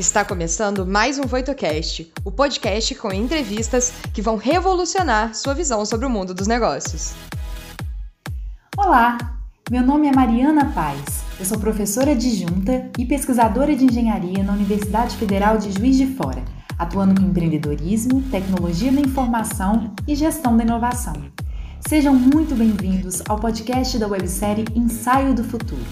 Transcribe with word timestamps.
Está 0.00 0.24
começando 0.24 0.86
mais 0.86 1.18
um 1.18 1.24
VoitoCast, 1.24 2.10
o 2.24 2.30
podcast 2.30 2.94
com 2.94 3.12
entrevistas 3.12 3.92
que 4.14 4.22
vão 4.22 4.36
revolucionar 4.36 5.34
sua 5.34 5.52
visão 5.52 5.84
sobre 5.84 6.06
o 6.06 6.10
mundo 6.10 6.32
dos 6.32 6.46
negócios. 6.46 7.12
Olá, 8.74 9.18
meu 9.70 9.82
nome 9.82 10.08
é 10.08 10.10
Mariana 10.10 10.72
Paz. 10.72 11.22
Eu 11.38 11.44
sou 11.44 11.58
professora 11.58 12.12
adjunta 12.12 12.90
e 12.98 13.04
pesquisadora 13.04 13.76
de 13.76 13.84
engenharia 13.84 14.42
na 14.42 14.54
Universidade 14.54 15.18
Federal 15.18 15.58
de 15.58 15.70
Juiz 15.70 15.98
de 15.98 16.06
Fora, 16.06 16.42
atuando 16.78 17.20
com 17.20 17.26
empreendedorismo, 17.26 18.22
tecnologia 18.30 18.90
da 18.90 19.02
informação 19.02 19.92
e 20.08 20.14
gestão 20.14 20.56
da 20.56 20.64
inovação. 20.64 21.12
Sejam 21.86 22.14
muito 22.14 22.54
bem-vindos 22.54 23.22
ao 23.28 23.38
podcast 23.38 23.98
da 23.98 24.08
websérie 24.08 24.64
Ensaio 24.74 25.34
do 25.34 25.44
Futuro. 25.44 25.84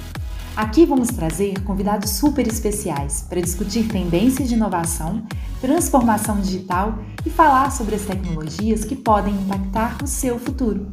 Aqui 0.58 0.84
vamos 0.84 1.06
trazer 1.10 1.62
convidados 1.62 2.10
super 2.10 2.44
especiais 2.44 3.22
para 3.22 3.40
discutir 3.40 3.86
tendências 3.86 4.48
de 4.48 4.56
inovação, 4.56 5.24
transformação 5.60 6.40
digital 6.40 6.98
e 7.24 7.30
falar 7.30 7.70
sobre 7.70 7.94
as 7.94 8.04
tecnologias 8.04 8.84
que 8.84 8.96
podem 8.96 9.32
impactar 9.34 9.96
o 10.02 10.06
seu 10.08 10.36
futuro. 10.36 10.88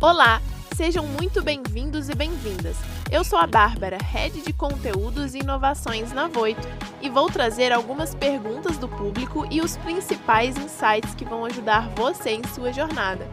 Olá, 0.00 0.42
sejam 0.74 1.06
muito 1.06 1.44
bem-vindos 1.44 2.08
e 2.08 2.14
bem-vindas. 2.16 2.76
Eu 3.08 3.22
sou 3.22 3.38
a 3.38 3.46
Bárbara, 3.46 3.98
Head 3.98 4.42
de 4.42 4.52
Conteúdos 4.52 5.36
e 5.36 5.38
Inovações 5.38 6.10
na 6.10 6.26
Voito, 6.26 6.66
e 7.00 7.08
vou 7.08 7.30
trazer 7.30 7.70
algumas 7.70 8.16
perguntas 8.16 8.78
do 8.78 8.88
público 8.88 9.46
e 9.48 9.60
os 9.60 9.76
principais 9.76 10.56
insights 10.56 11.14
que 11.14 11.24
vão 11.24 11.44
ajudar 11.44 11.88
você 11.94 12.30
em 12.30 12.42
sua 12.52 12.72
jornada, 12.72 13.28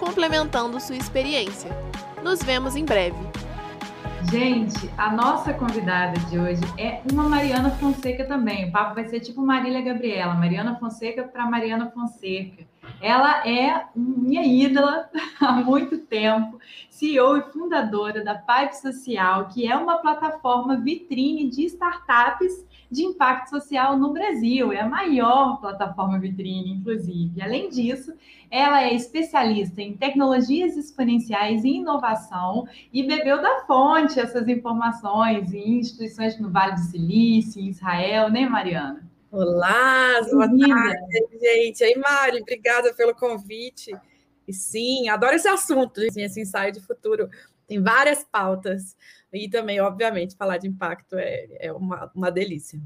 complementando 0.00 0.80
sua 0.80 0.96
experiência. 0.96 1.70
Nos 2.22 2.42
vemos 2.42 2.74
em 2.74 2.86
breve. 2.86 3.33
Gente, 4.30 4.90
a 4.96 5.12
nossa 5.12 5.52
convidada 5.52 6.18
de 6.30 6.38
hoje 6.38 6.62
é 6.78 7.02
uma 7.12 7.28
Mariana 7.28 7.70
Fonseca 7.70 8.24
também. 8.24 8.68
O 8.68 8.72
papo 8.72 8.94
vai 8.94 9.04
ser 9.06 9.20
tipo 9.20 9.42
Marília 9.42 9.82
Gabriela, 9.82 10.34
Mariana 10.34 10.76
Fonseca 10.76 11.24
para 11.24 11.48
Mariana 11.48 11.90
Fonseca. 11.90 12.64
Ela 13.00 13.46
é 13.46 13.86
minha 13.94 14.44
ídola 14.44 15.08
há 15.40 15.52
muito 15.52 15.98
tempo, 15.98 16.58
CEO 16.90 17.36
e 17.36 17.42
fundadora 17.52 18.24
da 18.24 18.34
Pipe 18.34 18.76
Social, 18.76 19.48
que 19.48 19.70
é 19.70 19.76
uma 19.76 19.98
plataforma 19.98 20.76
vitrine 20.76 21.48
de 21.48 21.64
startups 21.66 22.64
de 22.94 23.02
impacto 23.02 23.50
social 23.50 23.98
no 23.98 24.12
Brasil. 24.12 24.72
É 24.72 24.80
a 24.80 24.88
maior 24.88 25.60
plataforma 25.60 26.18
vitrine, 26.18 26.70
inclusive. 26.70 27.42
Além 27.42 27.68
disso, 27.68 28.14
ela 28.50 28.84
é 28.84 28.94
especialista 28.94 29.82
em 29.82 29.96
tecnologias 29.96 30.76
exponenciais 30.76 31.64
e 31.64 31.70
inovação 31.70 32.68
e 32.92 33.02
bebeu 33.02 33.42
da 33.42 33.64
fonte 33.66 34.20
essas 34.20 34.46
informações 34.48 35.52
em 35.52 35.80
instituições 35.80 36.38
no 36.38 36.50
Vale 36.50 36.74
do 36.74 36.80
Silício, 36.80 37.60
em 37.60 37.68
Israel, 37.68 38.30
né, 38.30 38.48
Mariana? 38.48 39.02
Olá, 39.30 40.20
boa 40.30 40.46
tarde, 40.46 41.38
gente. 41.40 41.82
Aí, 41.82 41.96
Mari, 41.96 42.40
obrigada 42.40 42.94
pelo 42.94 43.12
convite. 43.12 43.90
E 44.46 44.52
sim, 44.52 45.08
adoro 45.08 45.34
esse 45.34 45.48
assunto, 45.48 46.00
esse 46.00 46.40
ensaio 46.40 46.72
de 46.72 46.80
futuro. 46.80 47.28
Tem 47.66 47.82
várias 47.82 48.22
pautas. 48.22 48.96
E 49.34 49.48
também, 49.48 49.80
obviamente, 49.80 50.36
falar 50.36 50.58
de 50.58 50.68
impacto 50.68 51.16
é, 51.16 51.46
é 51.60 51.72
uma, 51.72 52.10
uma 52.14 52.30
delícia. 52.30 52.80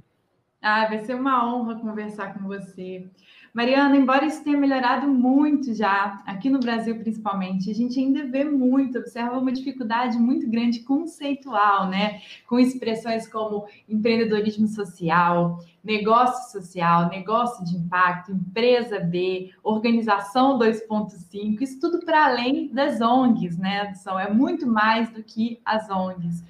Ah, 0.61 0.87
vai 0.87 0.99
ser 1.05 1.15
uma 1.15 1.47
honra 1.47 1.79
conversar 1.79 2.35
com 2.35 2.49
você. 2.49 3.09
Mariana, 3.55 3.97
embora 3.97 4.27
isso 4.27 4.43
tenha 4.43 4.57
melhorado 4.57 5.07
muito 5.07 5.73
já, 5.73 6.23
aqui 6.27 6.51
no 6.51 6.59
Brasil 6.59 6.99
principalmente, 6.99 7.71
a 7.71 7.75
gente 7.75 7.99
ainda 7.99 8.27
vê 8.27 8.45
muito, 8.45 8.99
observa 8.99 9.39
uma 9.39 9.53
dificuldade 9.53 10.19
muito 10.19 10.49
grande 10.51 10.81
conceitual, 10.81 11.89
né? 11.89 12.21
Com 12.47 12.59
expressões 12.59 13.27
como 13.29 13.67
empreendedorismo 13.89 14.67
social, 14.67 15.59
negócio 15.89 16.53
social, 16.53 17.09
negócio 17.09 17.65
de 17.65 17.75
impacto, 17.75 18.31
empresa 18.31 19.01
B, 19.01 19.51
organização 19.63 20.59
2.5, 20.59 21.63
isso 21.63 21.81
tudo 21.81 22.05
para 22.05 22.27
além 22.27 22.69
das 22.69 23.01
ONGs, 23.01 23.57
né? 23.57 23.95
São, 23.95 24.21
é 24.21 24.31
muito 24.31 24.67
mais 24.67 25.09
do 25.09 25.23
que 25.23 25.59
as 25.65 25.89
ONGs. 25.89 26.45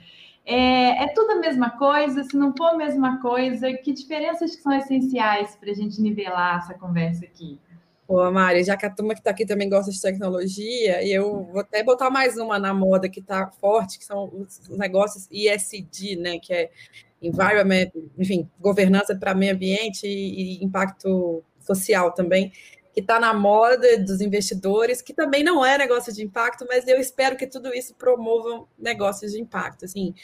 É, 0.44 1.04
é, 1.04 1.08
tudo 1.14 1.32
a 1.32 1.36
mesma 1.36 1.70
coisa? 1.70 2.24
Se 2.24 2.36
não 2.36 2.52
for 2.56 2.70
a 2.70 2.76
mesma 2.76 3.20
coisa, 3.20 3.72
que 3.74 3.92
diferenças 3.92 4.56
que 4.56 4.62
são 4.62 4.72
essenciais 4.72 5.54
para 5.54 5.70
a 5.70 5.74
gente 5.74 6.00
nivelar 6.02 6.58
essa 6.58 6.74
conversa 6.74 7.24
aqui? 7.24 7.60
Pô, 8.08 8.28
Mari, 8.32 8.64
já 8.64 8.76
que 8.76 8.86
a 8.86 8.90
turma 8.90 9.12
que 9.14 9.20
está 9.20 9.30
aqui 9.30 9.44
também 9.46 9.68
gosta 9.68 9.92
de 9.92 10.00
tecnologia, 10.00 11.04
e 11.04 11.12
eu 11.12 11.44
vou 11.44 11.60
até 11.60 11.84
botar 11.84 12.10
mais 12.10 12.38
uma 12.38 12.58
na 12.58 12.72
moda 12.74 13.08
que 13.08 13.20
está 13.20 13.46
forte, 13.60 13.98
que 13.98 14.04
são 14.04 14.32
os 14.32 14.68
negócios 14.70 15.28
ISD, 15.30 16.16
né? 16.16 16.38
Que 16.38 16.54
é 16.54 16.70
environment, 17.20 17.90
enfim, 18.16 18.48
governança 18.60 19.14
para 19.14 19.34
meio 19.34 19.54
ambiente 19.54 20.06
e, 20.06 20.62
impacto 20.62 21.42
social 21.60 22.12
também 22.12 22.52
que 22.92 23.00
está 23.00 23.20
na 23.20 23.32
moda 23.32 23.98
dos 23.98 24.20
investidores, 24.20 25.00
que 25.00 25.14
também 25.14 25.44
não 25.44 25.64
é 25.64 25.78
negócio 25.78 26.12
de 26.12 26.24
impacto, 26.24 26.66
mas 26.68 26.88
eu 26.88 26.98
espero 26.98 27.36
que 27.36 27.46
tudo 27.46 27.72
isso 27.72 27.94
promova 27.94 28.66
negócios 28.76 29.32
de 29.32 29.40
impacto. 29.40 29.84
Assim, 29.84 30.14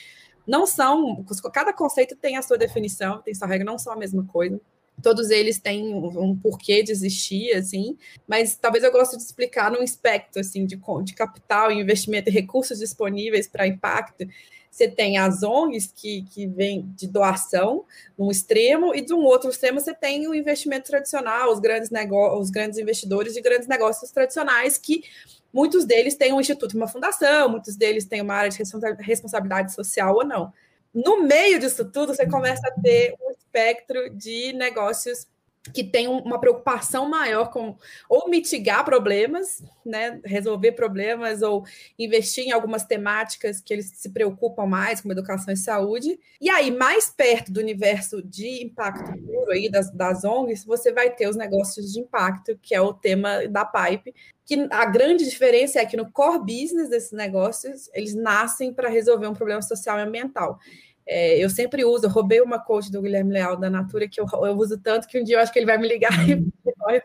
não 0.44 0.66
são, 0.66 1.24
cada 1.52 1.72
conceito 1.72 2.16
tem 2.16 2.36
a 2.36 2.42
sua 2.42 2.58
definição, 2.58 3.22
tem 3.22 3.32
sua 3.32 3.46
regra, 3.46 3.64
não 3.64 3.78
são 3.78 3.92
a 3.92 3.96
mesma 3.96 4.24
coisa. 4.24 4.60
Todos 5.02 5.30
eles 5.30 5.60
têm 5.60 5.94
um 5.94 6.36
porquê 6.36 6.82
de 6.82 6.90
existir, 6.90 7.52
assim, 7.54 7.96
mas 8.26 8.56
talvez 8.56 8.82
eu 8.82 8.90
goste 8.90 9.16
de 9.16 9.22
explicar 9.22 9.70
num 9.70 9.82
espectro 9.82 10.40
assim 10.40 10.66
de, 10.66 10.80
de 11.04 11.14
capital, 11.14 11.70
investimento 11.70 12.28
e 12.28 12.32
recursos 12.32 12.78
disponíveis 12.78 13.46
para 13.46 13.66
impacto 13.66 14.26
você 14.74 14.88
tem 14.88 15.18
as 15.18 15.44
ONGs 15.44 15.92
que, 15.94 16.22
que 16.22 16.48
vêm 16.48 16.82
de 16.96 17.06
doação, 17.06 17.84
num 18.18 18.28
extremo, 18.28 18.92
e 18.92 19.00
de 19.00 19.14
um 19.14 19.22
outro 19.22 19.48
extremo 19.48 19.78
você 19.78 19.94
tem 19.94 20.26
o 20.26 20.34
investimento 20.34 20.90
tradicional, 20.90 21.52
os 21.52 21.60
grandes, 21.60 21.88
os 22.36 22.50
grandes 22.50 22.76
investidores 22.76 23.34
de 23.34 23.40
grandes 23.40 23.68
negócios 23.68 24.10
tradicionais, 24.10 24.76
que 24.76 25.04
muitos 25.52 25.84
deles 25.84 26.16
têm 26.16 26.32
um 26.32 26.40
instituto, 26.40 26.76
uma 26.76 26.88
fundação, 26.88 27.48
muitos 27.48 27.76
deles 27.76 28.04
têm 28.04 28.20
uma 28.20 28.34
área 28.34 28.50
de 28.50 28.58
responsabilidade 28.98 29.72
social 29.72 30.16
ou 30.16 30.24
não. 30.24 30.52
No 30.92 31.22
meio 31.22 31.60
disso 31.60 31.84
tudo, 31.84 32.12
você 32.12 32.26
começa 32.26 32.66
a 32.66 32.72
ter 32.72 33.14
um 33.22 33.30
espectro 33.30 34.10
de 34.10 34.52
negócios 34.54 35.28
que 35.72 35.82
tem 35.82 36.06
uma 36.06 36.38
preocupação 36.38 37.08
maior 37.08 37.50
com 37.50 37.76
ou 38.08 38.28
mitigar 38.28 38.84
problemas, 38.84 39.62
né, 39.84 40.20
resolver 40.24 40.72
problemas 40.72 41.40
ou 41.40 41.64
investir 41.98 42.44
em 42.44 42.52
algumas 42.52 42.84
temáticas 42.84 43.60
que 43.60 43.72
eles 43.72 43.86
se 43.94 44.10
preocupam 44.10 44.66
mais, 44.66 45.00
como 45.00 45.12
educação 45.12 45.54
e 45.54 45.56
saúde. 45.56 46.18
E 46.38 46.50
aí, 46.50 46.70
mais 46.70 47.08
perto 47.08 47.50
do 47.50 47.60
universo 47.60 48.22
de 48.22 48.62
impacto 48.62 49.10
puro 49.22 49.52
aí 49.52 49.70
das, 49.70 49.90
das 49.90 50.22
ONGs, 50.22 50.64
você 50.64 50.92
vai 50.92 51.10
ter 51.10 51.28
os 51.28 51.36
negócios 51.36 51.92
de 51.92 52.00
impacto, 52.00 52.58
que 52.60 52.74
é 52.74 52.80
o 52.80 52.92
tema 52.92 53.46
da 53.48 53.64
Pipe, 53.64 54.14
que 54.44 54.66
a 54.70 54.84
grande 54.84 55.24
diferença 55.24 55.80
é 55.80 55.86
que 55.86 55.96
no 55.96 56.12
core 56.12 56.40
business 56.40 56.90
desses 56.90 57.12
negócios, 57.12 57.88
eles 57.94 58.14
nascem 58.14 58.72
para 58.72 58.90
resolver 58.90 59.26
um 59.26 59.34
problema 59.34 59.62
social 59.62 59.98
e 59.98 60.02
ambiental. 60.02 60.58
É, 61.06 61.38
eu 61.38 61.50
sempre 61.50 61.84
uso, 61.84 62.06
eu 62.06 62.10
roubei 62.10 62.40
uma 62.40 62.58
coach 62.58 62.90
do 62.90 63.02
Guilherme 63.02 63.32
Leal 63.32 63.56
da 63.56 63.68
Natura 63.68 64.08
que 64.08 64.20
eu, 64.20 64.26
eu 64.32 64.56
uso 64.56 64.78
tanto 64.78 65.06
que 65.06 65.20
um 65.20 65.24
dia 65.24 65.36
eu 65.36 65.40
acho 65.40 65.52
que 65.52 65.58
ele 65.58 65.66
vai 65.66 65.76
me 65.76 65.86
ligar. 65.86 66.12
Uhum. 66.28 66.50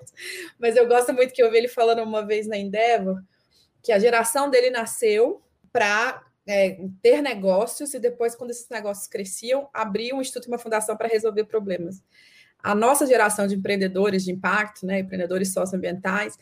Mas 0.58 0.76
eu 0.76 0.88
gosto 0.88 1.14
muito 1.14 1.34
que 1.34 1.44
eu 1.44 1.52
vi 1.52 1.58
ele 1.58 1.68
falando 1.68 2.02
uma 2.02 2.26
vez 2.26 2.48
na 2.48 2.58
Endeavor 2.58 3.22
que 3.82 3.92
a 3.92 4.00
geração 4.00 4.50
dele 4.50 4.70
nasceu 4.70 5.42
para 5.72 6.24
é, 6.48 6.80
ter 7.02 7.22
negócios 7.22 7.94
e 7.94 8.00
depois, 8.00 8.36
quando 8.36 8.52
esses 8.52 8.68
negócios 8.70 9.08
cresciam, 9.08 9.70
abrir 9.74 10.14
um 10.14 10.22
instituto 10.22 10.46
e 10.46 10.52
uma 10.52 10.58
fundação 10.58 10.98
para 10.98 11.08
resolver 11.08 11.46
problemas. 11.46 12.04
A 12.62 12.76
nossa 12.76 13.06
geração 13.06 13.48
de 13.48 13.56
empreendedores 13.56 14.26
de 14.26 14.32
impacto, 14.32 14.86
né, 14.86 15.00
empreendedores 15.00 15.54
socioambientais, 15.54 16.38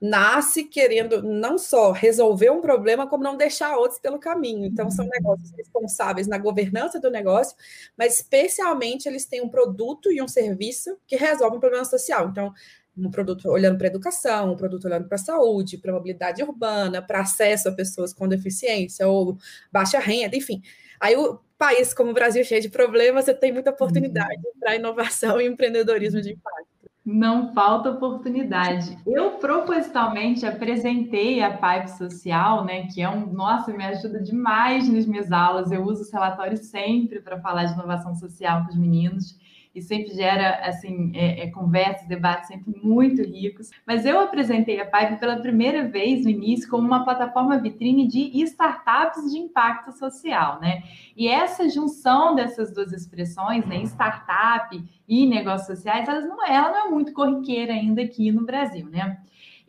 nasce 0.00 0.64
querendo 0.64 1.22
não 1.22 1.58
só 1.58 1.90
resolver 1.92 2.50
um 2.50 2.60
problema, 2.60 3.06
como 3.06 3.24
não 3.24 3.36
deixar 3.36 3.76
outros 3.76 3.98
pelo 3.98 4.18
caminho. 4.18 4.64
Então, 4.64 4.90
são 4.90 5.04
uhum. 5.04 5.10
negócios 5.10 5.50
responsáveis 5.56 6.26
na 6.26 6.38
governança 6.38 7.00
do 7.00 7.10
negócio, 7.10 7.56
mas 7.96 8.16
especialmente 8.16 9.08
eles 9.08 9.24
têm 9.24 9.40
um 9.40 9.48
produto 9.48 10.12
e 10.12 10.22
um 10.22 10.28
serviço 10.28 10.96
que 11.06 11.16
resolve 11.16 11.56
um 11.56 11.60
problema 11.60 11.84
social. 11.84 12.28
Então, 12.28 12.52
um 12.96 13.10
produto 13.10 13.48
olhando 13.48 13.78
para 13.78 13.86
a 13.86 13.90
educação, 13.90 14.52
um 14.52 14.56
produto 14.56 14.84
olhando 14.84 15.06
para 15.06 15.16
a 15.16 15.18
saúde, 15.18 15.78
para 15.78 15.92
a 15.92 15.94
mobilidade 15.94 16.42
urbana, 16.42 17.00
para 17.00 17.20
acesso 17.20 17.68
a 17.68 17.72
pessoas 17.72 18.12
com 18.12 18.26
deficiência 18.28 19.06
ou 19.06 19.38
baixa 19.70 19.98
renda, 19.98 20.36
enfim. 20.36 20.62
Aí 21.00 21.16
o 21.16 21.38
país 21.56 21.94
como 21.94 22.10
o 22.10 22.14
Brasil 22.14 22.44
cheio 22.44 22.60
de 22.60 22.68
problemas, 22.68 23.24
você 23.24 23.34
tem 23.34 23.52
muita 23.52 23.70
oportunidade 23.70 24.36
uhum. 24.44 24.60
para 24.60 24.76
inovação 24.76 25.40
e 25.40 25.46
empreendedorismo 25.46 26.20
de 26.20 26.32
impacto. 26.32 26.67
Não 27.10 27.54
falta 27.54 27.88
oportunidade. 27.88 28.98
Eu 29.06 29.30
propositalmente 29.38 30.44
apresentei 30.44 31.42
a 31.42 31.56
Pipe 31.56 31.90
Social, 31.92 32.66
né? 32.66 32.86
Que 32.88 33.00
é 33.00 33.08
um, 33.08 33.32
nossa, 33.32 33.72
me 33.72 33.82
ajuda 33.82 34.20
demais 34.20 34.86
nas 34.92 35.06
minhas 35.06 35.32
aulas. 35.32 35.72
Eu 35.72 35.84
uso 35.84 36.02
os 36.02 36.12
relatórios 36.12 36.66
sempre 36.66 37.20
para 37.20 37.40
falar 37.40 37.64
de 37.64 37.72
inovação 37.72 38.14
social 38.14 38.64
com 38.64 38.72
os 38.72 38.76
meninos. 38.76 39.38
E 39.78 39.82
sempre 39.82 40.14
gera 40.14 40.60
assim 40.64 41.12
é, 41.14 41.44
é, 41.44 41.50
conversas, 41.50 42.06
debates 42.06 42.48
sempre 42.48 42.74
muito 42.82 43.22
ricos. 43.22 43.70
Mas 43.86 44.04
eu 44.04 44.20
apresentei 44.20 44.80
a 44.80 44.86
Pipe 44.86 45.18
pela 45.18 45.36
primeira 45.36 45.88
vez 45.88 46.24
no 46.24 46.30
início 46.30 46.68
como 46.68 46.86
uma 46.86 47.04
plataforma 47.04 47.58
vitrine 47.58 48.06
de 48.06 48.42
startups 48.42 49.30
de 49.30 49.38
impacto 49.38 49.92
social, 49.92 50.60
né? 50.60 50.82
E 51.16 51.28
essa 51.28 51.68
junção 51.68 52.34
dessas 52.34 52.72
duas 52.72 52.92
expressões, 52.92 53.64
né, 53.66 53.82
startup 53.84 54.82
e 55.08 55.26
negócios 55.26 55.78
sociais, 55.78 56.08
elas 56.08 56.26
não, 56.26 56.44
ela 56.46 56.70
não 56.70 56.86
é 56.86 56.90
muito 56.90 57.12
corriqueira 57.12 57.72
ainda 57.72 58.02
aqui 58.02 58.30
no 58.30 58.44
Brasil, 58.44 58.86
né? 58.86 59.18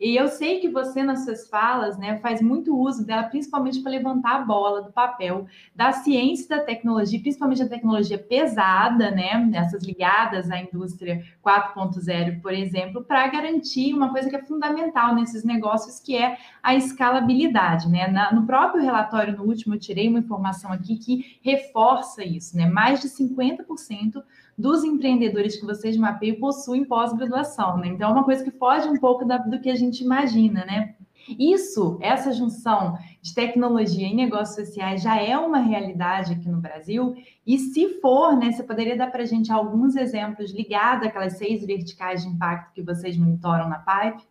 E 0.00 0.16
eu 0.16 0.28
sei 0.28 0.60
que 0.60 0.68
você, 0.68 1.02
nas 1.02 1.24
suas 1.24 1.46
falas, 1.48 1.98
né, 1.98 2.18
faz 2.18 2.40
muito 2.40 2.74
uso 2.74 3.04
dela, 3.04 3.24
principalmente 3.24 3.80
para 3.80 3.92
levantar 3.92 4.36
a 4.36 4.44
bola 4.44 4.80
do 4.82 4.90
papel 4.90 5.46
da 5.76 5.92
ciência 5.92 6.46
e 6.46 6.48
da 6.48 6.60
tecnologia, 6.60 7.20
principalmente 7.20 7.62
a 7.62 7.68
tecnologia 7.68 8.18
pesada, 8.18 9.10
né, 9.10 9.50
essas 9.54 9.84
ligadas 9.84 10.50
à 10.50 10.58
indústria 10.58 11.22
4.0, 11.44 12.40
por 12.40 12.54
exemplo, 12.54 13.04
para 13.04 13.26
garantir 13.28 13.92
uma 13.92 14.10
coisa 14.10 14.30
que 14.30 14.36
é 14.36 14.42
fundamental 14.42 15.14
nesses 15.14 15.44
negócios, 15.44 16.00
que 16.00 16.16
é 16.16 16.38
a 16.62 16.74
escalabilidade, 16.74 17.88
né? 17.88 18.08
Na, 18.08 18.32
no 18.32 18.46
próprio 18.46 18.82
relatório, 18.82 19.36
no 19.36 19.44
último, 19.44 19.74
eu 19.74 19.78
tirei 19.78 20.08
uma 20.08 20.18
informação 20.18 20.72
aqui 20.72 20.96
que 20.96 21.38
reforça 21.42 22.24
isso, 22.24 22.56
né? 22.56 22.66
Mais 22.66 23.00
de 23.00 23.08
50% 23.08 24.22
dos 24.56 24.84
empreendedores 24.84 25.56
que 25.56 25.64
vocês 25.64 25.96
mapeiam 25.96 26.36
possuem 26.36 26.84
pós-graduação, 26.84 27.78
né? 27.78 27.88
Então 27.88 28.10
é 28.10 28.12
uma 28.12 28.24
coisa 28.24 28.44
que 28.44 28.50
foge 28.50 28.88
um 28.88 28.98
pouco 28.98 29.24
da, 29.24 29.38
do 29.38 29.58
que 29.58 29.70
a 29.70 29.74
gente 29.74 29.89
imagina, 29.98 30.64
né? 30.64 30.94
Isso, 31.38 31.98
essa 32.00 32.32
junção 32.32 32.98
de 33.20 33.34
tecnologia 33.34 34.06
e 34.06 34.14
negócios 34.14 34.66
sociais 34.66 35.02
já 35.02 35.20
é 35.20 35.36
uma 35.36 35.58
realidade 35.58 36.32
aqui 36.32 36.48
no 36.48 36.60
Brasil. 36.60 37.14
E 37.46 37.58
se 37.58 38.00
for, 38.00 38.36
né, 38.36 38.52
você 38.52 38.62
poderia 38.62 38.96
dar 38.96 39.10
para 39.10 39.22
a 39.22 39.26
gente 39.26 39.52
alguns 39.52 39.96
exemplos 39.96 40.52
ligados 40.52 41.06
àquelas 41.06 41.36
seis 41.36 41.64
verticais 41.64 42.22
de 42.22 42.28
impacto 42.28 42.72
que 42.72 42.82
vocês 42.82 43.16
monitoram 43.16 43.68
na 43.68 43.78
Pipe? 43.78 44.22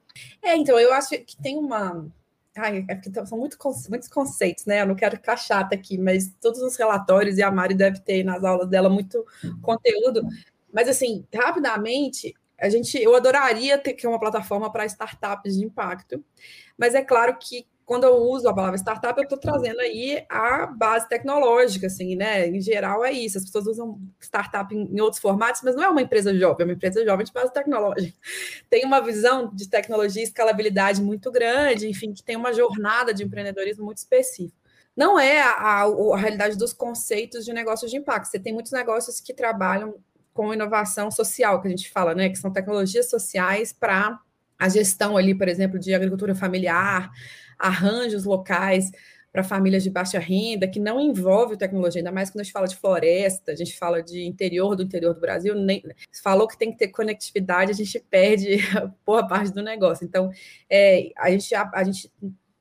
É, 0.41 0.56
então, 0.56 0.79
eu 0.79 0.91
acho 0.94 1.09
que 1.09 1.38
tem 1.38 1.57
uma, 1.57 2.09
Ai, 2.57 2.85
é 2.88 2.95
porque 2.95 3.25
são 3.25 3.38
muito, 3.38 3.57
muitos 3.89 4.07
conceitos, 4.07 4.65
né? 4.65 4.81
Eu 4.81 4.88
não 4.88 4.95
quero 4.95 5.15
ficar 5.15 5.38
chata 5.38 5.75
aqui, 5.75 5.97
mas 5.97 6.33
todos 6.41 6.62
os 6.62 6.75
relatórios, 6.75 7.38
e 7.38 7.44
a 7.44 7.51
Mari 7.51 7.73
deve 7.73 8.00
ter 8.00 8.23
nas 8.23 8.44
aulas 8.44 8.67
dela 8.67 8.89
muito 8.89 9.25
conteúdo. 9.62 10.21
Mas, 10.73 10.88
assim, 10.88 11.25
rapidamente, 11.33 12.35
a 12.59 12.69
gente, 12.69 12.97
eu 12.97 13.15
adoraria 13.15 13.77
ter 13.77 13.94
que 13.94 14.07
uma 14.07 14.19
plataforma 14.19 14.71
para 14.71 14.85
startups 14.85 15.57
de 15.57 15.65
impacto, 15.65 16.23
mas 16.77 16.95
é 16.95 17.01
claro 17.01 17.38
que 17.39 17.65
quando 17.89 18.03
eu 18.03 18.17
uso 18.17 18.47
a 18.47 18.53
palavra 18.53 18.77
startup, 18.77 19.17
eu 19.17 19.23
estou 19.23 19.39
trazendo 19.39 19.79
aí 19.79 20.23
a 20.29 20.67
base 20.67 21.09
tecnológica, 21.09 21.88
assim, 21.88 22.15
né? 22.15 22.47
Em 22.47 22.61
geral 22.61 23.03
é 23.03 23.11
isso. 23.11 23.39
As 23.39 23.45
pessoas 23.45 23.65
usam 23.65 24.00
startup 24.19 24.71
em, 24.75 24.95
em 24.95 25.01
outros 25.01 25.19
formatos, 25.19 25.63
mas 25.63 25.75
não 25.75 25.83
é 25.83 25.89
uma 25.89 26.01
empresa 26.03 26.31
jovem, 26.38 26.61
é 26.61 26.63
uma 26.65 26.73
empresa 26.73 27.03
jovem 27.03 27.25
de 27.25 27.33
base 27.33 27.51
tecnológica. 27.51 28.15
Tem 28.69 28.85
uma 28.85 29.01
visão 29.01 29.50
de 29.51 29.67
tecnologia 29.67 30.21
e 30.21 30.25
escalabilidade 30.25 31.01
muito 31.01 31.31
grande, 31.31 31.89
enfim, 31.89 32.13
que 32.13 32.23
tem 32.23 32.35
uma 32.35 32.53
jornada 32.53 33.12
de 33.12 33.23
empreendedorismo 33.23 33.83
muito 33.83 33.97
específica 33.97 34.59
não 34.95 35.17
é 35.17 35.39
a, 35.41 35.51
a, 35.51 35.83
a, 35.83 36.17
realidade 36.17 36.57
dos 36.57 36.73
conceitos 36.73 37.45
de 37.45 37.53
negócios 37.53 37.89
de 37.89 37.95
impacto. 37.95 38.27
Você 38.27 38.38
tem 38.38 38.51
muitos 38.51 38.73
negócios 38.73 39.21
que 39.21 39.33
trabalham 39.33 39.95
com 40.33 40.53
inovação 40.53 41.11
social, 41.11 41.61
que 41.61 41.67
a 41.67 41.71
gente 41.71 41.89
fala, 41.89 42.15
né? 42.15 42.29
Que 42.29 42.37
são 42.37 42.51
tecnologias 42.51 43.09
sociais 43.09 43.73
para 43.73 44.19
a 44.57 44.69
gestão 44.69 45.17
ali, 45.17 45.33
por 45.33 45.47
exemplo, 45.47 45.79
de 45.79 45.93
agricultura 45.93 46.35
familiar, 46.35 47.09
arranjos 47.57 48.25
locais 48.25 48.91
para 49.31 49.43
famílias 49.43 49.83
de 49.83 49.89
baixa 49.89 50.17
renda, 50.17 50.67
que 50.67 50.79
não 50.79 50.99
envolve 50.99 51.55
tecnologia, 51.55 51.99
ainda 51.99 52.11
mais 52.11 52.29
quando 52.29 52.41
a 52.41 52.43
gente 52.43 52.53
fala 52.53 52.67
de 52.67 52.75
floresta, 52.75 53.51
a 53.51 53.55
gente 53.55 53.77
fala 53.77 54.01
de 54.01 54.23
interior 54.23 54.75
do 54.75 54.83
interior 54.83 55.13
do 55.13 55.21
Brasil, 55.21 55.53
nem 55.53 55.83
falou 56.23 56.47
que 56.47 56.57
tem 56.57 56.71
que 56.71 56.77
ter 56.79 56.87
conectividade, 56.87 57.71
a 57.71 57.75
gente 57.75 57.99
perde 58.09 58.57
boa 59.05 59.27
parte 59.27 59.53
do 59.53 59.61
negócio. 59.61 60.03
Então, 60.03 60.31
é, 60.69 61.11
a, 61.15 61.29
gente, 61.29 61.53
a, 61.53 61.69
a, 61.73 61.83
gente 61.83 62.11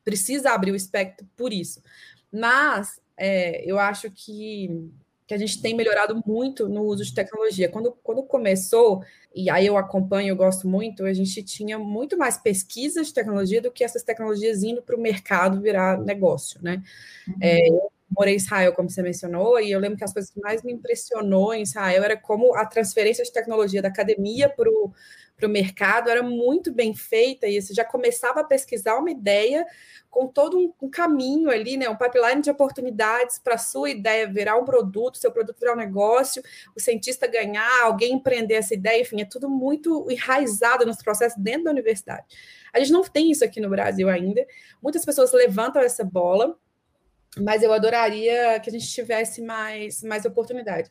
precisa 0.05 0.51
abrir 0.51 0.73
o 0.73 0.77
espectro 0.77 1.27
por 1.37 1.53
isso. 1.53 1.83
Mas 2.31 3.01
é, 3.17 3.65
eu 3.65 3.79
acho 3.79 4.11
que 4.11 4.91
que 5.29 5.35
a 5.35 5.39
gente 5.39 5.61
tem 5.61 5.77
melhorado 5.77 6.23
muito 6.27 6.67
no 6.71 6.83
uso 6.85 7.05
de 7.05 7.13
tecnologia. 7.13 7.69
Quando, 7.69 7.93
quando 8.03 8.23
começou, 8.23 9.05
e 9.35 9.51
aí 9.51 9.67
eu 9.67 9.77
acompanho, 9.77 10.31
eu 10.31 10.37
gosto 10.37 10.67
muito, 10.67 11.05
a 11.05 11.13
gente 11.13 11.43
tinha 11.43 11.79
muito 11.79 12.17
mais 12.17 12.39
pesquisa 12.39 13.05
de 13.05 13.13
tecnologia 13.13 13.61
do 13.61 13.71
que 13.71 13.85
essas 13.85 14.03
tecnologias 14.03 14.63
indo 14.63 14.81
para 14.83 14.97
o 14.97 15.01
mercado 15.01 15.61
virar 15.61 16.01
negócio, 16.01 16.59
né? 16.63 16.83
Uhum. 17.29 17.35
É, 17.43 17.69
eu 17.69 17.93
morei 18.11 18.35
em 18.35 18.37
Israel, 18.37 18.73
como 18.73 18.89
você 18.91 19.03
mencionou, 19.03 19.61
e 19.61 19.71
eu 19.71 19.79
lembro 19.79 19.99
que 19.99 20.05
as 20.05 20.13
coisas 20.13 20.31
que 20.31 20.41
mais 20.41 20.63
me 20.63 20.73
impressionou 20.73 21.55
em 21.55 21.63
Israel 21.63 22.05
era 22.05 22.17
como 22.17 22.55
a 22.55 22.65
transferência 22.65 23.25
de 23.25 23.33
tecnologia 23.33 23.83
da 23.83 23.89
academia 23.89 24.49
para 24.49 24.69
o 24.69 24.93
para 25.39 25.47
o 25.47 25.51
mercado 25.51 26.11
era 26.11 26.21
muito 26.21 26.73
bem 26.73 26.93
feita 26.93 27.47
e 27.47 27.63
você 27.63 27.73
já 27.73 27.85
começava 27.85 28.41
a 28.41 28.45
pesquisar 28.45 28.97
uma 28.99 29.11
ideia 29.11 29.65
com 30.11 30.27
todo 30.27 30.59
um, 30.59 30.73
um 30.83 30.91
caminho 30.91 31.49
ali, 31.49 31.77
né, 31.77 31.89
um 31.89 31.97
pipeline 31.97 32.43
de 32.43 32.51
oportunidades 32.51 33.39
para 33.39 33.55
a 33.55 33.59
sua 33.59 33.91
ideia 33.91 34.27
virar 34.27 34.57
um 34.57 34.65
produto, 34.65 35.17
seu 35.17 35.31
produto 35.31 35.57
virar 35.61 35.75
um 35.75 35.77
negócio, 35.77 36.43
o 36.77 36.81
cientista 36.81 37.29
ganhar, 37.29 37.85
alguém 37.85 38.15
empreender 38.15 38.55
essa 38.55 38.75
ideia, 38.75 39.01
enfim, 39.01 39.21
é 39.21 39.25
tudo 39.25 39.49
muito 39.49 40.11
enraizado 40.11 40.85
nos 40.85 40.97
processos 40.97 41.41
dentro 41.41 41.65
da 41.65 41.71
universidade. 41.71 42.25
A 42.73 42.81
gente 42.81 42.91
não 42.91 43.03
tem 43.03 43.31
isso 43.31 43.45
aqui 43.45 43.61
no 43.61 43.71
Brasil 43.71 44.09
ainda. 44.09 44.45
Muitas 44.83 45.05
pessoas 45.05 45.33
levantam 45.33 45.81
essa 45.81 46.03
bola, 46.03 46.59
mas 47.37 47.63
eu 47.63 47.73
adoraria 47.73 48.59
que 48.61 48.71
a 48.71 48.73
gente 48.73 48.89
tivesse 48.89 49.43
mais, 49.43 50.03
mais 50.03 50.25
oportunidade. 50.25 50.91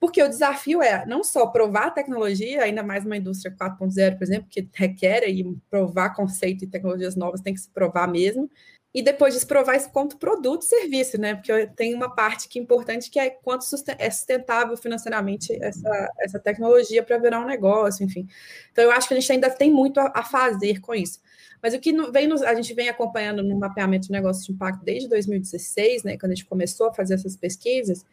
Porque 0.00 0.22
o 0.22 0.28
desafio 0.28 0.80
é 0.80 1.04
não 1.06 1.24
só 1.24 1.46
provar 1.48 1.88
a 1.88 1.90
tecnologia, 1.90 2.62
ainda 2.62 2.82
mais 2.82 3.04
uma 3.04 3.16
indústria 3.16 3.54
4.0, 3.54 4.16
por 4.16 4.24
exemplo, 4.24 4.48
que 4.48 4.68
requer 4.72 5.24
aí 5.24 5.44
provar 5.68 6.14
conceito 6.14 6.64
e 6.64 6.68
tecnologias 6.68 7.16
novas, 7.16 7.40
tem 7.40 7.52
que 7.52 7.60
se 7.60 7.70
provar 7.70 8.06
mesmo. 8.06 8.48
E 8.94 9.02
depois 9.02 9.34
de 9.34 9.40
se 9.40 9.46
provar 9.46 9.76
isso 9.76 9.90
quanto 9.90 10.16
produto 10.16 10.62
e 10.62 10.66
serviço, 10.66 11.20
né? 11.20 11.34
Porque 11.34 11.66
tem 11.76 11.94
uma 11.94 12.14
parte 12.14 12.48
que 12.48 12.58
é 12.58 12.62
importante 12.62 13.10
que 13.10 13.18
é 13.18 13.28
quanto 13.28 13.64
é 13.98 14.10
sustentável 14.10 14.76
financeiramente 14.76 15.52
essa, 15.62 16.10
essa 16.18 16.38
tecnologia 16.38 17.02
para 17.02 17.18
virar 17.18 17.40
um 17.40 17.46
negócio, 17.46 18.04
enfim. 18.04 18.26
Então 18.72 18.84
eu 18.84 18.90
acho 18.90 19.06
que 19.06 19.14
a 19.14 19.20
gente 19.20 19.30
ainda 19.30 19.50
tem 19.50 19.70
muito 19.70 20.00
a, 20.00 20.10
a 20.14 20.24
fazer 20.24 20.80
com 20.80 20.94
isso. 20.94 21.20
Mas 21.62 21.74
o 21.74 21.80
que 21.80 21.92
vem 22.10 22.26
nos, 22.26 22.40
a 22.42 22.54
gente 22.54 22.72
vem 22.72 22.88
acompanhando 22.88 23.42
no 23.42 23.58
mapeamento 23.58 24.06
de 24.06 24.12
negócios 24.12 24.46
de 24.46 24.52
impacto 24.52 24.84
desde 24.84 25.08
2016, 25.08 26.04
né? 26.04 26.16
Quando 26.16 26.32
a 26.32 26.34
gente 26.34 26.46
começou 26.46 26.88
a 26.88 26.94
fazer 26.94 27.14
essas 27.14 27.36
pesquisas, 27.36 28.06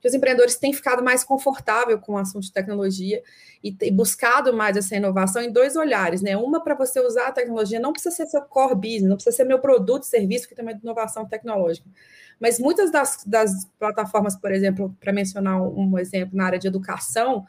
que 0.00 0.08
os 0.08 0.14
empreendedores 0.14 0.56
têm 0.56 0.72
ficado 0.72 1.02
mais 1.02 1.24
confortável 1.24 1.98
com 1.98 2.12
o 2.12 2.18
assunto 2.18 2.44
de 2.44 2.52
tecnologia 2.52 3.22
e, 3.62 3.74
e 3.82 3.90
buscado 3.90 4.52
mais 4.52 4.76
essa 4.76 4.94
inovação 4.94 5.42
em 5.42 5.50
dois 5.50 5.76
olhares, 5.76 6.20
né? 6.22 6.36
Uma 6.36 6.62
para 6.62 6.74
você 6.74 7.00
usar 7.00 7.28
a 7.28 7.32
tecnologia, 7.32 7.80
não 7.80 7.92
precisa 7.92 8.14
ser 8.14 8.26
seu 8.26 8.42
core 8.42 8.74
business, 8.74 9.08
não 9.08 9.16
precisa 9.16 9.36
ser 9.36 9.44
meu 9.44 9.58
produto, 9.58 10.04
serviço, 10.04 10.48
que 10.48 10.54
também 10.54 10.74
é 10.74 10.76
de 10.76 10.82
inovação 10.82 11.26
tecnológica. 11.26 11.88
Mas 12.38 12.58
muitas 12.58 12.90
das, 12.90 13.24
das 13.26 13.66
plataformas, 13.78 14.36
por 14.36 14.52
exemplo, 14.52 14.94
para 15.00 15.12
mencionar 15.12 15.60
um 15.60 15.98
exemplo 15.98 16.36
na 16.36 16.44
área 16.44 16.58
de 16.58 16.68
educação, 16.68 17.46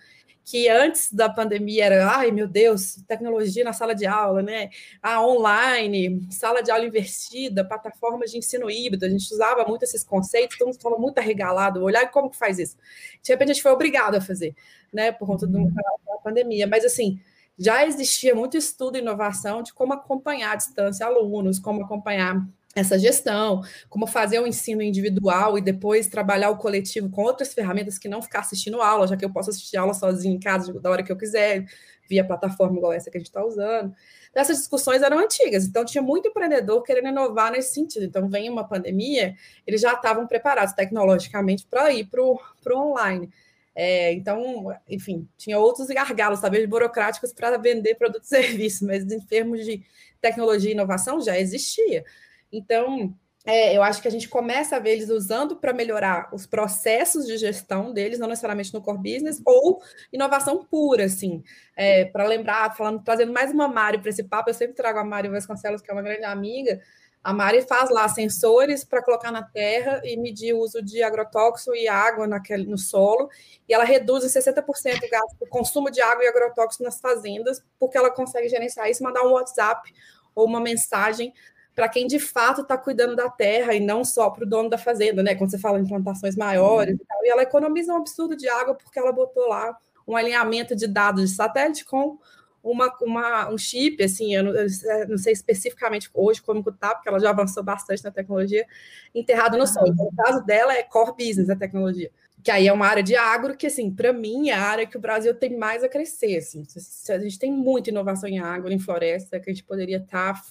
que 0.49 0.69
antes 0.69 1.11
da 1.11 1.27
pandemia 1.27 1.83
era, 1.83 2.10
ai 2.10 2.31
meu 2.31 2.48
Deus, 2.48 3.03
tecnologia 3.05 3.65
na 3.65 3.74
sala 3.74 3.93
de 3.93 4.05
aula, 4.05 4.41
né? 4.41 4.69
Ah, 5.03 5.22
online, 5.22 6.25
sala 6.31 6.63
de 6.63 6.72
aula 6.72 6.86
invertida, 6.86 7.65
plataformas 7.65 8.31
de 8.31 8.38
ensino 8.38 8.72
híbrido, 8.72 9.05
a 9.05 9.10
gente 9.10 9.29
usava 9.33 9.65
muito 9.65 9.83
esses 9.83 10.05
conceitos, 10.05 10.57
todo 10.57 10.67
mundo 10.67 10.77
estava 10.77 10.98
muito 10.98 11.17
arregalado, 11.17 11.83
olhar 11.83 12.10
como 12.12 12.29
que 12.29 12.38
faz 12.38 12.60
isso. 12.60 12.77
De 13.22 13.29
repente 13.29 13.51
a 13.51 13.53
gente 13.55 13.62
foi 13.62 13.74
obrigado 13.74 14.15
a 14.15 14.22
fazer, 14.22 14.55
né, 14.93 15.12
por 15.12 15.25
conta 15.25 15.45
uhum. 15.45 15.69
da 15.69 16.17
pandemia, 16.24 16.65
mas 16.65 16.86
assim, 16.86 17.19
já 17.60 17.86
existia 17.86 18.33
muito 18.33 18.55
estudo 18.55 18.95
e 18.95 19.01
inovação 19.01 19.62
de 19.62 19.74
como 19.74 19.91
acompanhar 19.91 20.53
à 20.53 20.55
distância 20.55 21.05
alunos, 21.05 21.60
como 21.60 21.83
acompanhar 21.83 22.48
essa 22.79 23.00
gestão, 23.00 23.62
como 23.89 24.05
fazer 24.05 24.39
o 24.39 24.46
ensino 24.46 24.84
individual 24.84 25.57
e 25.57 25.62
depois 25.62 26.07
trabalhar 26.07 26.51
o 26.51 26.57
coletivo 26.57 27.10
com 27.10 27.24
outras 27.24 27.51
ferramentas 27.53 27.98
que 27.98 28.07
não 28.07 28.22
ficar 28.22 28.41
assistindo 28.41 28.81
aula, 28.81 29.07
já 29.07 29.17
que 29.17 29.25
eu 29.25 29.31
posso 29.31 29.50
assistir 29.50 29.77
aula 29.77 29.96
sozinho 29.96 30.36
em 30.36 30.39
casa 30.39 30.72
da 30.79 30.91
hora 30.91 31.01
que 31.01 31.12
eu 31.12 31.17
quiser, 31.17 31.65
via 32.07 32.24
plataforma 32.24 32.77
igual 32.77 32.93
essa 32.93 33.10
que 33.10 33.17
a 33.17 33.19
gente 33.19 33.29
está 33.29 33.43
usando. 33.43 33.96
Então, 34.29 34.41
essas 34.41 34.57
discussões 34.57 35.01
eram 35.01 35.17
antigas, 35.17 35.65
então 35.65 35.84
tinha 35.84 36.01
muito 36.01 36.27
empreendedor 36.27 36.84
querendo 36.84 37.07
inovar 37.07 37.51
nesse 37.51 37.74
sentido. 37.74 38.05
Então, 38.05 38.29
vem 38.29 38.48
uma 38.48 38.67
pandemia, 38.67 39.36
eles 39.65 39.81
já 39.81 39.93
estavam 39.93 40.27
preparados 40.27 40.74
tecnologicamente 40.74 41.65
para 41.65 41.91
ir 41.91 42.05
para 42.05 42.22
o 42.24 42.39
online. 42.75 43.29
É, 43.74 44.13
então, 44.13 44.72
enfim, 44.88 45.27
tinha 45.36 45.57
outros 45.57 45.88
gargalos, 45.88 46.41
talvez 46.41 46.67
burocráticos, 46.67 47.34
para 47.34 47.57
vender 47.57 47.96
produto 47.96 48.24
e 48.24 48.27
serviço, 48.27 48.86
mas 48.86 49.03
em 49.12 49.19
termos 49.19 49.65
de 49.65 49.84
tecnologia 50.22 50.69
e 50.69 50.74
inovação 50.74 51.19
já 51.22 51.39
existia. 51.39 52.03
Então, 52.51 53.13
é, 53.48 53.77
eu 53.77 53.82
acho 53.82 54.01
que 54.01 54.10
a 54.10 54.12
gente 54.12 54.27
começa 54.27 54.75
a 54.75 54.80
ver 54.80 54.92
eles 54.92 55.10
usando 55.10 55.56
para 55.56 55.72
melhorar 55.72 56.27
os 56.34 56.46
processos 56.46 57.25
de 57.25 57.38
gestão 57.38 57.94
deles, 57.94 58.20
não 58.20 58.27
necessariamente 58.27 58.74
no 58.74 58.82
core 58.82 58.98
business, 58.98 59.42
ou 59.46 59.82
inovação 60.12 60.66
pura, 60.66 61.06
assim. 61.06 61.42
É, 61.74 62.04
para 62.04 62.25
lembrar, 62.25 62.75
falando, 62.75 63.01
trazendo 63.01 63.32
mais 63.32 63.50
uma 63.51 63.70
Mari 63.70 64.00
para 64.00 64.10
esse 64.10 64.24
papo, 64.24 64.50
eu 64.50 64.54
sempre 64.54 64.75
trago 64.75 65.00
a 65.00 65.04
Mari 65.06 65.30
Vasconcelos, 65.30 65.82
que 65.82 65.89
é 65.89 65.94
uma 65.94 66.01
grande 66.01 66.25
amiga. 66.25 66.82
A 67.24 67.32
Mari 67.32 67.62
faz 67.62 67.89
lá 67.89 68.06
sensores 68.10 68.84
para 68.84 69.01
colocar 69.01 69.32
na 69.32 69.44
terra 69.44 70.01
e 70.04 70.18
medir 70.18 70.54
o 70.54 70.60
uso 70.60 70.82
de 70.82 71.01
agrotóxico 71.01 71.74
e 71.74 71.88
água 71.88 72.27
naquele, 72.27 72.66
no 72.66 72.77
solo, 72.77 73.30
e 73.68 73.74
ela 73.74 73.86
reduz 73.86 74.25
em 74.25 74.27
60% 74.27 74.62
o, 74.62 75.10
gasto, 75.10 75.36
o 75.39 75.48
consumo 75.48 75.89
de 75.89 76.01
água 76.01 76.22
e 76.25 76.27
agrotóxico 76.27 76.84
nas 76.84 77.00
fazendas, 77.00 77.63
porque 77.80 77.98
ela 77.98 78.12
consegue 78.12 78.50
gerenciar 78.50 78.89
isso, 78.89 79.04
mandar 79.04 79.24
um 79.24 79.32
WhatsApp 79.32 79.89
ou 80.36 80.46
uma 80.46 80.60
mensagem 80.60 81.34
para 81.77 81.88
quem 81.88 82.07
de 82.07 82.17
fato 82.17 82.62
está 82.62 82.75
cuidando 82.75 83.15
da 83.15 83.29
terra 83.29 83.75
e 83.75 83.79
não 83.79 84.03
só 84.03 84.31
para 84.31 84.43
o 84.43 84.50
dono 84.50 84.67
da 84.67 84.79
fazenda, 84.79 85.22
né? 85.22 85.36
Quando 85.36 85.51
você 85.51 85.60
fala 85.60 85.79
em 85.79 85.86
plantações 85.86 86.36
maiores 86.36 86.96
e 86.96 87.05
tal. 87.05 87.24
E 87.24 87.29
ela 87.29 87.43
economiza 87.43 87.93
um 87.93 87.98
absurdo 87.98 88.36
de 88.36 88.50
água 88.50 88.74
porque 88.74 88.98
ela 88.98 89.12
botou 89.12 89.48
lá 89.48 89.77
um 90.07 90.15
alinhamento 90.15 90.75
de 90.75 90.88
dados 90.88 91.29
de 91.29 91.36
satélite 91.36 91.86
com 91.86 92.17
uma, 92.63 92.91
uma, 93.00 93.50
um 93.51 93.60
chip, 93.60 94.03
assim, 94.03 94.34
eu 94.34 94.46
não, 94.46 94.55
eu 94.55 94.67
não, 95.07 95.17
sei 95.19 95.34
especificamente 95.34 96.10
hoje 96.15 96.41
como 96.41 96.67
está, 96.67 96.96
porque 96.96 97.10
ela 97.10 97.19
já 97.19 97.29
avançou 97.29 97.62
bastante 97.62 98.03
na 98.03 98.10
tecnologia, 98.10 98.65
enterrado 99.13 99.55
no 99.55 99.67
solo. 99.67 99.89
Então, 99.89 100.05
no 100.05 100.15
caso 100.15 100.43
dela, 100.43 100.74
é 100.74 100.81
core 100.81 101.12
business 101.12 101.48
a 101.48 101.55
tecnologia. 101.55 102.10
Que 102.41 102.50
aí 102.50 102.67
é 102.67 102.74
uma 102.74 102.88
área 102.88 103.03
de 103.03 103.15
agro 103.15 103.55
que, 103.55 103.67
assim, 103.67 103.91
para 103.91 104.12
mim, 104.12 104.50
é 104.50 104.53
a 104.53 104.63
área 104.63 104.88
que 104.88 104.98
o 104.98 105.00
Brasil 105.00 105.36
tem 105.36 105.55
mais 105.55 105.84
a 105.84 105.88
crescer. 105.88 106.38
Assim. 106.38 106.63
A 107.10 107.19
gente 107.19 107.38
tem 107.38 107.51
muita 107.51 107.91
inovação 107.91 108.27
em 108.27 108.39
agro, 108.39 108.74
em 108.74 108.79
floresta, 108.79 109.39
que 109.39 109.51
a 109.51 109.53
gente 109.53 109.63
poderia 109.63 109.98
estar 109.98 110.34
tá 110.34 110.43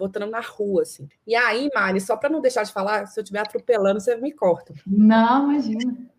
botando 0.00 0.30
na 0.30 0.40
rua, 0.40 0.82
assim. 0.82 1.08
E 1.26 1.36
aí, 1.36 1.68
Mari, 1.74 2.00
só 2.00 2.16
para 2.16 2.30
não 2.30 2.40
deixar 2.40 2.64
de 2.64 2.72
falar, 2.72 3.06
se 3.06 3.20
eu 3.20 3.22
estiver 3.22 3.40
atropelando, 3.40 4.00
você 4.00 4.16
me 4.16 4.32
corta. 4.32 4.74
Não, 4.86 5.52
imagina. 5.52 6.10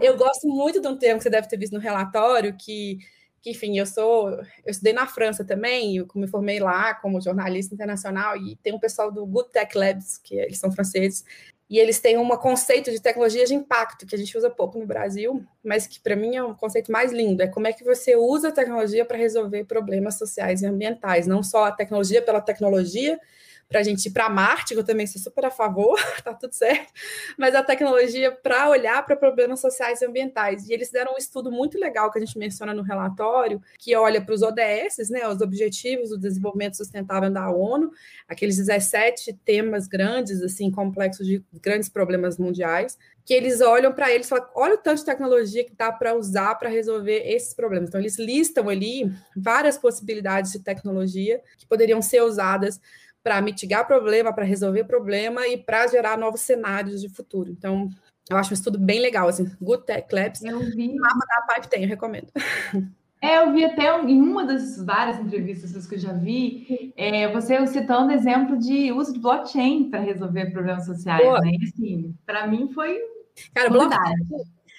Eu 0.00 0.16
gosto 0.16 0.46
muito 0.46 0.80
de 0.80 0.86
um 0.86 0.96
termo 0.96 1.16
que 1.16 1.22
você 1.24 1.30
deve 1.30 1.48
ter 1.48 1.56
visto 1.56 1.72
no 1.72 1.80
relatório, 1.80 2.54
que, 2.56 2.98
que 3.40 3.50
enfim, 3.50 3.78
eu 3.78 3.86
sou, 3.86 4.30
eu 4.30 4.44
estudei 4.66 4.92
na 4.92 5.06
França 5.06 5.42
também, 5.42 5.96
eu 5.96 6.06
me 6.14 6.28
formei 6.28 6.60
lá 6.60 6.94
como 6.94 7.20
jornalista 7.20 7.74
internacional, 7.74 8.36
e 8.36 8.56
tem 8.56 8.74
um 8.74 8.78
pessoal 8.78 9.10
do 9.10 9.24
Good 9.26 9.50
Tech 9.50 9.76
Labs, 9.76 10.18
que 10.18 10.34
eles 10.34 10.58
são 10.58 10.70
franceses, 10.70 11.24
e 11.70 11.78
eles 11.78 12.00
têm 12.00 12.16
um 12.16 12.28
conceito 12.36 12.90
de 12.90 13.00
tecnologia 13.00 13.44
de 13.44 13.54
impacto, 13.54 14.06
que 14.06 14.14
a 14.14 14.18
gente 14.18 14.36
usa 14.36 14.48
pouco 14.48 14.78
no 14.78 14.86
Brasil, 14.86 15.44
mas 15.62 15.86
que 15.86 16.00
para 16.00 16.16
mim 16.16 16.34
é 16.34 16.42
um 16.42 16.54
conceito 16.54 16.90
mais 16.90 17.12
lindo. 17.12 17.42
É 17.42 17.46
como 17.46 17.66
é 17.66 17.72
que 17.72 17.84
você 17.84 18.16
usa 18.16 18.48
a 18.48 18.52
tecnologia 18.52 19.04
para 19.04 19.18
resolver 19.18 19.64
problemas 19.64 20.16
sociais 20.16 20.62
e 20.62 20.66
ambientais, 20.66 21.26
não 21.26 21.42
só 21.42 21.64
a 21.64 21.72
tecnologia 21.72 22.22
pela 22.22 22.40
tecnologia, 22.40 23.20
para 23.68 23.80
a 23.80 23.82
gente 23.82 24.06
ir 24.06 24.10
para 24.10 24.30
Marte, 24.30 24.72
que 24.72 24.80
eu 24.80 24.84
também 24.84 25.06
sou 25.06 25.20
super 25.20 25.44
a 25.44 25.50
favor, 25.50 25.98
tá 26.24 26.32
tudo 26.32 26.52
certo, 26.54 26.90
mas 27.36 27.54
a 27.54 27.62
tecnologia 27.62 28.32
para 28.32 28.70
olhar 28.70 29.04
para 29.04 29.14
problemas 29.14 29.60
sociais 29.60 30.00
e 30.00 30.06
ambientais. 30.06 30.68
E 30.68 30.72
eles 30.72 30.90
deram 30.90 31.14
um 31.14 31.18
estudo 31.18 31.52
muito 31.52 31.78
legal 31.78 32.10
que 32.10 32.18
a 32.18 32.24
gente 32.24 32.38
menciona 32.38 32.72
no 32.72 32.82
relatório, 32.82 33.60
que 33.78 33.94
olha 33.94 34.22
para 34.22 34.34
os 34.34 34.42
ODS, 34.42 35.10
né, 35.10 35.28
os 35.28 35.40
Objetivos 35.40 36.08
do 36.08 36.18
Desenvolvimento 36.18 36.76
Sustentável 36.76 37.30
da 37.30 37.50
ONU, 37.50 37.90
aqueles 38.26 38.56
17 38.56 39.34
temas 39.44 39.86
grandes, 39.86 40.42
assim, 40.42 40.70
complexos 40.70 41.26
de 41.26 41.44
grandes 41.60 41.90
problemas 41.90 42.38
mundiais, 42.38 42.96
que 43.28 43.34
eles 43.34 43.60
olham 43.60 43.92
para 43.92 44.10
eles 44.10 44.26
e 44.26 44.30
falam: 44.30 44.48
olha 44.54 44.74
o 44.74 44.78
tanto 44.78 45.00
de 45.00 45.04
tecnologia 45.04 45.62
que 45.62 45.74
dá 45.74 45.92
para 45.92 46.14
usar 46.14 46.54
para 46.54 46.70
resolver 46.70 47.22
esses 47.26 47.52
problemas. 47.52 47.90
Então, 47.90 48.00
eles 48.00 48.18
listam 48.18 48.70
ali 48.70 49.12
várias 49.36 49.76
possibilidades 49.76 50.50
de 50.50 50.60
tecnologia 50.60 51.42
que 51.58 51.66
poderiam 51.66 52.00
ser 52.00 52.22
usadas 52.22 52.80
para 53.22 53.40
mitigar 53.40 53.86
problema, 53.86 54.32
para 54.32 54.44
resolver 54.44 54.84
problema 54.84 55.46
e 55.46 55.56
para 55.56 55.86
gerar 55.86 56.16
novos 56.16 56.40
cenários 56.40 57.00
de 57.00 57.08
futuro. 57.08 57.50
Então, 57.50 57.88
eu 58.30 58.36
acho 58.36 58.50
um 58.50 58.54
estudo 58.54 58.78
bem 58.78 59.00
legal, 59.00 59.28
assim, 59.28 59.50
Good 59.60 59.84
Tech 59.84 60.06
Labs. 60.14 60.42
Eu 60.42 60.60
vi. 60.60 60.90
O 60.90 60.96
mapa 60.96 61.26
da 61.26 61.54
Pipe 61.54 61.68
tem, 61.68 61.82
eu 61.82 61.88
recomendo. 61.88 62.28
É, 63.20 63.38
eu 63.38 63.52
vi 63.52 63.64
até 63.64 64.00
em 64.02 64.22
uma 64.22 64.44
das 64.44 64.80
várias 64.80 65.18
entrevistas 65.18 65.86
que 65.88 65.96
eu 65.96 65.98
já 65.98 66.12
vi, 66.12 66.92
é, 66.96 67.26
você 67.32 67.66
citando 67.66 68.12
exemplo 68.12 68.56
de 68.56 68.92
uso 68.92 69.12
de 69.12 69.18
blockchain 69.18 69.90
para 69.90 69.98
resolver 69.98 70.52
problemas 70.52 70.86
sociais, 70.86 71.26
né? 71.40 71.50
E 71.50 71.64
assim, 71.64 72.14
para 72.24 72.46
mim 72.46 72.70
foi. 72.72 72.96
Cara, 73.52 73.70
blockchain. 73.70 74.14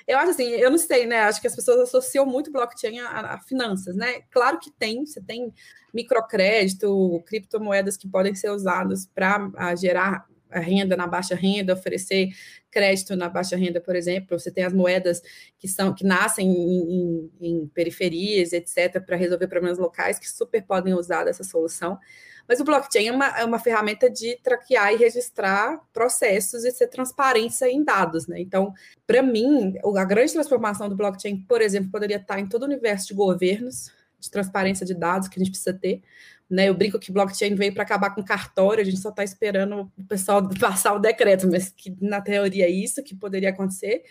Eu 0.07 0.17
acho 0.17 0.31
assim, 0.31 0.45
eu 0.45 0.71
não 0.71 0.77
sei, 0.77 1.05
né? 1.05 1.23
Acho 1.23 1.41
que 1.41 1.47
as 1.47 1.55
pessoas 1.55 1.81
associam 1.81 2.25
muito 2.25 2.51
blockchain 2.51 2.99
a, 2.99 3.33
a 3.33 3.39
finanças, 3.41 3.95
né? 3.95 4.21
Claro 4.31 4.57
que 4.57 4.71
tem, 4.71 5.05
você 5.05 5.21
tem 5.21 5.53
microcrédito, 5.93 7.23
criptomoedas 7.25 7.97
que 7.97 8.07
podem 8.07 8.35
ser 8.35 8.49
usadas 8.49 9.05
para 9.05 9.75
gerar 9.75 10.25
renda 10.51 10.97
na 10.97 11.05
baixa 11.05 11.35
renda, 11.35 11.73
oferecer 11.73 12.29
crédito 12.71 13.15
na 13.15 13.29
baixa 13.29 13.55
renda, 13.55 13.79
por 13.79 13.95
exemplo. 13.95 14.39
Você 14.39 14.49
tem 14.49 14.63
as 14.63 14.73
moedas 14.73 15.21
que 15.57 15.67
são 15.67 15.93
que 15.93 16.03
nascem 16.03 16.49
em, 16.49 16.81
em, 16.81 17.31
em 17.41 17.67
periferias, 17.67 18.53
etc., 18.53 18.99
para 19.05 19.15
resolver 19.15 19.47
problemas 19.47 19.77
locais 19.77 20.17
que 20.17 20.29
super 20.29 20.63
podem 20.63 20.93
usar 20.93 21.23
dessa 21.23 21.43
solução. 21.43 21.99
Mas 22.47 22.59
o 22.59 22.63
blockchain 22.63 23.09
é 23.09 23.11
uma, 23.11 23.27
é 23.39 23.45
uma 23.45 23.59
ferramenta 23.59 24.09
de 24.09 24.39
traquear 24.41 24.91
e 24.91 24.97
registrar 24.97 25.79
processos 25.93 26.65
e 26.65 26.71
ser 26.71 26.87
transparência 26.87 27.69
em 27.69 27.83
dados, 27.83 28.25
né? 28.25 28.39
Então, 28.39 28.73
para 29.05 29.21
mim, 29.21 29.75
a 29.95 30.03
grande 30.03 30.33
transformação 30.33 30.89
do 30.89 30.95
blockchain, 30.95 31.45
por 31.47 31.61
exemplo, 31.61 31.91
poderia 31.91 32.17
estar 32.17 32.39
em 32.39 32.47
todo 32.47 32.63
o 32.63 32.65
universo 32.65 33.09
de 33.09 33.13
governos, 33.13 33.91
de 34.19 34.29
transparência 34.29 34.85
de 34.85 34.93
dados 34.93 35.27
que 35.27 35.39
a 35.39 35.43
gente 35.43 35.51
precisa 35.51 35.73
ter. 35.73 36.01
Né, 36.49 36.67
eu 36.67 36.73
brinco 36.73 36.97
que 36.97 37.11
blockchain 37.11 37.53
veio 37.53 37.71
para 37.71 37.83
acabar 37.83 38.09
com 38.09 38.23
cartório, 38.23 38.81
a 38.81 38.83
gente 38.83 38.97
só 38.97 39.09
está 39.09 39.23
esperando 39.23 39.91
o 39.95 40.03
pessoal 40.05 40.41
passar 40.59 40.93
o 40.93 40.99
decreto, 40.99 41.47
mas 41.47 41.69
que 41.69 41.95
na 42.01 42.21
teoria 42.21 42.65
é 42.65 42.69
isso 42.69 43.03
que 43.03 43.15
poderia 43.15 43.49
acontecer. 43.49 44.03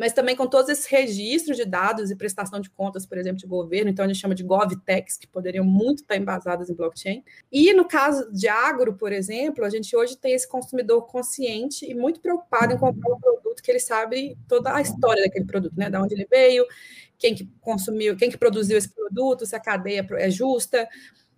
Mas 0.00 0.14
também 0.14 0.34
com 0.34 0.46
todos 0.46 0.70
esses 0.70 0.86
registros 0.86 1.58
de 1.58 1.66
dados 1.66 2.10
e 2.10 2.16
prestação 2.16 2.58
de 2.58 2.70
contas, 2.70 3.04
por 3.04 3.18
exemplo, 3.18 3.36
de 3.36 3.46
governo, 3.46 3.90
então 3.90 4.02
a 4.02 4.08
gente 4.08 4.18
chama 4.18 4.34
de 4.34 4.42
GovTechs, 4.42 5.18
que 5.18 5.26
poderiam 5.26 5.62
muito 5.62 5.98
estar 5.98 6.16
embasadas 6.16 6.70
em 6.70 6.74
blockchain. 6.74 7.22
E 7.52 7.74
no 7.74 7.86
caso 7.86 8.32
de 8.32 8.48
agro, 8.48 8.94
por 8.94 9.12
exemplo, 9.12 9.62
a 9.62 9.68
gente 9.68 9.94
hoje 9.94 10.16
tem 10.16 10.32
esse 10.32 10.48
consumidor 10.48 11.06
consciente 11.06 11.84
e 11.84 11.94
muito 11.94 12.18
preocupado 12.18 12.72
em 12.72 12.78
comprar 12.78 13.12
um 13.12 13.20
produto 13.20 13.62
que 13.62 13.70
ele 13.70 13.78
sabe 13.78 14.38
toda 14.48 14.74
a 14.74 14.80
história 14.80 15.22
daquele 15.22 15.44
produto, 15.44 15.74
né? 15.76 15.90
Da 15.90 16.00
onde 16.00 16.14
ele 16.14 16.26
veio, 16.30 16.64
quem 17.18 17.34
que 17.34 17.46
consumiu, 17.60 18.16
quem 18.16 18.30
que 18.30 18.38
produziu 18.38 18.78
esse 18.78 18.88
produto, 18.88 19.44
se 19.44 19.54
a 19.54 19.60
cadeia 19.60 20.06
é 20.12 20.30
justa, 20.30 20.88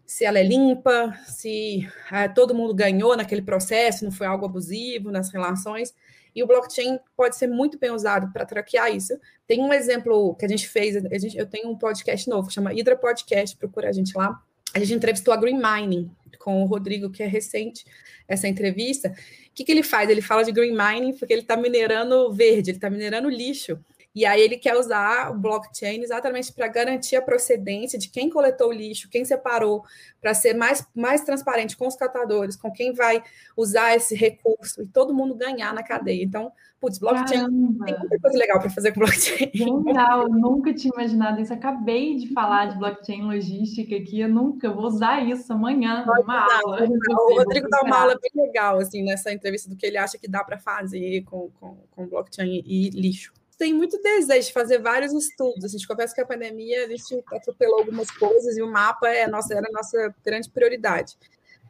se 0.06 0.24
ela 0.24 0.38
é 0.38 0.44
limpa, 0.44 1.12
se 1.26 1.84
é, 2.12 2.28
todo 2.28 2.54
mundo 2.54 2.72
ganhou 2.72 3.16
naquele 3.16 3.42
processo, 3.42 4.04
não 4.04 4.12
foi 4.12 4.28
algo 4.28 4.46
abusivo 4.46 5.10
nas 5.10 5.32
relações. 5.32 5.92
E 6.34 6.42
o 6.42 6.46
blockchain 6.46 6.98
pode 7.16 7.36
ser 7.36 7.46
muito 7.46 7.78
bem 7.78 7.90
usado 7.90 8.32
para 8.32 8.46
traquear 8.46 8.94
isso. 8.94 9.18
Tem 9.46 9.60
um 9.60 9.72
exemplo 9.72 10.34
que 10.36 10.44
a 10.44 10.48
gente 10.48 10.68
fez, 10.68 10.96
a 10.96 11.18
gente, 11.18 11.36
eu 11.36 11.46
tenho 11.46 11.68
um 11.68 11.76
podcast 11.76 12.28
novo, 12.28 12.50
chama 12.50 12.70
Hydra 12.70 12.96
Podcast, 12.96 13.56
procura 13.56 13.88
a 13.88 13.92
gente 13.92 14.16
lá. 14.16 14.40
A 14.74 14.78
gente 14.78 14.94
entrevistou 14.94 15.34
a 15.34 15.36
Green 15.36 15.60
Mining 15.60 16.10
com 16.38 16.62
o 16.62 16.66
Rodrigo, 16.66 17.10
que 17.10 17.22
é 17.22 17.26
recente 17.26 17.84
essa 18.26 18.48
entrevista. 18.48 19.10
O 19.10 19.54
que, 19.54 19.64
que 19.64 19.72
ele 19.72 19.82
faz? 19.82 20.08
Ele 20.10 20.22
fala 20.22 20.42
de 20.42 20.50
green 20.50 20.74
mining 20.74 21.12
porque 21.14 21.32
ele 21.32 21.42
está 21.42 21.56
minerando 21.56 22.32
verde, 22.32 22.70
ele 22.70 22.78
está 22.78 22.90
minerando 22.90 23.28
lixo. 23.28 23.78
E 24.14 24.26
aí 24.26 24.42
ele 24.42 24.58
quer 24.58 24.76
usar 24.76 25.30
o 25.30 25.38
blockchain 25.38 26.02
exatamente 26.02 26.52
para 26.52 26.68
garantir 26.68 27.16
a 27.16 27.22
procedência 27.22 27.98
de 27.98 28.10
quem 28.10 28.28
coletou 28.28 28.68
o 28.68 28.72
lixo, 28.72 29.08
quem 29.08 29.24
separou, 29.24 29.84
para 30.20 30.34
ser 30.34 30.54
mais, 30.54 30.86
mais 30.94 31.22
transparente 31.22 31.76
com 31.76 31.86
os 31.86 31.96
catadores, 31.96 32.54
com 32.54 32.70
quem 32.70 32.92
vai 32.92 33.22
usar 33.56 33.94
esse 33.96 34.14
recurso 34.14 34.82
e 34.82 34.86
todo 34.86 35.14
mundo 35.14 35.34
ganhar 35.34 35.72
na 35.72 35.82
cadeia. 35.82 36.22
Então, 36.22 36.52
putz, 36.78 36.98
blockchain 36.98 37.40
Caramba. 37.40 37.84
tem 37.86 37.98
muita 37.98 38.18
coisa 38.18 38.38
legal 38.38 38.60
para 38.60 38.68
fazer 38.68 38.92
com 38.92 39.00
blockchain. 39.00 39.50
Legal, 39.86 40.22
eu 40.24 40.28
nunca 40.28 40.74
tinha 40.74 40.92
imaginado 40.94 41.40
isso. 41.40 41.54
Acabei 41.54 42.16
de 42.16 42.34
falar 42.34 42.66
de 42.66 42.78
blockchain 42.78 43.22
logística 43.22 43.96
aqui, 43.96 44.20
eu 44.20 44.28
nunca 44.28 44.70
vou 44.70 44.84
usar 44.84 45.22
isso 45.22 45.50
amanhã 45.54 46.04
numa 46.04 46.46
aula. 46.60 46.84
O 46.84 47.36
Rodrigo 47.38 47.66
dá 47.70 47.80
uma 47.80 47.98
aula 47.98 48.18
bem 48.20 48.44
legal 48.44 48.78
assim 48.78 49.02
nessa 49.02 49.32
entrevista 49.32 49.70
do 49.70 49.76
que 49.76 49.86
ele 49.86 49.96
acha 49.96 50.18
que 50.18 50.28
dá 50.28 50.44
para 50.44 50.58
fazer 50.58 51.22
com, 51.22 51.50
com, 51.58 51.78
com 51.90 52.06
blockchain 52.06 52.62
e 52.66 52.90
lixo 52.90 53.32
tem 53.62 53.72
muito 53.72 54.02
desejo 54.02 54.48
de 54.48 54.52
fazer 54.52 54.78
vários 54.78 55.12
estudos. 55.12 55.64
A 55.64 55.68
gente 55.68 55.86
confessa 55.86 56.12
que 56.12 56.20
a 56.20 56.26
pandemia 56.26 56.84
a 56.84 56.88
gente 56.88 57.22
atropelou 57.32 57.78
algumas 57.78 58.10
coisas 58.10 58.56
e 58.56 58.62
o 58.62 58.66
mapa 58.66 59.08
é 59.08 59.28
nossa, 59.28 59.54
era 59.54 59.68
a 59.68 59.72
nossa 59.72 60.12
grande 60.24 60.50
prioridade. 60.50 61.16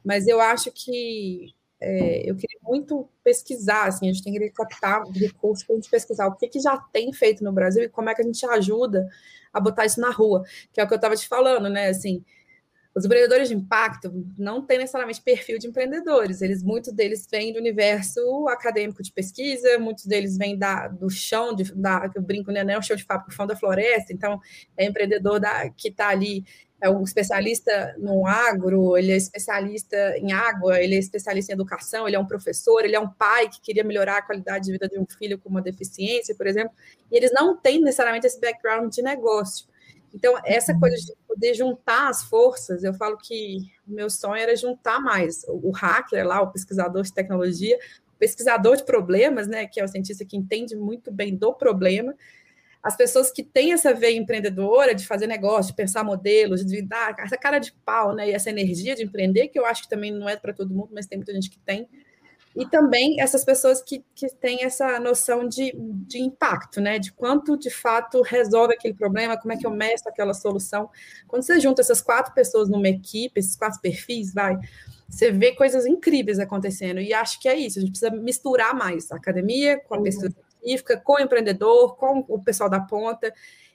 Mas 0.03 0.27
eu 0.27 0.41
acho 0.41 0.73
que 0.73 1.55
é, 1.79 2.31
eu 2.31 2.35
queria 2.35 2.59
muito 2.63 3.07
pesquisar, 3.23 3.89
assim, 3.89 4.09
a 4.09 4.13
gente 4.13 4.25
tem 4.25 4.33
que 4.33 4.51
captar 4.53 5.03
recursos 5.11 5.67
para 5.67 5.75
a 5.75 5.79
gente 5.79 5.91
pesquisar 5.91 6.29
o 6.29 6.35
que, 6.35 6.49
que 6.49 6.61
já 6.61 6.79
tem 6.91 7.13
feito 7.13 7.45
no 7.45 7.53
Brasil 7.53 7.83
e 7.83 7.91
como 7.91 8.09
é 8.09 8.15
que 8.15 8.23
a 8.23 8.25
gente 8.25 8.47
ajuda 8.47 9.07
a 9.53 9.61
botar 9.61 9.85
isso 9.85 10.01
na 10.01 10.11
rua, 10.11 10.45
que 10.73 10.81
é 10.81 10.85
o 10.85 10.89
que 10.89 10.95
eu 10.95 10.97
estava 10.97 11.15
te 11.15 11.29
falando, 11.29 11.69
né? 11.69 11.89
Assim, 11.89 12.25
os 12.95 13.05
empreendedores 13.05 13.49
de 13.49 13.55
impacto 13.55 14.13
não 14.37 14.61
têm 14.61 14.79
necessariamente 14.79 15.23
perfil 15.23 15.59
de 15.59 15.67
empreendedores, 15.67 16.43
eles 16.43 16.63
muitos 16.63 16.93
deles 16.93 17.27
vêm 17.31 17.53
do 17.53 17.59
universo 17.59 18.21
acadêmico 18.49 19.03
de 19.03 19.11
pesquisa, 19.13 19.79
muitos 19.79 20.05
deles 20.05 20.37
vêm 20.37 20.59
da, 20.59 20.89
do 20.89 21.09
chão, 21.09 21.55
de, 21.55 21.73
da, 21.75 22.11
eu 22.15 22.23
brinco, 22.23 22.53
né, 22.53 22.63
não 22.63 22.75
é 22.75 22.79
o 22.79 22.83
chão 22.83 22.97
de 22.97 23.05
fábrica, 23.05 23.31
o 23.31 23.35
chão 23.35 23.47
da 23.47 23.57
floresta, 23.57 24.13
então 24.13 24.39
é 24.77 24.85
empreendedor 24.85 25.41
da, 25.41 25.71
que 25.71 25.89
está 25.89 26.09
ali, 26.09 26.45
é 26.83 26.91
um 26.91 27.03
especialista 27.03 27.95
no 27.97 28.27
agro, 28.27 28.97
ele 28.97 29.13
é 29.13 29.17
especialista 29.17 29.97
em 30.19 30.33
água, 30.33 30.79
ele 30.81 30.97
é 30.97 30.99
especialista 30.99 31.53
em 31.53 31.55
educação, 31.55 32.07
ele 32.07 32.17
é 32.17 32.19
um 32.19 32.27
professor, 32.27 32.85
ele 32.85 32.97
é 32.97 33.01
um 33.01 33.09
pai 33.09 33.49
que 33.49 33.61
queria 33.61 33.85
melhorar 33.85 34.19
a 34.19 34.23
qualidade 34.23 34.67
de 34.67 34.73
vida 34.73 34.89
de 34.89 34.99
um 34.99 35.07
filho 35.07 35.39
com 35.39 35.49
uma 35.49 35.63
deficiência, 35.63 36.35
por 36.35 36.47
exemplo, 36.47 36.75
e 37.11 37.17
eles 37.17 37.33
não 37.33 37.57
têm 37.57 37.81
necessariamente 37.81 38.27
esse 38.27 38.39
background 38.41 38.93
de 38.93 39.01
negócio. 39.01 39.72
Então, 40.14 40.38
essa 40.45 40.78
coisa 40.78 40.97
de 40.97 41.12
poder 41.26 41.54
juntar 41.54 42.09
as 42.09 42.23
forças, 42.25 42.85
eu 42.85 42.92
falo 42.95 43.16
que 43.16 43.59
o 43.87 43.92
meu 43.92 44.11
sonho 44.11 44.37
era 44.37 44.54
juntar 44.54 45.00
mais. 45.00 45.45
O, 45.49 45.69
o 45.69 45.71
hacker 45.71 46.26
lá, 46.26 46.42
o 46.42 46.52
pesquisador 46.52 47.02
de 47.02 47.12
tecnologia, 47.12 47.78
o 48.14 48.19
pesquisador 48.19 48.76
de 48.76 48.85
problemas, 48.85 49.49
né, 49.49 49.66
que 49.66 49.81
é 49.81 49.85
o 49.85 49.88
cientista 49.88 50.25
que 50.25 50.37
entende 50.37 50.76
muito 50.76 51.11
bem 51.11 51.35
do 51.35 51.54
problema, 51.54 52.14
as 52.83 52.97
pessoas 52.97 53.31
que 53.31 53.45
têm 53.45 53.73
essa 53.73 53.95
veia 53.95 54.19
empreendedora 54.19 54.95
de 54.95 55.07
fazer 55.07 55.28
negócio, 55.28 55.71
de 55.71 55.76
pensar 55.76 56.02
modelos, 56.02 56.64
de 56.64 56.83
dar 56.83 57.14
essa 57.19 57.38
cara 57.38 57.59
de 57.59 57.73
pau, 57.85 58.14
né, 58.14 58.28
e 58.28 58.33
essa 58.33 58.50
energia 58.50 58.95
de 58.95 59.04
empreender, 59.04 59.49
que 59.49 59.59
eu 59.59 59.64
acho 59.64 59.83
que 59.83 59.88
também 59.88 60.11
não 60.11 60.28
é 60.28 60.37
para 60.37 60.52
todo 60.52 60.75
mundo, 60.75 60.90
mas 60.92 61.07
tem 61.07 61.16
muita 61.16 61.33
gente 61.33 61.49
que 61.49 61.59
tem, 61.61 61.88
e 62.54 62.66
também 62.66 63.21
essas 63.21 63.44
pessoas 63.44 63.82
que, 63.82 64.04
que 64.14 64.28
têm 64.35 64.64
essa 64.64 65.00
noção 65.00 65.49
de, 65.49 65.73
de 65.75 66.18
impacto, 66.18 66.80
né? 66.80 66.99
De 66.99 67.12
quanto 67.12 67.56
de 67.56 67.71
fato 67.71 68.21
resolve 68.23 68.75
aquele 68.75 68.94
problema, 68.94 69.38
como 69.40 69.52
é 69.52 69.56
que 69.56 69.66
eu 69.66 69.71
meço 69.71 70.09
aquela 70.09 70.35
solução. 70.35 70.90
Quando 71.26 71.42
você 71.42 71.59
junta 71.59 71.80
essas 71.80 72.00
quatro 72.00 72.35
pessoas 72.35 72.68
numa 72.68 72.88
equipe, 72.88 73.40
esses 73.40 73.56
quatro 73.56 73.80
perfis, 73.80 74.35
vai, 74.35 74.59
você 75.09 75.30
vê 75.30 75.54
coisas 75.54 75.87
incríveis 75.87 76.38
acontecendo. 76.38 77.00
E 77.00 77.14
acho 77.14 77.40
que 77.40 77.49
é 77.49 77.56
isso, 77.56 77.78
a 77.78 77.82
gente 77.82 77.92
precisa 77.92 78.11
misturar 78.11 78.75
mais 78.75 79.11
a 79.11 79.16
academia 79.16 79.80
com 79.80 79.94
a 79.94 79.99
uhum. 79.99 80.04
pessoa 80.04 80.30
científica, 80.30 80.97
com 80.99 81.14
o 81.14 81.21
empreendedor, 81.21 81.97
com 81.97 82.25
o 82.28 82.42
pessoal 82.42 82.68
da 82.68 82.80
ponta 82.80 83.32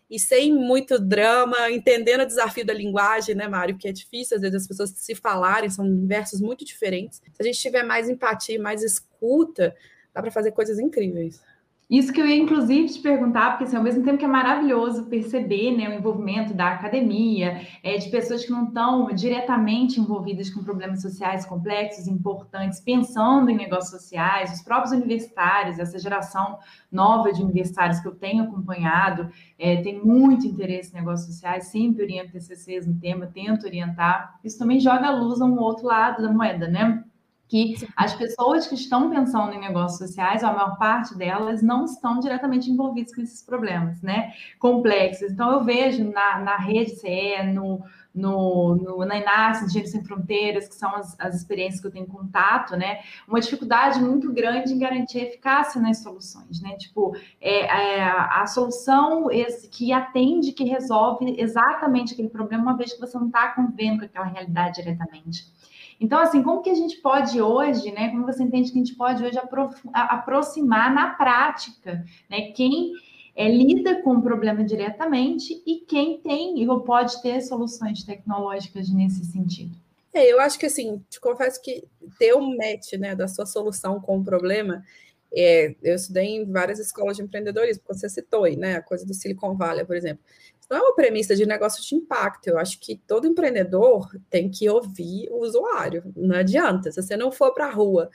e 0.09 0.19
sem 0.19 0.53
muito 0.53 0.97
drama, 0.97 1.69
entendendo 1.69 2.21
o 2.21 2.25
desafio 2.25 2.65
da 2.65 2.73
linguagem, 2.73 3.35
né, 3.35 3.47
Mário? 3.47 3.77
Que 3.77 3.89
é 3.89 3.91
difícil, 3.91 4.35
às 4.35 4.41
vezes, 4.41 4.61
as 4.61 4.67
pessoas 4.67 4.89
se 4.91 5.15
falarem, 5.15 5.69
são 5.69 5.85
universos 5.85 6.39
muito 6.39 6.63
diferentes. 6.63 7.21
Se 7.33 7.41
a 7.41 7.43
gente 7.43 7.59
tiver 7.59 7.83
mais 7.83 8.09
empatia, 8.09 8.61
mais 8.61 8.83
escuta, 8.83 9.75
dá 10.13 10.21
para 10.21 10.31
fazer 10.31 10.51
coisas 10.51 10.79
incríveis. 10.79 11.41
Isso 11.89 12.11
que 12.11 12.19
eu 12.19 12.27
ia, 12.27 12.35
inclusive, 12.35 12.89
te 12.89 12.99
perguntar, 12.99 13.51
porque 13.51 13.63
assim, 13.63 13.77
ao 13.77 13.83
mesmo 13.83 14.03
tempo 14.03 14.17
que 14.17 14.25
é 14.25 14.27
maravilhoso 14.27 15.05
perceber 15.05 15.71
né, 15.71 15.87
o 15.87 15.93
envolvimento 15.93 16.53
da 16.53 16.73
academia, 16.73 17.61
é, 17.81 17.97
de 17.97 18.09
pessoas 18.09 18.43
que 18.43 18.51
não 18.51 18.65
estão 18.65 19.07
diretamente 19.15 19.97
envolvidas 19.97 20.49
com 20.49 20.61
problemas 20.61 21.01
sociais 21.01 21.45
complexos, 21.45 22.05
importantes, 22.05 22.81
pensando 22.81 23.49
em 23.49 23.55
negócios 23.55 24.01
sociais, 24.01 24.51
os 24.51 24.61
próprios 24.61 24.91
universitários, 24.91 25.79
essa 25.79 25.97
geração 25.97 26.59
nova 26.91 27.31
de 27.31 27.41
universitários 27.41 28.01
que 28.01 28.07
eu 28.09 28.15
tenho 28.15 28.43
acompanhado, 28.43 29.31
é, 29.57 29.81
tem 29.81 29.97
muito 30.03 30.45
interesse 30.45 30.91
em 30.91 30.99
negócios 30.99 31.33
sociais, 31.33 31.67
sempre 31.67 32.03
oriento 32.03 32.33
TCCs 32.33 32.85
no 32.85 32.99
tema, 32.99 33.27
tento 33.27 33.65
orientar. 33.65 34.37
Isso 34.43 34.59
também 34.59 34.81
joga 34.81 35.07
a 35.07 35.15
luz 35.15 35.39
a 35.39 35.45
um 35.45 35.57
outro 35.57 35.85
lado 35.85 36.21
da 36.21 36.33
moeda, 36.33 36.67
né? 36.67 37.01
Que 37.47 37.75
as 37.95 38.13
pessoas 38.13 38.67
que 38.67 38.75
estão 38.75 39.09
pensando 39.09 39.53
em 39.53 39.59
negócios 39.59 39.97
sociais, 39.97 40.43
a 40.43 40.51
maior 40.51 40.77
parte 40.77 41.15
delas 41.15 41.61
não 41.61 41.85
estão 41.85 42.19
diretamente 42.19 42.69
envolvidas 42.69 43.15
com 43.15 43.21
esses 43.21 43.41
problemas, 43.41 44.01
né? 44.01 44.33
Complexos. 44.59 45.31
Então, 45.31 45.51
eu 45.51 45.63
vejo 45.63 46.03
na, 46.03 46.39
na 46.39 46.57
rede 46.57 46.95
CE, 46.95 47.43
no, 47.53 47.81
no, 48.13 48.75
no, 48.75 49.05
na 49.05 49.17
Inácio, 49.17 49.65
Engenheiros 49.65 49.91
Sem 49.91 50.03
Fronteiras, 50.03 50.67
que 50.67 50.75
são 50.75 50.93
as, 50.95 51.17
as 51.19 51.35
experiências 51.35 51.79
que 51.79 51.87
eu 51.87 51.91
tenho 51.91 52.07
contato, 52.07 52.75
né? 52.75 52.99
Uma 53.27 53.39
dificuldade 53.39 54.01
muito 54.01 54.33
grande 54.33 54.73
em 54.73 54.79
garantir 54.79 55.19
eficácia 55.19 55.79
nas 55.79 55.99
soluções, 55.99 56.61
né? 56.61 56.75
Tipo, 56.77 57.15
é, 57.39 57.65
é, 57.65 58.03
a 58.03 58.45
solução 58.47 59.27
que 59.71 59.93
atende, 59.93 60.51
que 60.51 60.65
resolve 60.65 61.35
exatamente 61.37 62.13
aquele 62.13 62.29
problema, 62.29 62.63
uma 62.63 62.77
vez 62.77 62.91
que 62.91 62.99
você 62.99 63.17
não 63.17 63.27
está 63.27 63.49
convivendo 63.49 63.99
com 63.99 64.05
aquela 64.05 64.25
realidade 64.25 64.81
diretamente. 64.81 65.55
Então, 65.99 66.19
assim, 66.19 66.43
como 66.43 66.61
que 66.61 66.69
a 66.69 66.75
gente 66.75 66.97
pode 66.97 67.41
hoje, 67.41 67.91
né? 67.91 68.09
Como 68.09 68.25
você 68.25 68.43
entende 68.43 68.71
que 68.71 68.77
a 68.77 68.83
gente 68.83 68.95
pode 68.95 69.23
hoje 69.23 69.37
apro 69.37 69.69
aproximar 69.91 70.93
na 70.93 71.09
prática, 71.15 72.05
né? 72.29 72.51
Quem 72.51 72.93
é, 73.35 73.49
lida 73.49 74.01
com 74.01 74.15
o 74.15 74.21
problema 74.21 74.63
diretamente 74.63 75.61
e 75.65 75.81
quem 75.87 76.19
tem 76.19 76.67
ou 76.69 76.81
pode 76.81 77.21
ter 77.21 77.41
soluções 77.41 78.03
tecnológicas 78.03 78.89
nesse 78.89 79.25
sentido. 79.25 79.75
É, 80.13 80.31
eu 80.31 80.39
acho 80.39 80.57
que 80.57 80.65
assim, 80.65 81.03
te 81.09 81.19
confesso 81.19 81.61
que 81.61 81.83
ter 82.17 82.35
um 82.35 82.57
match 82.57 82.93
né, 82.93 83.13
da 83.15 83.27
sua 83.27 83.45
solução 83.45 83.99
com 83.99 84.17
o 84.17 84.23
problema, 84.23 84.83
é, 85.31 85.75
eu 85.83 85.95
estudei 85.95 86.37
em 86.37 86.51
várias 86.51 86.79
escolas 86.79 87.17
de 87.17 87.23
empreendedorismo, 87.23 87.83
como 87.85 87.99
você 87.99 88.09
citou 88.09 88.45
aí, 88.45 88.55
né? 88.55 88.77
A 88.77 88.81
coisa 88.81 89.05
do 89.05 89.13
Silicon 89.13 89.55
Valley, 89.55 89.85
por 89.85 89.95
exemplo 89.95 90.23
não 90.69 90.77
é 90.77 90.81
uma 90.81 90.95
premissa 90.95 91.35
de 91.35 91.45
negócio 91.45 91.81
de 91.83 91.95
impacto. 91.95 92.47
Eu 92.47 92.57
acho 92.57 92.79
que 92.79 92.97
todo 93.07 93.27
empreendedor 93.27 94.09
tem 94.29 94.49
que 94.49 94.69
ouvir 94.69 95.29
o 95.31 95.39
usuário. 95.39 96.03
Não 96.15 96.35
adianta. 96.35 96.91
Se 96.91 97.01
você 97.01 97.15
não 97.15 97.31
for 97.31 97.53
para 97.53 97.67
a 97.67 97.71
rua 97.71 98.09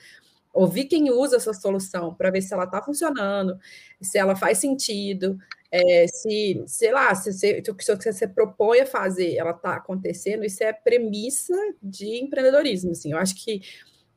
ouvir 0.52 0.84
quem 0.84 1.10
usa 1.10 1.36
essa 1.36 1.54
solução 1.54 2.14
para 2.14 2.30
ver 2.30 2.42
se 2.42 2.52
ela 2.52 2.64
está 2.64 2.82
funcionando, 2.82 3.58
se 4.00 4.18
ela 4.18 4.36
faz 4.36 4.58
sentido, 4.58 5.38
é, 5.70 6.06
se, 6.06 6.62
sei 6.66 6.92
lá, 6.92 7.14
se, 7.14 7.32
se, 7.32 7.62
se 7.64 7.70
o 7.70 7.74
que 7.74 8.12
você 8.12 8.28
propõe 8.28 8.80
a 8.80 8.86
fazer, 8.86 9.34
ela 9.36 9.52
está 9.52 9.76
acontecendo, 9.76 10.44
isso 10.44 10.62
é 10.62 10.72
premissa 10.72 11.56
de 11.82 12.22
empreendedorismo. 12.22 12.90
Assim. 12.90 13.12
Eu 13.12 13.18
acho 13.18 13.34
que 13.42 13.62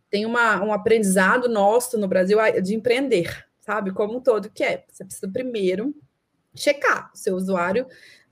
tem 0.09 0.25
uma, 0.25 0.61
um 0.61 0.73
aprendizado 0.73 1.47
nosso 1.47 1.97
no 1.97 2.07
Brasil 2.07 2.37
de 2.61 2.75
empreender, 2.75 3.45
sabe? 3.61 3.91
Como 3.91 4.17
um 4.17 4.21
todo, 4.21 4.49
que 4.49 4.63
é, 4.63 4.83
você 4.91 5.05
precisa 5.05 5.29
primeiro 5.31 5.95
checar 6.53 7.11
o 7.13 7.17
seu 7.17 7.35
usuário 7.35 7.85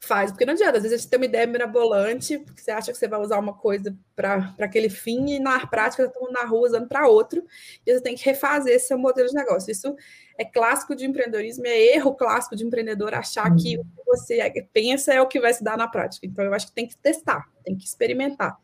faz, 0.04 0.32
porque 0.32 0.46
não 0.46 0.54
adianta, 0.54 0.78
às 0.78 0.84
vezes 0.84 0.98
a 0.98 1.02
gente 1.02 1.10
tem 1.10 1.20
uma 1.20 1.26
ideia 1.26 1.48
mirabolante, 1.48 2.38
porque 2.38 2.62
você 2.62 2.72
acha 2.72 2.92
que 2.92 2.98
você 2.98 3.08
vai 3.08 3.20
usar 3.20 3.40
uma 3.40 3.54
coisa 3.54 3.96
para 4.16 4.54
aquele 4.60 4.90
fim, 4.90 5.36
e 5.36 5.40
na 5.40 5.66
prática 5.66 6.04
estão 6.04 6.32
na 6.32 6.44
rua 6.44 6.68
usando 6.68 6.88
para 6.88 7.08
outro, 7.08 7.44
e 7.86 7.94
você 7.94 8.02
tem 8.02 8.16
que 8.16 8.24
refazer 8.26 8.80
seu 8.80 8.98
modelo 8.98 9.30
de 9.30 9.36
negócio. 9.36 9.72
Isso 9.72 9.96
é 10.38 10.44
clássico 10.44 10.96
de 10.96 11.06
empreendedorismo, 11.06 11.66
é 11.66 11.96
erro 11.96 12.14
clássico 12.16 12.56
de 12.56 12.66
empreendedor 12.66 13.14
achar 13.14 13.50
uhum. 13.50 13.58
que 13.58 13.78
o 13.78 13.84
que 13.84 14.04
você 14.06 14.68
pensa 14.74 15.14
é 15.14 15.22
o 15.22 15.28
que 15.28 15.40
vai 15.40 15.54
se 15.54 15.64
dar 15.64 15.78
na 15.78 15.88
prática. 15.88 16.26
Então, 16.26 16.44
eu 16.44 16.54
acho 16.54 16.68
que 16.68 16.74
tem 16.74 16.88
que 16.88 16.98
testar, 16.98 17.48
tem 17.64 17.76
que 17.76 17.86
experimentar. 17.86 18.58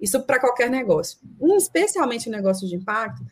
Isso 0.00 0.22
para 0.22 0.40
qualquer 0.40 0.70
negócio. 0.70 1.18
Um, 1.40 1.56
especialmente 1.56 2.30
negócio 2.30 2.66
de 2.66 2.76
impacto, 2.76 3.22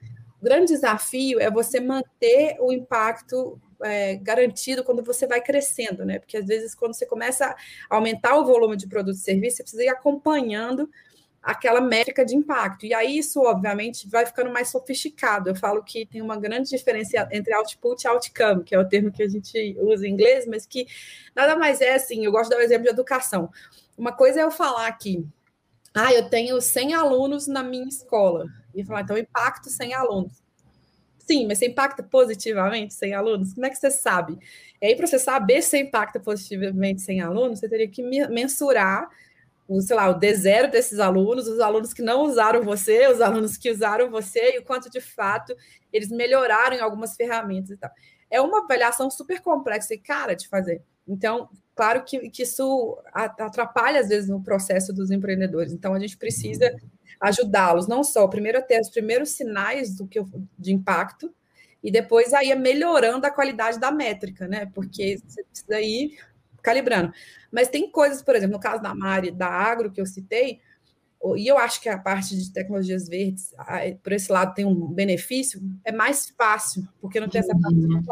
o 0.40 0.45
grande 0.45 0.73
desafio 0.73 1.40
é 1.40 1.51
você 1.51 1.81
manter 1.81 2.57
o 2.61 2.73
impacto 2.73 3.61
é, 3.83 4.17
garantido 4.17 4.85
quando 4.85 5.03
você 5.03 5.27
vai 5.27 5.41
crescendo, 5.41 6.05
né? 6.05 6.19
Porque 6.19 6.37
às 6.37 6.47
vezes, 6.47 6.75
quando 6.75 6.95
você 6.95 7.07
começa 7.07 7.47
a 7.47 7.97
aumentar 7.97 8.37
o 8.37 8.45
volume 8.45 8.77
de 8.77 8.87
produto 8.87 9.17
e 9.17 9.21
serviço, 9.21 9.59
você 9.59 9.62
precisa 9.62 9.85
ir 9.85 9.89
acompanhando 9.89 10.89
aquela 11.47 11.81
métrica 11.81 12.25
de 12.25 12.35
impacto. 12.35 12.85
E 12.85 12.93
aí, 12.93 13.19
isso, 13.19 13.41
obviamente, 13.41 14.09
vai 14.09 14.27
ficando 14.27 14.51
mais 14.51 14.69
sofisticado. 14.69 15.49
Eu 15.49 15.55
falo 15.55 15.81
que 15.81 16.05
tem 16.05 16.21
uma 16.21 16.37
grande 16.37 16.69
diferença 16.69 17.29
entre 17.31 17.55
output 17.55 18.03
e 18.03 18.09
outcome, 18.09 18.65
que 18.65 18.75
é 18.75 18.79
o 18.81 18.89
termo 18.89 19.12
que 19.12 19.23
a 19.23 19.29
gente 19.29 19.77
usa 19.79 20.09
em 20.09 20.11
inglês, 20.11 20.45
mas 20.45 20.67
que 20.67 20.87
nada 21.37 21.57
mais 21.57 21.81
é 21.81 21.95
assim. 21.95 22.25
Eu 22.25 22.33
gosto 22.33 22.51
de 22.51 22.57
dar 22.57 22.61
o 22.61 22.65
exemplo 22.65 22.85
de 22.85 22.91
educação. 22.91 23.49
Uma 23.97 24.12
coisa 24.12 24.41
é 24.41 24.43
eu 24.43 24.51
falar 24.51 24.91
que, 24.99 25.25
ah, 25.95 26.12
eu 26.12 26.29
tenho 26.29 26.61
100 26.61 26.95
alunos 26.95 27.47
na 27.47 27.62
minha 27.62 27.87
escola. 27.87 28.47
E 28.75 28.85
falar, 28.85 29.03
então, 29.03 29.17
impacto 29.17 29.71
100 29.71 29.95
alunos. 29.95 30.45
Sim, 31.27 31.47
mas 31.49 31.59
você 31.59 31.67
impacta 31.67 32.03
positivamente 32.05 32.95
sem 32.95 33.12
alunos? 33.12 33.53
Como 33.53 33.67
é 33.67 33.71
que 33.71 33.77
você 33.77 33.91
sabe? 33.91 34.39
E 34.81 34.87
aí, 34.87 34.95
para 34.97 35.07
você 35.07 35.19
saber 35.19 35.61
se 35.62 35.77
impacta 35.79 36.21
positivamente 36.21 37.03
sem 37.03 37.21
alunos, 37.21 37.59
você 37.59 37.69
teria 37.69 37.89
que 37.89 38.03
mensurar 38.03 39.09
o, 39.69 39.81
sei 39.81 39.97
lá, 39.97 40.09
o 40.11 40.19
D0 40.21 40.71
desses 40.71 41.01
alunos, 41.01 41.49
os 41.49 41.61
alunos 41.61 41.93
que 41.93 42.03
não 42.03 42.23
usaram 42.23 42.62
você, 42.62 43.09
os 43.09 43.21
alunos 43.21 43.57
que 43.57 43.71
usaram 43.71 44.11
você, 44.11 44.57
e 44.57 44.59
o 44.61 44.65
quanto 44.65 44.89
de 44.91 45.01
fato 45.01 45.55
eles 45.93 46.11
melhoraram 46.11 46.77
em 46.77 46.81
algumas 46.81 47.17
ferramentas 47.17 47.71
e 47.71 47.77
tal. 47.77 47.91
É 48.31 48.41
uma 48.41 48.65
avaliação 48.65 49.11
super 49.11 49.41
complexa 49.41 49.95
e 49.95 49.99
cara 49.99 50.35
de 50.35 50.49
fazer. 50.49 50.83
Então, 51.09 51.49
claro 51.75 52.05
que, 52.05 52.31
que 52.31 52.43
isso 52.45 52.99
atrapalha, 53.12 54.01
às 54.01 54.09
vezes, 54.09 54.29
no 54.29 54.43
processo 54.43 54.93
dos 54.93 55.11
empreendedores. 55.11 55.73
Então, 55.73 55.95
a 55.95 55.99
gente 56.01 56.17
precisa 56.17 56.73
ajudá-los, 57.20 57.87
não 57.87 58.05
só 58.05 58.26
primeiro 58.29 58.59
a 58.59 58.62
ter 58.62 58.81
os 58.81 58.88
primeiros 58.88 59.31
sinais 59.31 59.96
do 59.96 60.07
que 60.07 60.18
eu, 60.18 60.29
de 60.59 60.72
impacto, 60.72 61.33
e 61.83 61.90
depois 61.90 62.33
aí 62.33 62.55
melhorando 62.55 63.26
a 63.26 63.31
qualidade 63.31 63.79
da 63.79 63.90
métrica, 63.90 64.48
né? 64.48 64.70
Porque 64.74 65.18
você 65.24 65.44
precisa 65.44 65.81
ir 65.81 66.18
calibrando. 66.62 67.12
Mas 67.50 67.68
tem 67.68 67.90
coisas, 67.90 68.22
por 68.22 68.35
exemplo, 68.35 68.57
no 68.57 68.61
caso 68.61 68.83
da 68.83 68.94
Mari, 68.94 69.31
da 69.31 69.46
Agro, 69.46 69.90
que 69.92 70.00
eu 70.00 70.07
citei, 70.07 70.61
e 71.37 71.46
eu 71.46 71.59
acho 71.59 71.81
que 71.81 71.88
a 71.88 71.98
parte 71.98 72.37
de 72.37 72.52
tecnologias 72.52 73.09
verdes, 73.09 73.52
por 74.02 74.12
esse 74.12 74.31
lado, 74.31 74.55
tem 74.55 74.64
um 74.64 74.87
benefício, 74.88 75.61
é 75.85 75.90
mais 75.90 76.29
fácil, 76.37 76.87
porque 77.00 77.18
não 77.18 77.29
tem 77.29 77.40
essa 77.40 77.59
parte 77.59 77.74
uhum. 77.74 78.02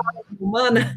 humana 0.40 0.96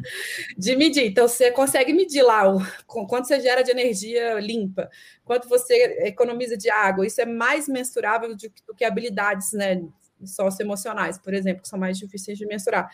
de 0.56 0.74
medir. 0.74 1.06
Então, 1.06 1.28
você 1.28 1.50
consegue 1.50 1.92
medir 1.92 2.22
lá 2.22 2.52
o, 2.52 2.60
quanto 2.86 3.28
você 3.28 3.40
gera 3.40 3.62
de 3.62 3.70
energia 3.70 4.40
limpa, 4.40 4.90
quanto 5.24 5.48
você 5.48 5.74
economiza 6.06 6.56
de 6.56 6.70
água. 6.70 7.06
Isso 7.06 7.20
é 7.20 7.26
mais 7.26 7.68
mensurável 7.68 8.34
do, 8.34 8.48
do 8.66 8.74
que 8.74 8.84
habilidades 8.84 9.52
né, 9.52 9.82
socioemocionais, 10.24 11.18
por 11.18 11.34
exemplo, 11.34 11.62
que 11.62 11.68
são 11.68 11.78
mais 11.78 11.98
difíceis 11.98 12.38
de 12.38 12.46
mensurar. 12.46 12.90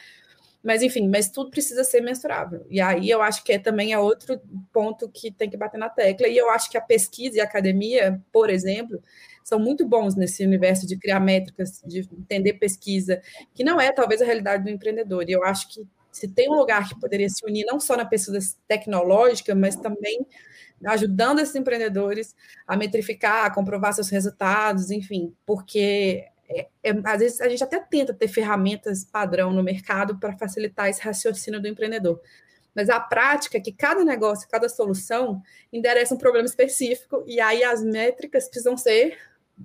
Mas, 0.64 0.83
enfim, 0.83 1.09
mas 1.09 1.29
tudo 1.29 1.50
precisa 1.50 1.85
ser 1.85 2.00
mensurável. 2.00 2.66
E 2.70 2.81
aí 2.81 3.11
eu 3.11 3.20
acho 3.20 3.44
que 3.44 3.53
é, 3.53 3.59
também 3.59 3.92
é 3.92 3.98
outro 3.98 4.40
ponto 4.72 5.11
que 5.11 5.31
tem 5.31 5.50
que 5.50 5.59
bater 5.59 5.77
na 5.77 5.90
tecla. 5.90 6.27
E 6.27 6.37
eu 6.38 6.48
acho 6.50 6.70
que 6.70 6.79
a 6.79 6.81
pesquisa 6.81 7.37
e 7.37 7.40
a 7.40 7.44
academia, 7.44 8.18
por 8.33 8.48
exemplo, 8.48 9.03
são 9.44 9.59
muito 9.59 9.87
bons 9.87 10.16
nesse 10.16 10.42
universo 10.42 10.87
de 10.87 10.96
criar 10.96 11.20
métricas, 11.20 11.83
de 11.85 12.09
entender 12.18 12.55
pesquisa, 12.55 13.20
que 13.53 13.62
não 13.62 13.79
é 13.79 13.92
talvez 13.92 14.22
a 14.22 14.24
realidade 14.24 14.64
do 14.64 14.70
empreendedor. 14.70 15.29
E 15.29 15.33
eu 15.33 15.44
acho 15.44 15.68
que 15.68 15.87
se 16.11 16.29
tem 16.29 16.48
um 16.50 16.57
lugar 16.57 16.88
que 16.88 16.98
poderia 16.98 17.29
se 17.29 17.44
unir 17.44 17.66
não 17.66 17.79
só 17.79 17.94
na 17.94 18.07
pesquisa 18.07 18.57
tecnológica, 18.66 19.55
mas 19.55 19.77
também 19.77 20.27
ajudando 20.87 21.40
esses 21.40 21.55
empreendedores 21.55 22.35
a 22.66 22.74
metrificar, 22.74 23.44
a 23.44 23.50
comprovar 23.50 23.92
seus 23.92 24.09
resultados, 24.09 24.90
enfim, 24.90 25.35
porque 25.44 26.24
é, 26.48 26.68
é, 26.83 26.90
às 27.04 27.20
vezes 27.20 27.40
a 27.40 27.48
gente 27.48 27.64
até 27.64 27.80
tenta 27.80 28.12
ter 28.12 28.28
ferramentas 28.28 29.04
padrão 29.04 29.52
no 29.52 29.62
mercado 29.62 30.18
para 30.18 30.37
facilitar 30.37 30.88
esse 30.88 31.00
raciocínio 31.00 31.61
do 31.61 31.68
empreendedor. 31.68 32.20
Mas 32.74 32.90
a 32.90 32.98
prática 32.98 33.57
é 33.57 33.61
que 33.61 33.72
cada 33.72 34.04
negócio, 34.04 34.48
cada 34.48 34.68
solução 34.68 35.40
endereça 35.72 36.14
um 36.14 36.18
problema 36.18 36.46
específico, 36.46 37.22
e 37.26 37.40
aí 37.40 37.62
as 37.62 37.83
métricas 37.85 38.48
precisam 38.48 38.76
ser 38.76 39.16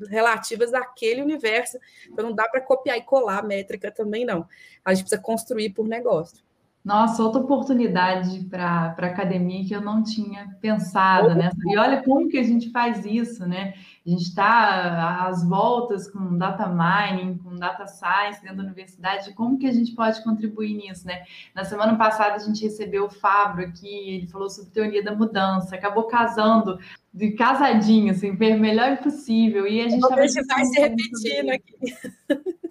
relativas 0.10 0.74
àquele 0.74 1.22
universo. 1.22 1.80
Então 2.08 2.26
não 2.26 2.36
dá 2.36 2.48
para 2.48 2.62
copiar 2.62 2.98
e 2.98 3.02
colar 3.02 3.40
a 3.40 3.44
métrica 3.44 3.92
também, 3.92 4.26
não. 4.26 4.48
A 4.86 4.94
gente 4.94 5.06
precisa 5.06 5.22
construir 5.22 5.72
por 5.72 5.88
negócio. 5.88 6.44
Nossa, 6.84 7.22
outra 7.22 7.42
oportunidade 7.42 8.46
para 8.46 8.96
a 8.98 9.06
academia 9.06 9.66
que 9.66 9.76
eu 9.76 9.82
não 9.82 10.02
tinha 10.02 10.56
pensado, 10.62 11.36
né? 11.36 11.52
E 11.68 11.78
olha 11.78 12.02
como 12.02 12.30
que 12.30 12.38
a 12.38 12.44
gente 12.44 12.72
faz 12.72 13.06
isso, 13.06 13.46
né? 13.46 13.74
A 14.08 14.10
gente 14.10 14.24
está 14.24 15.28
às 15.28 15.48
voltas 15.48 16.10
com 16.10 16.38
data 16.38 16.68
mining, 16.68 17.38
com 17.38 17.56
data 17.58 17.86
science 17.86 18.42
dentro 18.42 18.58
da 18.58 18.64
universidade, 18.64 19.34
como 19.34 19.60
que 19.60 19.68
a 19.68 19.74
gente 19.74 19.94
pode 19.94 20.24
contribuir 20.24 20.74
nisso, 20.74 21.06
né? 21.06 21.24
Na 21.54 21.66
semana 21.66 21.98
passada 21.98 22.36
a 22.36 22.40
gente 22.40 22.64
recebeu 22.64 23.06
o 23.06 23.10
Fabro 23.10 23.62
aqui, 23.62 24.16
ele 24.16 24.28
falou 24.28 24.50
sobre 24.50 24.72
teoria 24.72 25.04
da 25.04 25.14
mudança, 25.14 25.76
acabou 25.76 26.06
casando 26.06 26.80
de 27.14 27.32
casadinho, 27.32 28.12
assim, 28.12 28.32
melhor 28.32 28.98
possível. 28.98 29.68
E 29.68 29.82
a 29.82 29.90
gente 29.90 30.08
vai 30.08 30.28
se 30.28 30.80
repetindo 30.80 31.50
aqui. 31.50 31.76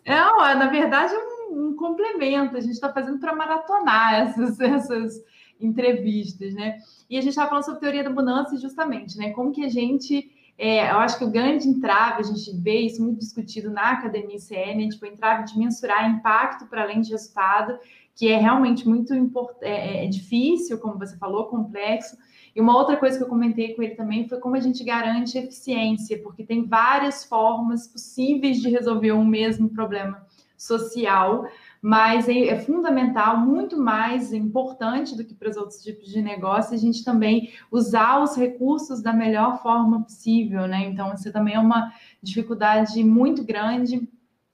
Não, 0.06 0.46
é, 0.46 0.54
na 0.54 0.66
verdade 0.68 1.12
é 1.12 1.18
um, 1.18 1.37
um 1.58 1.74
complemento. 1.74 2.56
A 2.56 2.60
gente 2.60 2.72
está 2.72 2.92
fazendo 2.92 3.18
para 3.18 3.34
maratonar 3.34 4.14
essas, 4.14 4.60
essas 4.60 5.24
entrevistas, 5.60 6.54
né? 6.54 6.78
E 7.10 7.16
a 7.16 7.20
gente 7.20 7.30
estava 7.30 7.48
falando 7.48 7.64
sobre 7.64 7.80
teoria 7.80 8.04
da 8.04 8.10
mudança 8.10 8.56
justamente, 8.56 9.16
né? 9.18 9.30
Como 9.30 9.52
que 9.52 9.64
a 9.64 9.68
gente 9.68 10.30
é, 10.58 10.90
eu 10.90 10.98
acho 10.98 11.16
que 11.16 11.24
o 11.24 11.30
grande 11.30 11.68
entrave, 11.68 12.20
a 12.20 12.24
gente 12.24 12.52
vê 12.60 12.80
isso 12.80 13.00
muito 13.00 13.20
discutido 13.20 13.70
na 13.70 13.92
academia 13.92 14.36
ICN, 14.36 14.88
tipo, 14.88 15.04
o 15.04 15.08
entrave 15.08 15.44
de 15.44 15.56
mensurar 15.56 16.10
impacto 16.10 16.66
para 16.66 16.82
além 16.82 17.00
de 17.00 17.12
resultado, 17.12 17.78
que 18.16 18.26
é 18.26 18.36
realmente 18.36 18.86
muito 18.88 19.14
é, 19.14 19.70
é, 19.70 20.04
é, 20.04 20.08
difícil, 20.08 20.78
como 20.78 20.98
você 20.98 21.16
falou, 21.16 21.44
complexo. 21.44 22.16
E 22.56 22.60
uma 22.60 22.76
outra 22.76 22.96
coisa 22.96 23.16
que 23.16 23.22
eu 23.22 23.28
comentei 23.28 23.72
com 23.74 23.82
ele 23.84 23.94
também 23.94 24.28
foi 24.28 24.40
como 24.40 24.56
a 24.56 24.60
gente 24.60 24.82
garante 24.82 25.38
eficiência, 25.38 26.20
porque 26.20 26.42
tem 26.42 26.66
várias 26.66 27.24
formas 27.24 27.86
possíveis 27.86 28.60
de 28.60 28.68
resolver 28.68 29.12
um 29.12 29.24
mesmo 29.24 29.68
problema 29.68 30.26
social, 30.58 31.48
mas 31.80 32.28
é, 32.28 32.48
é, 32.48 32.58
fundamental, 32.58 33.38
muito 33.38 33.76
mais 33.78 34.32
importante 34.32 35.16
do 35.16 35.24
que 35.24 35.32
para 35.32 35.48
os 35.48 35.56
outros 35.56 35.80
tipos 35.80 36.08
de 36.08 36.20
negócio, 36.20 36.74
a 36.74 36.78
gente 36.78 37.04
também 37.04 37.52
usar 37.70 38.20
os 38.20 38.36
recursos 38.36 39.00
da 39.00 39.12
melhor 39.12 39.62
forma 39.62 40.02
possível, 40.02 40.66
né? 40.66 40.84
Então, 40.86 41.14
isso 41.14 41.32
também 41.32 41.54
é 41.54 41.60
uma 41.60 41.92
dificuldade 42.20 43.02
muito 43.04 43.44
grande. 43.44 44.08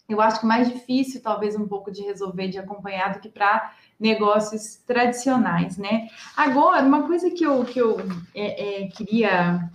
Eu 0.07 0.21
acho 0.21 0.41
que 0.41 0.47
mais 0.47 0.71
difícil, 0.71 1.23
talvez, 1.23 1.57
um 1.57 1.67
pouco 1.67 1.91
de 1.91 2.03
resolver, 2.03 2.49
de 2.49 2.59
acompanhar, 2.59 3.15
do 3.15 3.21
que 3.21 3.31
para 3.31 3.73
negócios 3.99 4.77
tradicionais, 4.87 5.79
né? 5.79 6.09
Agora, 6.37 6.83
uma 6.83 7.07
coisa 7.07 7.31
que 7.31 7.45
eu, 7.45 7.65
que 7.65 7.79
eu 7.79 7.97
é, 8.35 8.83
é, 8.83 8.89
queria 8.89 9.71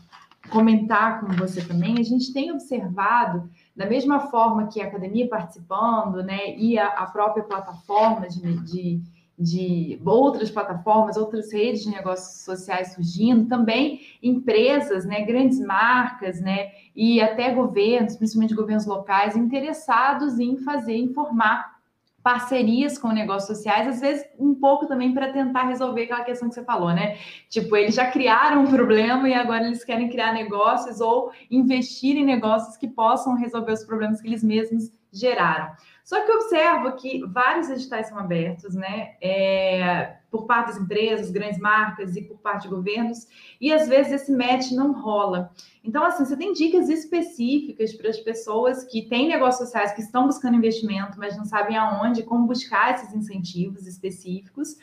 comentar 0.52 1.22
com 1.22 1.28
você 1.34 1.64
também, 1.64 2.00
a 2.00 2.04
gente 2.04 2.32
tem 2.32 2.52
observado 2.52 3.50
da 3.80 3.86
mesma 3.86 4.20
forma 4.20 4.68
que 4.68 4.82
a 4.82 4.88
academia 4.88 5.30
participando, 5.30 6.22
né, 6.22 6.54
e 6.58 6.78
a, 6.78 6.86
a 6.86 7.06
própria 7.06 7.46
plataforma 7.46 8.28
de, 8.28 8.42
de, 8.66 9.02
de, 9.40 10.02
outras 10.06 10.52
plataformas, 10.52 11.16
outras 11.16 11.54
redes 11.54 11.84
de 11.84 11.90
negócios 11.90 12.44
sociais 12.44 12.94
surgindo, 12.94 13.48
também 13.48 14.02
empresas, 14.22 15.06
né, 15.06 15.22
grandes 15.22 15.62
marcas, 15.62 16.42
né, 16.42 16.72
e 16.94 17.22
até 17.22 17.54
governos, 17.54 18.18
principalmente 18.18 18.54
governos 18.54 18.86
locais, 18.86 19.38
interessados 19.38 20.40
em 20.40 20.58
fazer, 20.58 20.98
informar 20.98 21.79
parcerias 22.24 22.98
com 22.98 23.10
negócios 23.10 23.58
sociais, 23.58 23.88
às 23.88 24.02
vezes 24.02 24.26
um 24.38 24.54
pouco 24.54 24.88
também 24.88 25.14
para 25.14 25.32
tentar 25.32 25.64
resolver 25.64 26.04
aquela 26.04 26.24
questão 26.24 26.50
que 26.50 26.56
você 26.56 26.64
falou, 26.64 26.94
né? 26.94 27.18
Tipo, 27.50 27.76
eles 27.76 27.96
já 27.96 28.12
criaram 28.12 28.64
um 28.64 28.68
problema 28.68 29.28
e 29.28 29.34
agora 29.34 29.66
eles 29.66 29.84
querem 29.84 30.10
criar 30.10 30.34
negócios 30.34 31.00
ou 31.00 31.32
investir 31.50 32.18
em 32.18 32.26
negócios 32.26 32.76
que 32.78 32.88
possam 32.88 33.36
resolver 33.36 33.72
os 33.72 33.84
problemas 33.84 34.22
que 34.22 34.28
eles 34.28 34.44
mesmos 34.44 34.92
geraram. 35.12 35.72
Só 36.04 36.24
que 36.24 36.32
eu 36.32 36.36
observo 36.36 36.92
que 36.94 37.26
vários 37.26 37.70
editais 37.70 38.08
são 38.08 38.20
abertos, 38.20 38.76
né? 38.76 39.16
É, 39.22 40.19
por 40.30 40.46
parte 40.46 40.68
das 40.68 40.78
empresas, 40.78 41.32
grandes 41.32 41.60
marcas 41.60 42.16
e 42.16 42.22
por 42.22 42.38
parte 42.38 42.64
de 42.64 42.70
governos, 42.70 43.28
e 43.60 43.74
às 43.74 43.88
vezes 43.88 44.12
esse 44.12 44.32
match 44.32 44.72
não 44.72 44.94
rola. 44.94 45.52
Então, 45.84 46.04
assim, 46.04 46.26
você 46.26 46.38
tem 46.38 46.54
dicas 46.54 46.90
específicas 46.90 47.94
para 47.94 48.10
as 48.10 48.20
pessoas 48.20 48.84
que 48.84 49.08
têm 49.08 49.28
negócios 49.28 49.66
sociais, 49.66 49.94
que 49.94 50.02
estão 50.02 50.26
buscando 50.28 50.56
investimento, 50.56 51.18
mas 51.18 51.38
não 51.38 51.46
sabem 51.46 51.78
aonde, 51.78 52.24
como 52.24 52.46
buscar 52.46 52.94
esses 52.94 53.14
incentivos 53.14 53.88
específicos, 53.88 54.76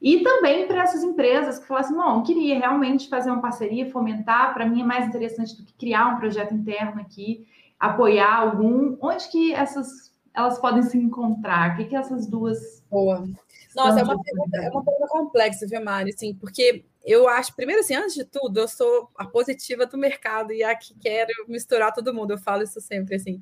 e 0.00 0.20
também 0.20 0.66
para 0.66 0.82
essas 0.82 1.02
empresas 1.02 1.58
que 1.58 1.66
falam 1.66 1.84
assim, 1.84 1.94
não, 1.94 2.22
queria 2.22 2.58
realmente 2.58 3.08
fazer 3.08 3.30
uma 3.30 3.40
parceria, 3.40 3.90
fomentar, 3.90 4.54
para 4.54 4.66
mim 4.66 4.82
é 4.82 4.84
mais 4.84 5.06
interessante 5.06 5.56
do 5.56 5.64
que 5.64 5.72
criar 5.74 6.14
um 6.14 6.18
projeto 6.18 6.54
interno 6.54 7.00
aqui, 7.00 7.46
apoiar 7.78 8.36
algum, 8.36 8.96
onde 9.00 9.28
que 9.28 9.52
essas 9.52 10.12
elas 10.34 10.58
podem 10.58 10.82
se 10.82 10.98
encontrar? 10.98 11.72
O 11.72 11.76
que, 11.76 11.84
que 11.84 11.96
essas 11.96 12.26
duas. 12.26 12.82
Boa. 12.90 13.24
Nossa, 13.74 14.00
é 14.00 14.02
uma, 14.02 14.22
pergunta, 14.22 14.56
é 14.56 14.70
uma 14.70 14.84
pergunta 14.84 15.08
complexa, 15.08 15.66
viu, 15.66 15.82
Mari? 15.82 16.12
Assim, 16.14 16.34
porque 16.34 16.84
eu 17.04 17.28
acho, 17.28 17.54
primeiro 17.54 17.80
assim, 17.80 17.94
antes 17.94 18.14
de 18.14 18.24
tudo, 18.24 18.60
eu 18.60 18.68
sou 18.68 19.10
a 19.16 19.24
positiva 19.24 19.86
do 19.86 19.98
mercado 19.98 20.52
e 20.52 20.62
a 20.62 20.74
que 20.74 20.94
quero 20.98 21.32
misturar 21.48 21.92
todo 21.92 22.14
mundo. 22.14 22.32
Eu 22.32 22.38
falo 22.38 22.62
isso 22.62 22.80
sempre 22.80 23.16
assim. 23.16 23.40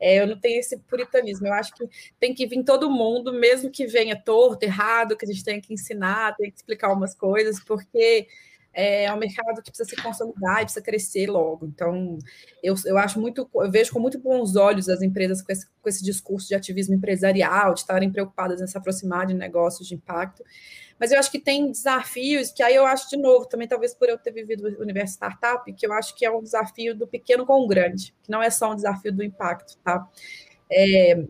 É, 0.00 0.20
eu 0.20 0.26
não 0.26 0.38
tenho 0.38 0.58
esse 0.58 0.76
puritanismo. 0.78 1.46
Eu 1.46 1.52
acho 1.52 1.72
que 1.74 1.88
tem 2.18 2.34
que 2.34 2.46
vir 2.46 2.64
todo 2.64 2.90
mundo, 2.90 3.32
mesmo 3.32 3.70
que 3.70 3.86
venha 3.86 4.20
torto, 4.20 4.64
errado, 4.64 5.16
que 5.16 5.24
a 5.24 5.28
gente 5.28 5.44
tenha 5.44 5.60
que 5.60 5.72
ensinar, 5.72 6.34
tem 6.36 6.50
que 6.50 6.56
explicar 6.56 6.92
umas 6.92 7.14
coisas, 7.14 7.62
porque 7.62 8.26
é 8.74 9.12
um 9.12 9.18
mercado 9.18 9.62
que 9.62 9.70
precisa 9.70 9.88
se 9.88 9.96
consolidar 9.96 10.60
e 10.60 10.64
precisa 10.64 10.82
crescer 10.82 11.26
logo. 11.28 11.66
Então, 11.66 12.18
eu, 12.62 12.74
eu 12.86 12.96
acho 12.96 13.20
muito, 13.20 13.48
eu 13.54 13.70
vejo 13.70 13.92
com 13.92 14.00
muito 14.00 14.18
bons 14.18 14.56
olhos 14.56 14.88
as 14.88 15.02
empresas 15.02 15.42
com 15.42 15.52
esse, 15.52 15.66
com 15.80 15.88
esse 15.88 16.02
discurso 16.02 16.48
de 16.48 16.54
ativismo 16.54 16.94
empresarial, 16.94 17.74
de 17.74 17.80
estarem 17.80 18.10
preocupadas 18.10 18.60
em 18.60 18.66
se 18.66 18.76
aproximar 18.76 19.26
de 19.26 19.34
negócios 19.34 19.86
de 19.86 19.94
impacto. 19.94 20.42
Mas 20.98 21.12
eu 21.12 21.18
acho 21.18 21.30
que 21.30 21.40
tem 21.40 21.70
desafios 21.70 22.50
que 22.52 22.62
aí 22.62 22.74
eu 22.74 22.86
acho 22.86 23.10
de 23.10 23.16
novo, 23.16 23.46
também 23.46 23.68
talvez 23.68 23.92
por 23.92 24.08
eu 24.08 24.16
ter 24.16 24.30
vivido 24.32 24.68
o 24.78 24.82
universo 24.82 25.14
startup, 25.14 25.70
que 25.72 25.86
eu 25.86 25.92
acho 25.92 26.14
que 26.14 26.24
é 26.24 26.30
um 26.30 26.42
desafio 26.42 26.94
do 26.94 27.06
pequeno 27.06 27.44
com 27.44 27.60
o 27.60 27.66
grande, 27.66 28.14
que 28.22 28.30
não 28.30 28.42
é 28.42 28.50
só 28.50 28.72
um 28.72 28.76
desafio 28.76 29.12
do 29.12 29.22
impacto, 29.22 29.76
tá? 29.82 30.08
É, 30.70 31.24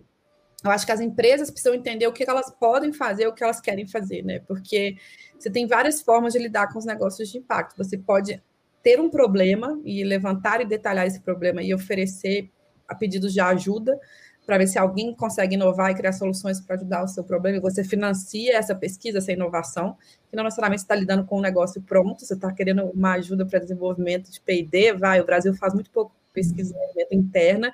eu 0.64 0.70
acho 0.70 0.86
que 0.86 0.92
as 0.92 1.00
empresas 1.00 1.50
precisam 1.50 1.74
entender 1.74 2.06
o 2.06 2.12
que 2.12 2.28
elas 2.28 2.50
podem 2.50 2.92
fazer, 2.92 3.26
o 3.26 3.32
que 3.32 3.42
elas 3.42 3.60
querem 3.60 3.86
fazer, 3.86 4.22
né? 4.22 4.38
Porque 4.40 4.96
você 5.38 5.50
tem 5.50 5.66
várias 5.66 6.00
formas 6.00 6.32
de 6.32 6.38
lidar 6.38 6.72
com 6.72 6.78
os 6.78 6.84
negócios 6.84 7.28
de 7.30 7.38
impacto. 7.38 7.76
Você 7.76 7.98
pode 7.98 8.40
ter 8.82 9.00
um 9.00 9.10
problema 9.10 9.80
e 9.84 10.04
levantar 10.04 10.60
e 10.60 10.64
detalhar 10.64 11.06
esse 11.06 11.20
problema 11.20 11.62
e 11.62 11.74
oferecer 11.74 12.50
a 12.86 12.94
pedidos 12.94 13.32
de 13.32 13.40
ajuda 13.40 13.98
para 14.44 14.58
ver 14.58 14.66
se 14.66 14.78
alguém 14.78 15.14
consegue 15.14 15.54
inovar 15.54 15.90
e 15.90 15.94
criar 15.94 16.12
soluções 16.12 16.60
para 16.60 16.76
ajudar 16.76 17.04
o 17.04 17.08
seu 17.08 17.22
problema. 17.22 17.58
E 17.58 17.60
você 17.60 17.84
financia 17.84 18.56
essa 18.56 18.74
pesquisa, 18.74 19.18
essa 19.18 19.32
inovação, 19.32 19.96
que 20.28 20.36
não 20.36 20.44
necessariamente 20.44 20.82
está 20.82 20.94
lidando 20.94 21.24
com 21.24 21.38
um 21.38 21.40
negócio 21.40 21.80
pronto, 21.82 22.24
você 22.24 22.34
está 22.34 22.52
querendo 22.52 22.84
uma 22.86 23.12
ajuda 23.14 23.46
para 23.46 23.60
desenvolvimento 23.60 24.30
de 24.30 24.40
P&D, 24.40 24.94
vai, 24.94 25.20
o 25.20 25.24
Brasil 25.24 25.54
faz 25.54 25.74
muito 25.74 25.90
pouco 25.90 26.12
pesquisa 26.32 26.74
interna, 27.10 27.72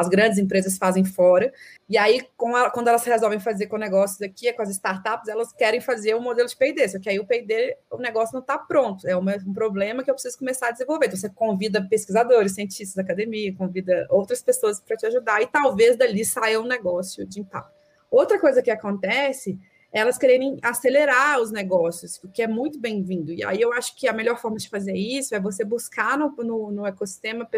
as 0.00 0.08
grandes 0.08 0.38
empresas 0.38 0.76
fazem 0.78 1.04
fora, 1.04 1.52
e 1.88 1.98
aí, 1.98 2.26
quando 2.36 2.88
elas 2.88 3.04
resolvem 3.04 3.40
fazer 3.40 3.66
com 3.66 3.76
negócios 3.76 4.20
aqui, 4.22 4.52
com 4.52 4.62
as 4.62 4.70
startups, 4.70 5.28
elas 5.28 5.52
querem 5.52 5.80
fazer 5.80 6.14
um 6.14 6.20
modelo 6.20 6.48
de 6.48 6.56
P&D, 6.56 6.88
só 6.88 6.98
que 6.98 7.08
aí 7.08 7.18
o 7.18 7.26
P&D, 7.26 7.76
o 7.90 7.98
negócio 7.98 8.32
não 8.32 8.40
está 8.40 8.56
pronto, 8.56 9.06
é 9.06 9.16
um 9.16 9.52
problema 9.52 10.02
que 10.02 10.10
eu 10.10 10.14
preciso 10.14 10.38
começar 10.38 10.68
a 10.68 10.70
desenvolver, 10.70 11.06
então 11.06 11.18
você 11.18 11.28
convida 11.28 11.82
pesquisadores, 11.82 12.52
cientistas 12.52 12.94
da 12.94 13.02
academia, 13.02 13.54
convida 13.54 14.06
outras 14.10 14.42
pessoas 14.42 14.80
para 14.80 14.96
te 14.96 15.06
ajudar, 15.06 15.42
e 15.42 15.46
talvez 15.46 15.96
dali 15.96 16.24
saia 16.24 16.60
um 16.60 16.66
negócio 16.66 17.26
de 17.26 17.40
impacto. 17.40 17.78
Outra 18.10 18.40
coisa 18.40 18.60
que 18.62 18.70
acontece 18.70 19.58
elas 19.92 20.16
quererem 20.16 20.58
acelerar 20.62 21.40
os 21.40 21.50
negócios, 21.50 22.20
o 22.22 22.28
que 22.28 22.42
é 22.42 22.46
muito 22.46 22.78
bem-vindo. 22.78 23.32
E 23.32 23.44
aí 23.44 23.60
eu 23.60 23.72
acho 23.72 23.96
que 23.96 24.06
a 24.06 24.12
melhor 24.12 24.40
forma 24.40 24.56
de 24.56 24.68
fazer 24.68 24.96
isso 24.96 25.34
é 25.34 25.40
você 25.40 25.64
buscar 25.64 26.16
no, 26.16 26.30
no, 26.44 26.70
no 26.70 26.86
ecossistema 26.86 27.48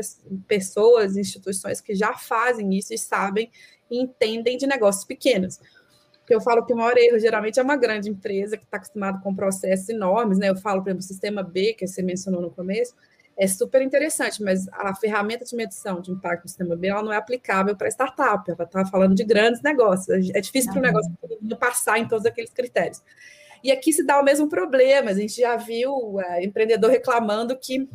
pessoas, 0.47 1.17
instituições 1.17 1.81
que 1.81 1.95
já 1.95 2.15
fazem 2.15 2.75
isso 2.75 2.95
e 2.95 2.99
sabem 2.99 3.51
e 3.91 4.01
entendem 4.01 4.57
de 4.57 4.67
negócios 4.67 5.05
pequenos. 5.05 5.61
Porque 6.21 6.35
eu 6.35 6.41
falo 6.41 6.65
que 6.65 6.73
o 6.73 6.77
maior 6.77 6.97
erro 6.97 7.19
geralmente 7.19 7.61
é 7.61 7.63
uma 7.63 7.77
grande 7.77 8.09
empresa 8.09 8.57
que 8.57 8.65
está 8.65 8.79
acostumada 8.79 9.21
com 9.23 9.35
processos 9.35 9.89
enormes, 9.91 10.39
né? 10.39 10.49
Eu 10.49 10.57
falo, 10.57 10.81
por 10.81 10.89
exemplo, 10.89 11.05
o 11.05 11.07
sistema 11.07 11.43
B, 11.43 11.75
que 11.75 11.87
você 11.87 12.01
mencionou 12.01 12.41
no 12.41 12.51
começo, 12.51 12.95
é 13.43 13.47
super 13.49 13.83
interessante, 13.83 14.41
mas 14.41 14.69
a 14.69 14.95
ferramenta 14.95 15.45
de 15.45 15.57
medição 15.57 16.01
de 16.01 16.13
impacto 16.13 16.45
no 16.45 16.49
sistema 16.49 16.77
B 16.77 16.89
não 16.89 17.13
é 17.13 17.17
aplicável 17.17 17.77
para 17.77 17.89
startup, 17.89 18.49
ela 18.49 18.63
está 18.63 18.87
falando 18.87 19.17
de 19.17 19.25
grandes 19.25 19.61
negócios, 19.63 20.31
é 20.33 20.41
difícil 20.41 20.71
para 20.71 20.79
o 20.79 20.83
negócio 20.83 21.13
passar 21.59 21.99
em 21.99 22.07
todos 22.07 22.25
aqueles 22.25 22.53
critérios. 22.53 23.03
E 23.65 23.73
aqui 23.73 23.93
se 23.93 24.05
dá 24.05 24.21
o 24.21 24.25
mesmo 24.25 24.49
problema, 24.49 25.11
a 25.11 25.15
gente 25.15 25.41
já 25.41 25.57
viu 25.57 26.21
é, 26.21 26.45
empreendedor 26.45 26.89
reclamando 26.91 27.59
que 27.59 27.89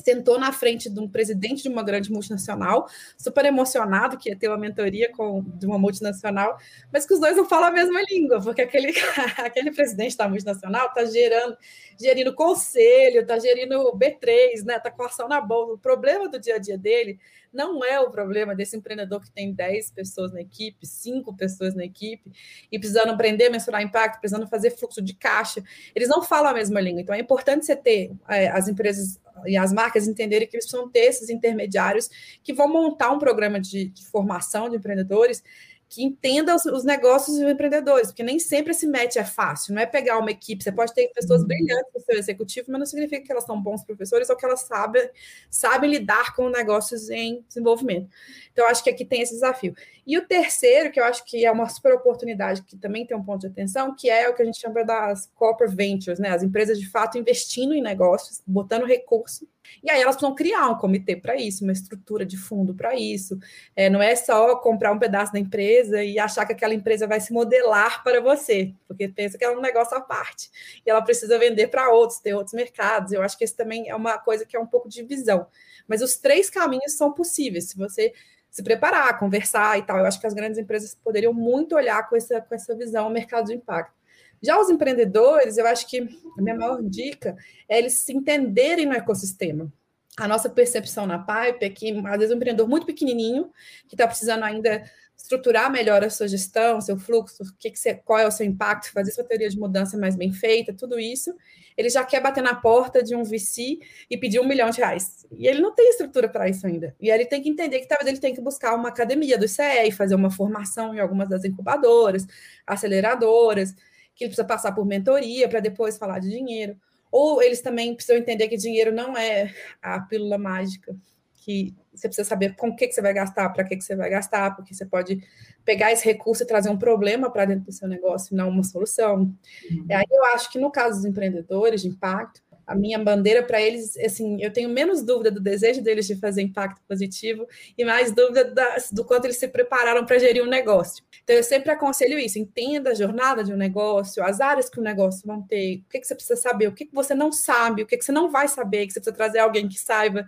sentou 0.00 0.38
na 0.38 0.52
frente 0.52 0.88
de 0.88 1.00
um 1.00 1.08
presidente 1.08 1.62
de 1.62 1.68
uma 1.68 1.82
grande 1.82 2.10
multinacional, 2.10 2.88
super 3.16 3.44
emocionado 3.44 4.18
que 4.18 4.28
ia 4.28 4.36
ter 4.36 4.48
uma 4.48 4.58
mentoria 4.58 5.10
com, 5.12 5.42
de 5.42 5.66
uma 5.66 5.78
multinacional, 5.78 6.58
mas 6.92 7.06
que 7.06 7.14
os 7.14 7.20
dois 7.20 7.36
não 7.36 7.44
falam 7.44 7.68
a 7.68 7.72
mesma 7.72 8.00
língua, 8.10 8.40
porque 8.40 8.62
aquele, 8.62 8.92
aquele 9.38 9.70
presidente 9.70 10.16
da 10.16 10.28
multinacional 10.28 10.88
está 10.88 11.04
gerando, 11.04 11.56
gerindo 11.98 12.34
conselho, 12.34 13.20
está 13.20 13.38
gerindo 13.38 13.92
B3, 13.92 14.64
né? 14.64 14.76
Está 14.76 14.90
com 14.90 15.02
ação 15.02 15.28
na 15.28 15.40
bolsa. 15.40 15.74
O 15.74 15.78
problema 15.78 16.28
do 16.28 16.38
dia 16.38 16.56
a 16.56 16.58
dia 16.58 16.78
dele 16.78 17.18
não 17.52 17.84
é 17.84 17.98
o 18.00 18.10
problema 18.10 18.54
desse 18.54 18.76
empreendedor 18.76 19.20
que 19.20 19.30
tem 19.30 19.52
10 19.52 19.90
pessoas 19.90 20.32
na 20.32 20.40
equipe, 20.40 20.86
5 20.86 21.34
pessoas 21.36 21.74
na 21.74 21.84
equipe, 21.84 22.30
e 22.70 22.78
precisando 22.78 23.10
aprender 23.10 23.50
mensurar 23.50 23.82
impacto, 23.82 24.20
precisando 24.20 24.46
fazer 24.46 24.70
fluxo 24.70 25.02
de 25.02 25.14
caixa. 25.14 25.62
Eles 25.94 26.08
não 26.08 26.22
falam 26.22 26.50
a 26.50 26.54
mesma 26.54 26.80
língua. 26.80 27.00
Então 27.00 27.14
é 27.14 27.18
importante 27.18 27.66
você 27.66 27.74
ter 27.74 28.12
é, 28.28 28.48
as 28.48 28.68
empresas 28.68 29.20
e 29.46 29.56
as 29.56 29.72
marcas 29.72 30.06
entenderem 30.06 30.48
que 30.48 30.56
eles 30.56 30.66
precisam 30.66 30.88
ter 30.88 31.00
esses 31.00 31.30
intermediários 31.30 32.08
que 32.42 32.52
vão 32.52 32.68
montar 32.68 33.10
um 33.10 33.18
programa 33.18 33.60
de, 33.60 33.86
de 33.88 34.06
formação 34.06 34.68
de 34.68 34.76
empreendedores 34.76 35.42
que 35.90 36.04
entenda 36.04 36.54
os, 36.54 36.64
os, 36.66 36.84
negócios 36.84 37.36
dos 37.36 37.50
empreendedores, 37.50 38.06
porque 38.08 38.22
nem 38.22 38.38
sempre 38.38 38.70
esse 38.70 38.86
match 38.86 39.16
é 39.16 39.24
fácil, 39.24 39.74
não 39.74 39.82
é 39.82 39.86
pegar 39.86 40.18
uma 40.18 40.30
equipe, 40.30 40.62
você 40.62 40.70
pode 40.70 40.94
ter 40.94 41.08
pessoas 41.08 41.40
uhum. 41.40 41.48
brilhantes 41.48 41.92
no 41.92 42.00
seu 42.00 42.16
executivo, 42.16 42.70
mas 42.70 42.78
não 42.78 42.86
significa 42.86 43.26
que 43.26 43.32
elas 43.32 43.44
são 43.44 43.60
bons 43.60 43.82
professores 43.82 44.30
ou 44.30 44.36
que 44.36 44.46
elas 44.46 44.60
sabem, 44.60 45.10
sabem 45.50 45.90
lidar 45.90 46.36
com 46.36 46.48
negócios 46.48 47.10
em 47.10 47.44
desenvolvimento. 47.48 48.08
Então, 48.52 48.68
acho 48.68 48.84
que 48.84 48.90
aqui 48.90 49.04
tem 49.04 49.20
esse 49.20 49.34
desafio. 49.34 49.74
E 50.06 50.16
o 50.16 50.24
terceiro, 50.24 50.92
que 50.92 51.00
eu 51.00 51.04
acho 51.04 51.24
que 51.24 51.44
é 51.44 51.50
uma 51.50 51.68
super 51.68 51.92
oportunidade, 51.92 52.62
que 52.62 52.76
também 52.76 53.04
tem 53.04 53.16
um 53.16 53.24
ponto 53.24 53.40
de 53.40 53.48
atenção, 53.48 53.92
que 53.94 54.08
é 54.08 54.28
o 54.28 54.34
que 54.34 54.42
a 54.42 54.44
gente 54.44 54.60
chama 54.60 54.84
das 54.84 55.28
corporate 55.34 55.74
ventures, 55.74 56.20
né? 56.20 56.30
As 56.30 56.44
empresas 56.44 56.78
de 56.78 56.88
fato 56.88 57.18
investindo 57.18 57.74
em 57.74 57.82
negócios, 57.82 58.40
botando 58.46 58.86
recurso 58.86 59.44
e 59.82 59.90
aí 59.90 60.00
elas 60.00 60.16
precisam 60.16 60.34
criar 60.34 60.68
um 60.68 60.76
comitê 60.76 61.16
para 61.16 61.36
isso, 61.36 61.64
uma 61.64 61.72
estrutura 61.72 62.24
de 62.24 62.36
fundo 62.36 62.74
para 62.74 62.94
isso. 62.94 63.38
É, 63.74 63.88
não 63.88 64.02
é 64.02 64.14
só 64.16 64.56
comprar 64.56 64.92
um 64.92 64.98
pedaço 64.98 65.32
da 65.32 65.38
empresa 65.38 66.02
e 66.02 66.18
achar 66.18 66.46
que 66.46 66.52
aquela 66.52 66.74
empresa 66.74 67.06
vai 67.06 67.20
se 67.20 67.32
modelar 67.32 68.02
para 68.02 68.20
você, 68.20 68.74
porque 68.86 69.08
pensa 69.08 69.38
que 69.38 69.44
é 69.44 69.50
um 69.50 69.60
negócio 69.60 69.96
à 69.96 70.00
parte. 70.00 70.50
E 70.84 70.90
ela 70.90 71.02
precisa 71.02 71.38
vender 71.38 71.68
para 71.68 71.90
outros, 71.90 72.18
ter 72.18 72.34
outros 72.34 72.54
mercados. 72.54 73.12
Eu 73.12 73.22
acho 73.22 73.36
que 73.36 73.44
isso 73.44 73.56
também 73.56 73.88
é 73.88 73.94
uma 73.94 74.18
coisa 74.18 74.44
que 74.44 74.56
é 74.56 74.60
um 74.60 74.66
pouco 74.66 74.88
de 74.88 75.02
visão. 75.02 75.46
Mas 75.86 76.02
os 76.02 76.16
três 76.16 76.50
caminhos 76.50 76.92
são 76.92 77.12
possíveis. 77.12 77.70
Se 77.70 77.76
você 77.76 78.12
se 78.50 78.62
preparar, 78.62 79.18
conversar 79.18 79.78
e 79.78 79.82
tal, 79.82 79.98
eu 79.98 80.06
acho 80.06 80.20
que 80.20 80.26
as 80.26 80.34
grandes 80.34 80.58
empresas 80.58 80.94
poderiam 80.94 81.32
muito 81.32 81.76
olhar 81.76 82.08
com 82.08 82.16
essa, 82.16 82.40
com 82.40 82.54
essa 82.54 82.74
visão 82.74 83.04
ao 83.04 83.10
mercado 83.10 83.46
de 83.46 83.54
impacto. 83.54 83.99
Já 84.42 84.58
os 84.58 84.70
empreendedores, 84.70 85.58
eu 85.58 85.66
acho 85.66 85.86
que 85.86 86.00
a 86.38 86.42
minha 86.42 86.56
maior 86.56 86.82
dica 86.82 87.36
é 87.68 87.78
eles 87.78 87.94
se 87.94 88.12
entenderem 88.12 88.86
no 88.86 88.94
ecossistema. 88.94 89.72
A 90.16 90.26
nossa 90.26 90.50
percepção 90.50 91.06
na 91.06 91.18
Pipe 91.18 91.64
é 91.64 91.70
que, 91.70 91.90
às 92.06 92.18
vezes, 92.18 92.32
um 92.32 92.36
empreendedor 92.36 92.68
muito 92.68 92.86
pequenininho, 92.86 93.50
que 93.88 93.94
está 93.94 94.06
precisando 94.06 94.44
ainda 94.44 94.82
estruturar 95.16 95.70
melhor 95.70 96.02
a 96.02 96.10
sua 96.10 96.26
gestão, 96.26 96.80
seu 96.80 96.98
fluxo, 96.98 97.44
que 97.58 97.70
que 97.70 97.78
você, 97.78 97.94
qual 97.94 98.18
é 98.18 98.26
o 98.26 98.30
seu 98.30 98.46
impacto, 98.46 98.90
fazer 98.90 99.12
sua 99.12 99.24
teoria 99.24 99.48
de 99.48 99.58
mudança 99.58 99.96
mais 99.98 100.16
bem 100.16 100.32
feita, 100.32 100.72
tudo 100.72 100.98
isso, 100.98 101.34
ele 101.76 101.88
já 101.88 102.04
quer 102.04 102.22
bater 102.22 102.42
na 102.42 102.54
porta 102.54 103.02
de 103.02 103.14
um 103.14 103.22
VC 103.22 103.78
e 104.10 104.16
pedir 104.16 104.40
um 104.40 104.48
milhão 104.48 104.70
de 104.70 104.78
reais. 104.78 105.26
E 105.30 105.46
ele 105.46 105.60
não 105.60 105.74
tem 105.74 105.88
estrutura 105.90 106.28
para 106.28 106.48
isso 106.48 106.66
ainda. 106.66 106.94
E 107.00 107.10
aí 107.10 107.18
ele 107.18 107.26
tem 107.26 107.42
que 107.42 107.48
entender 107.48 107.80
que 107.80 107.88
talvez 107.88 108.08
ele 108.08 108.18
tenha 108.18 108.34
que 108.34 108.40
buscar 108.40 108.74
uma 108.74 108.88
academia 108.88 109.38
do 109.38 109.44
ICE 109.44 109.92
fazer 109.92 110.14
uma 110.14 110.30
formação 110.30 110.94
em 110.94 111.00
algumas 111.00 111.28
das 111.28 111.44
incubadoras, 111.44 112.26
aceleradoras, 112.66 113.74
que 114.20 114.24
ele 114.24 114.28
precisa 114.28 114.46
passar 114.46 114.72
por 114.72 114.84
mentoria 114.84 115.48
para 115.48 115.60
depois 115.60 115.96
falar 115.96 116.18
de 116.18 116.28
dinheiro. 116.28 116.76
Ou 117.10 117.42
eles 117.42 117.62
também 117.62 117.94
precisam 117.94 118.18
entender 118.18 118.48
que 118.48 118.56
dinheiro 118.56 118.92
não 118.92 119.16
é 119.16 119.52
a 119.80 119.98
pílula 119.98 120.36
mágica, 120.36 120.94
que 121.34 121.74
você 121.92 122.06
precisa 122.06 122.28
saber 122.28 122.54
com 122.54 122.68
o 122.68 122.76
que, 122.76 122.86
que 122.86 122.92
você 122.92 123.00
vai 123.00 123.14
gastar, 123.14 123.48
para 123.48 123.64
que, 123.64 123.76
que 123.76 123.82
você 123.82 123.96
vai 123.96 124.10
gastar, 124.10 124.54
porque 124.54 124.74
você 124.74 124.84
pode 124.84 125.26
pegar 125.64 125.90
esse 125.90 126.04
recurso 126.04 126.42
e 126.42 126.46
trazer 126.46 126.68
um 126.68 126.78
problema 126.78 127.30
para 127.30 127.46
dentro 127.46 127.64
do 127.64 127.72
seu 127.72 127.88
negócio, 127.88 128.36
não 128.36 128.50
uma 128.50 128.62
solução. 128.62 129.34
Uhum. 129.70 129.86
E 129.88 129.92
aí 129.92 130.06
eu 130.10 130.24
acho 130.26 130.52
que 130.52 130.58
no 130.58 130.70
caso 130.70 130.98
dos 130.98 131.06
empreendedores 131.06 131.80
de 131.80 131.88
impacto, 131.88 132.42
a 132.70 132.74
minha 132.76 133.00
bandeira 133.00 133.42
para 133.42 133.60
eles, 133.60 133.96
assim, 133.96 134.40
eu 134.40 134.52
tenho 134.52 134.68
menos 134.68 135.02
dúvida 135.02 135.28
do 135.28 135.40
desejo 135.40 135.82
deles 135.82 136.06
de 136.06 136.14
fazer 136.14 136.40
impacto 136.40 136.80
positivo 136.86 137.44
e 137.76 137.84
mais 137.84 138.12
dúvida 138.12 138.44
da, 138.44 138.76
do 138.92 139.04
quanto 139.04 139.24
eles 139.24 139.38
se 139.38 139.48
prepararam 139.48 140.06
para 140.06 140.20
gerir 140.20 140.40
um 140.44 140.48
negócio. 140.48 141.02
Então, 141.24 141.34
eu 141.34 141.42
sempre 141.42 141.72
aconselho 141.72 142.16
isso: 142.16 142.38
entenda 142.38 142.90
a 142.90 142.94
jornada 142.94 143.42
de 143.42 143.52
um 143.52 143.56
negócio, 143.56 144.22
as 144.22 144.40
áreas 144.40 144.70
que 144.70 144.78
o 144.78 144.82
negócio 144.82 145.26
vão 145.26 145.42
ter, 145.42 145.78
o 145.78 145.90
que, 145.90 145.98
que 145.98 146.06
você 146.06 146.14
precisa 146.14 146.40
saber, 146.40 146.68
o 146.68 146.72
que, 146.72 146.86
que 146.86 146.94
você 146.94 147.12
não 147.12 147.32
sabe, 147.32 147.82
o 147.82 147.86
que, 147.86 147.98
que 147.98 148.04
você 148.04 148.12
não 148.12 148.30
vai 148.30 148.46
saber, 148.46 148.86
que 148.86 148.92
você 148.92 149.00
precisa 149.00 149.16
trazer 149.16 149.40
alguém 149.40 149.68
que 149.68 149.78
saiba, 149.78 150.24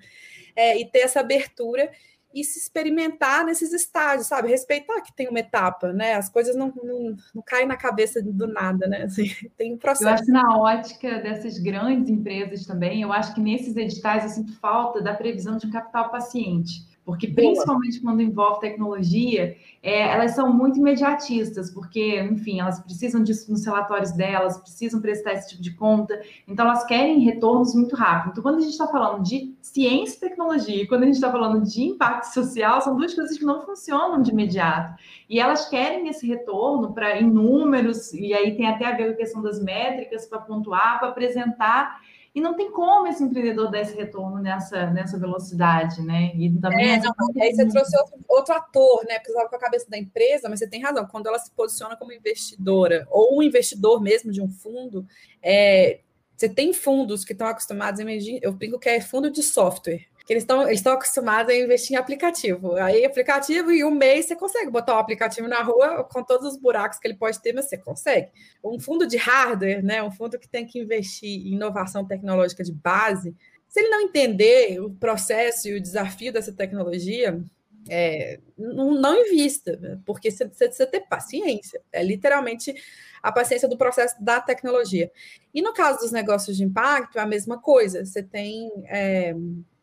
é, 0.57 0.77
e 0.77 0.85
ter 0.85 0.99
essa 0.99 1.21
abertura 1.21 1.93
e 2.35 2.45
se 2.45 2.59
experimentar 2.59 3.45
nesses 3.45 3.73
estágios, 3.73 4.27
sabe? 4.27 4.49
Respeitar 4.49 5.01
que 5.01 5.14
tem 5.14 5.29
uma 5.29 5.40
etapa, 5.40 5.92
né? 5.92 6.14
As 6.14 6.29
coisas 6.29 6.57
não, 6.57 6.73
não, 6.83 7.16
não 7.35 7.42
caem 7.42 7.66
na 7.66 7.77
cabeça 7.77 8.23
do 8.23 8.47
nada, 8.47 8.87
né? 8.87 9.05
Assim, 9.05 9.25
tem 9.57 9.75
um 9.75 9.79
processo. 9.79 10.09
Eu 10.09 10.14
acho 10.14 10.25
que 10.25 10.33
na 10.33 10.59
ótica 10.59 11.18
dessas 11.21 11.59
grandes 11.59 12.09
empresas 12.11 12.66
também, 12.66 13.03
eu 13.03 13.12
acho 13.12 13.35
que 13.35 13.40
nesses 13.40 13.77
editais 13.77 14.25
eu 14.25 14.31
sinto 14.31 14.59
falta 14.59 15.01
da 15.01 15.14
previsão 15.14 15.57
de 15.57 15.71
capital 15.71 16.11
paciente. 16.11 16.92
Porque, 17.05 17.27
principalmente 17.27 17.99
Boa. 18.01 18.12
quando 18.12 18.23
envolve 18.23 18.61
tecnologia, 18.61 19.57
é, 19.83 20.03
elas 20.03 20.37
são 20.37 20.53
muito 20.53 20.79
imediatistas, 20.79 21.69
porque, 21.69 22.21
enfim, 22.21 22.61
elas 22.61 22.79
precisam 22.79 23.25
disso 23.25 23.51
nos 23.51 23.65
relatórios 23.65 24.12
delas, 24.12 24.59
precisam 24.59 25.01
prestar 25.01 25.33
esse 25.33 25.49
tipo 25.49 25.62
de 25.62 25.75
conta, 25.75 26.21
então 26.47 26.65
elas 26.65 26.85
querem 26.85 27.19
retornos 27.19 27.75
muito 27.75 27.97
rápido. 27.97 28.31
Então, 28.31 28.43
quando 28.43 28.59
a 28.59 28.61
gente 28.61 28.71
está 28.71 28.87
falando 28.87 29.25
de 29.25 29.53
ciência 29.61 30.17
e 30.17 30.29
tecnologia, 30.29 30.83
e 30.83 30.87
quando 30.87 31.03
a 31.03 31.07
gente 31.07 31.17
está 31.17 31.33
falando 31.33 31.65
de 31.65 31.83
impacto 31.83 32.33
social, 32.33 32.81
são 32.81 32.95
duas 32.95 33.12
coisas 33.12 33.37
que 33.37 33.45
não 33.45 33.62
funcionam 33.62 34.23
de 34.23 34.31
imediato. 34.31 34.95
E 35.29 35.41
elas 35.41 35.69
querem 35.69 36.07
esse 36.09 36.25
retorno 36.25 36.93
para 36.95 37.21
em 37.21 37.29
números, 37.29 38.12
e 38.12 38.33
aí 38.33 38.57
tem 38.57 38.69
até 38.69 38.87
a 38.87 38.97
ver 38.97 39.07
com 39.07 39.12
a 39.15 39.17
questão 39.17 39.43
das 39.43 39.61
métricas 39.61 40.27
para 40.27 40.38
pontuar, 40.38 41.01
para 41.01 41.09
apresentar 41.09 42.01
e 42.35 42.40
não 42.40 42.57
tem 42.57 42.71
como 42.71 43.07
esse 43.07 43.23
empreendedor 43.23 43.71
dar 43.71 43.81
esse 43.81 43.95
retorno 43.95 44.38
nessa, 44.38 44.87
nessa 44.90 45.18
velocidade, 45.18 46.01
né? 46.01 46.33
E 46.35 46.51
também 46.59 46.92
é, 46.92 46.99
não, 46.99 47.12
aí 47.40 47.55
você 47.55 47.68
trouxe 47.68 47.97
outro, 47.99 48.18
outro 48.27 48.55
ator, 48.55 49.05
né? 49.07 49.16
Porque 49.16 49.31
estava 49.31 49.49
com 49.51 49.57
a 49.57 49.61
cabeça 49.61 49.90
da 49.90 49.99
empresa, 49.99 50.49
mas 50.49 50.59
você 50.59 50.66
tem 50.66 50.81
razão. 50.81 51.07
Quando 51.07 51.27
ela 51.27 51.38
se 51.38 51.51
posiciona 51.51 51.95
como 51.95 52.12
investidora, 52.12 53.07
ou 53.11 53.38
um 53.38 53.42
investidor 53.42 54.01
mesmo 54.01 54.33
de 54.33 54.40
um 54.40 54.49
fundo, 54.49 55.07
é, 55.42 56.01
você 56.35 56.49
tem 56.49 56.73
fundos 56.73 57.25
que 57.25 57.33
estão 57.33 57.47
acostumados 57.47 58.01
a 58.01 58.03
investir, 58.03 58.38
eu 58.42 58.53
brinco 58.53 58.79
que 58.79 58.88
é 58.88 59.01
fundo 59.01 59.31
de 59.31 59.42
software 59.42 60.07
que 60.25 60.33
eles 60.33 60.43
estão 60.43 60.69
eles 60.69 60.87
acostumados 60.87 61.53
a 61.53 61.57
investir 61.57 61.97
em 61.97 61.99
aplicativo. 61.99 62.75
Aí, 62.77 63.05
aplicativo, 63.05 63.71
em 63.71 63.85
um 63.85 63.91
mês 63.91 64.27
você 64.27 64.37
consegue 64.37 64.71
botar 64.71 64.95
o 64.95 64.97
um 64.97 65.01
aplicativo 65.01 65.49
na 65.49 65.63
rua 65.63 66.05
com 66.05 66.23
todos 66.23 66.47
os 66.47 66.57
buracos 66.57 66.99
que 66.99 67.07
ele 67.07 67.17
pode 67.17 67.41
ter, 67.41 67.53
mas 67.53 67.67
você 67.67 67.77
consegue. 67.77 68.31
Um 68.65 68.79
fundo 68.79 69.07
de 69.07 69.17
hardware, 69.17 69.85
né? 69.85 70.03
Um 70.03 70.11
fundo 70.11 70.39
que 70.39 70.49
tem 70.49 70.67
que 70.67 70.79
investir 70.79 71.47
em 71.47 71.55
inovação 71.55 72.07
tecnológica 72.07 72.63
de 72.63 72.73
base. 72.73 73.35
Se 73.69 73.81
ele 73.81 73.89
não 73.89 74.01
entender 74.03 74.81
o 74.81 74.91
processo 74.91 75.69
e 75.69 75.75
o 75.75 75.81
desafio 75.81 76.33
dessa 76.33 76.53
tecnologia, 76.53 77.41
é, 77.89 78.39
não, 78.57 78.95
não 78.95 79.17
invista, 79.17 80.01
porque 80.05 80.31
você, 80.31 80.47
você 80.47 80.67
precisa 80.67 80.87
ter 80.87 81.01
paciência. 81.01 81.81
É 81.91 82.03
literalmente 82.03 82.75
a 83.23 83.33
paciência 83.33 83.69
do 83.69 83.77
processo 83.77 84.23
da 84.23 84.41
tecnologia. 84.41 85.11
E 85.55 85.63
no 85.63 85.73
caso 85.73 86.01
dos 86.01 86.13
negócios 86.13 86.57
de 86.57 86.65
impacto, 86.65 87.19
é 87.19 87.23
a 87.23 87.27
mesma 87.27 87.59
coisa. 87.59 88.05
Você 88.05 88.23
tem. 88.23 88.71
É, 88.87 89.35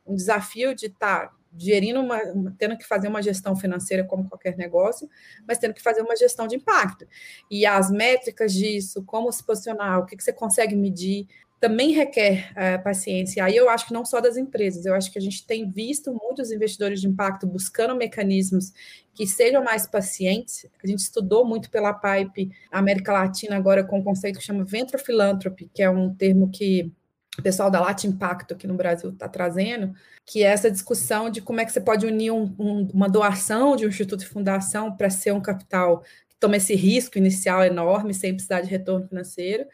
um 0.10 0.15
desafio 0.15 0.76
de 0.76 0.88
estar 0.88 1.28
tá 1.28 1.36
gerindo 1.58 2.00
uma, 2.00 2.22
uma, 2.32 2.56
tendo 2.58 2.78
que 2.78 2.86
fazer 2.86 3.08
uma 3.08 3.22
gestão 3.22 3.56
financeira 3.56 4.04
como 4.04 4.28
qualquer 4.28 4.56
negócio, 4.56 5.10
mas 5.48 5.58
tendo 5.58 5.74
que 5.74 5.82
fazer 5.82 6.02
uma 6.02 6.15
gestão 6.15 6.48
de 6.48 6.56
impacto. 6.56 7.08
E 7.50 7.65
as 7.65 7.89
métricas 7.89 8.54
disso, 8.54 9.04
como 9.04 9.32
se 9.32 9.43
posicionar, 9.43 10.00
o 10.00 10.06
que, 10.06 10.15
que 10.15 10.24
você 10.24 10.34
consegue 10.34 10.76
medir, 10.76 11.28
também 11.60 11.91
requer 11.91 12.52
é, 12.56 12.78
paciência. 12.78 13.43
Aí 13.43 13.56
eu 13.56 13.69
acho 13.69 13.88
que 13.88 13.93
não 13.93 14.06
só 14.06 14.22
das 14.22 14.38
empresas, 14.38 14.86
eu 14.86 14.93
acho 14.93 15.12
que 15.12 15.19
a 15.19 15.22
gente 15.22 15.45
tem 15.45 15.69
visto 15.69 16.13
muitos 16.13 16.52
investidores 16.52 17.02
de 17.02 17.08
impacto 17.08 17.45
buscando 17.45 17.95
mecanismos 17.95 18.72
que 19.13 19.28
sejam 19.28 19.62
mais 19.62 19.86
pacientes. 19.86 20.65
A 20.82 20.88
gente 20.88 21.00
estudou 21.00 21.45
muito 21.45 21.69
pela 21.69 21.93
Pipe 21.93 22.50
América 22.72 23.12
Latina 23.12 23.58
agora 23.58 23.84
com 23.84 24.00
um 24.00 24.04
conceito 24.04 24.39
que 24.39 24.45
chama 24.45 24.63
Venture 24.63 25.04
Philanthropy, 25.04 25.69
que 25.74 25.84
é 25.84 25.89
um 25.89 26.13
termo 26.13 26.50
que 26.50 26.93
o 27.39 27.43
pessoal 27.43 27.71
da 27.71 27.80
Late 27.80 28.08
Impacto 28.08 28.54
aqui 28.54 28.67
no 28.67 28.73
Brasil 28.73 29.10
está 29.10 29.28
trazendo, 29.28 29.93
que 30.25 30.43
é 30.43 30.47
essa 30.47 30.69
discussão 30.69 31.30
de 31.30 31.41
como 31.41 31.60
é 31.60 31.65
que 31.65 31.71
você 31.71 31.82
pode 31.82 32.06
unir 32.06 32.32
um, 32.32 32.54
um, 32.60 32.88
uma 32.93 33.10
doação 33.10 33.75
de 33.75 33.86
um 33.86 33.89
instituto 33.89 34.19
de 34.19 34.28
fundação 34.28 34.95
para 34.95 35.10
ser 35.10 35.32
um 35.32 35.41
capital 35.41 36.02
que 36.30 36.36
toma 36.39 36.58
esse 36.58 36.75
risco 36.75 37.17
inicial 37.17 37.63
enorme 37.63 38.13
sem 38.13 38.34
precisar 38.34 38.62
de 38.62 38.69
retorno 38.69 39.08
financeiro, 39.08 39.65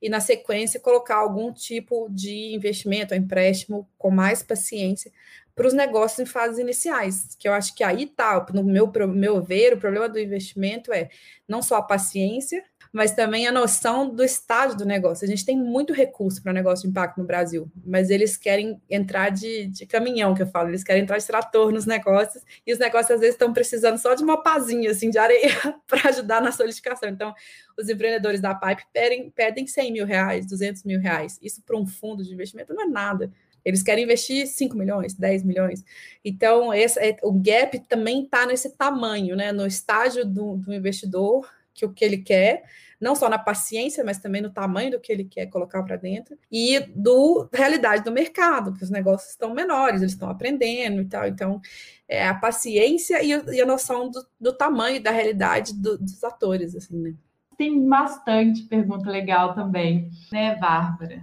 e, 0.00 0.10
na 0.10 0.20
sequência, 0.20 0.78
colocar 0.78 1.16
algum 1.16 1.50
tipo 1.50 2.08
de 2.10 2.54
investimento 2.54 3.14
ou 3.14 3.18
empréstimo 3.18 3.88
com 3.96 4.10
mais 4.10 4.42
paciência 4.42 5.10
para 5.54 5.66
os 5.66 5.72
negócios 5.72 6.18
em 6.18 6.26
fases 6.26 6.58
iniciais, 6.58 7.34
que 7.38 7.48
eu 7.48 7.52
acho 7.54 7.74
que 7.74 7.82
aí 7.82 8.04
está, 8.04 8.44
no 8.52 8.62
meu, 8.62 8.92
meu 9.08 9.42
ver, 9.42 9.72
o 9.72 9.78
problema 9.78 10.06
do 10.06 10.20
investimento 10.20 10.92
é 10.92 11.08
não 11.48 11.62
só 11.62 11.76
a 11.76 11.82
paciência, 11.82 12.62
mas 12.96 13.12
também 13.12 13.46
a 13.46 13.52
noção 13.52 14.08
do 14.08 14.24
estágio 14.24 14.78
do 14.78 14.86
negócio. 14.86 15.22
A 15.22 15.28
gente 15.28 15.44
tem 15.44 15.54
muito 15.54 15.92
recurso 15.92 16.42
para 16.42 16.50
negócio 16.50 16.84
de 16.84 16.88
impacto 16.88 17.18
no 17.18 17.26
Brasil, 17.26 17.70
mas 17.84 18.08
eles 18.08 18.38
querem 18.38 18.80
entrar 18.88 19.28
de, 19.28 19.66
de 19.66 19.84
caminhão, 19.84 20.34
que 20.34 20.40
eu 20.40 20.46
falo, 20.46 20.70
eles 20.70 20.82
querem 20.82 21.02
entrar 21.02 21.18
de 21.18 21.26
trator 21.26 21.70
nos 21.70 21.84
negócios, 21.84 22.42
e 22.66 22.72
os 22.72 22.78
negócios 22.78 23.10
às 23.10 23.20
vezes 23.20 23.34
estão 23.34 23.52
precisando 23.52 23.98
só 23.98 24.14
de 24.14 24.24
uma 24.24 24.42
pazinha 24.42 24.92
assim, 24.92 25.10
de 25.10 25.18
areia 25.18 25.50
para 25.86 26.08
ajudar 26.08 26.40
na 26.40 26.50
solidificação. 26.50 27.10
Então, 27.10 27.34
os 27.78 27.86
empreendedores 27.86 28.40
da 28.40 28.54
Pipe 28.54 28.84
pedem, 28.94 29.28
pedem 29.28 29.66
100 29.66 29.92
mil 29.92 30.06
reais, 30.06 30.46
200 30.46 30.82
mil 30.84 30.98
reais. 30.98 31.38
Isso 31.42 31.60
para 31.66 31.76
um 31.76 31.86
fundo 31.86 32.24
de 32.24 32.32
investimento 32.32 32.72
não 32.72 32.84
é 32.84 32.86
nada. 32.86 33.30
Eles 33.62 33.82
querem 33.82 34.04
investir 34.04 34.46
5 34.46 34.74
milhões, 34.74 35.12
10 35.12 35.44
milhões. 35.44 35.84
Então, 36.24 36.72
esse, 36.72 36.98
é, 36.98 37.18
o 37.22 37.32
gap 37.32 37.78
também 37.80 38.24
está 38.24 38.46
nesse 38.46 38.70
tamanho, 38.70 39.36
né? 39.36 39.52
No 39.52 39.66
estágio 39.66 40.24
do, 40.24 40.56
do 40.56 40.72
investidor, 40.72 41.46
que 41.74 41.84
o 41.84 41.92
que 41.92 42.02
ele 42.02 42.18
quer, 42.18 42.64
não 43.00 43.14
só 43.14 43.28
na 43.28 43.38
paciência, 43.38 44.04
mas 44.04 44.18
também 44.18 44.40
no 44.40 44.50
tamanho 44.50 44.92
do 44.92 45.00
que 45.00 45.12
ele 45.12 45.24
quer 45.24 45.46
colocar 45.46 45.82
para 45.82 45.96
dentro, 45.96 46.38
e 46.50 46.80
do 46.94 47.48
realidade 47.52 48.04
do 48.04 48.12
mercado, 48.12 48.72
que 48.72 48.82
os 48.82 48.90
negócios 48.90 49.30
estão 49.30 49.54
menores, 49.54 50.00
eles 50.00 50.12
estão 50.12 50.30
aprendendo 50.30 51.02
e 51.02 51.06
tal. 51.06 51.26
Então, 51.26 51.60
é 52.08 52.26
a 52.26 52.34
paciência 52.34 53.22
e, 53.22 53.30
e 53.30 53.60
a 53.60 53.66
noção 53.66 54.10
do, 54.10 54.26
do 54.40 54.52
tamanho 54.52 55.02
da 55.02 55.10
realidade 55.10 55.74
do, 55.74 55.98
dos 55.98 56.22
atores, 56.24 56.74
assim, 56.74 56.96
né? 56.96 57.14
Tem 57.56 57.88
bastante 57.88 58.62
pergunta 58.64 59.10
legal 59.10 59.54
também, 59.54 60.10
né, 60.30 60.54
Bárbara? 60.56 61.22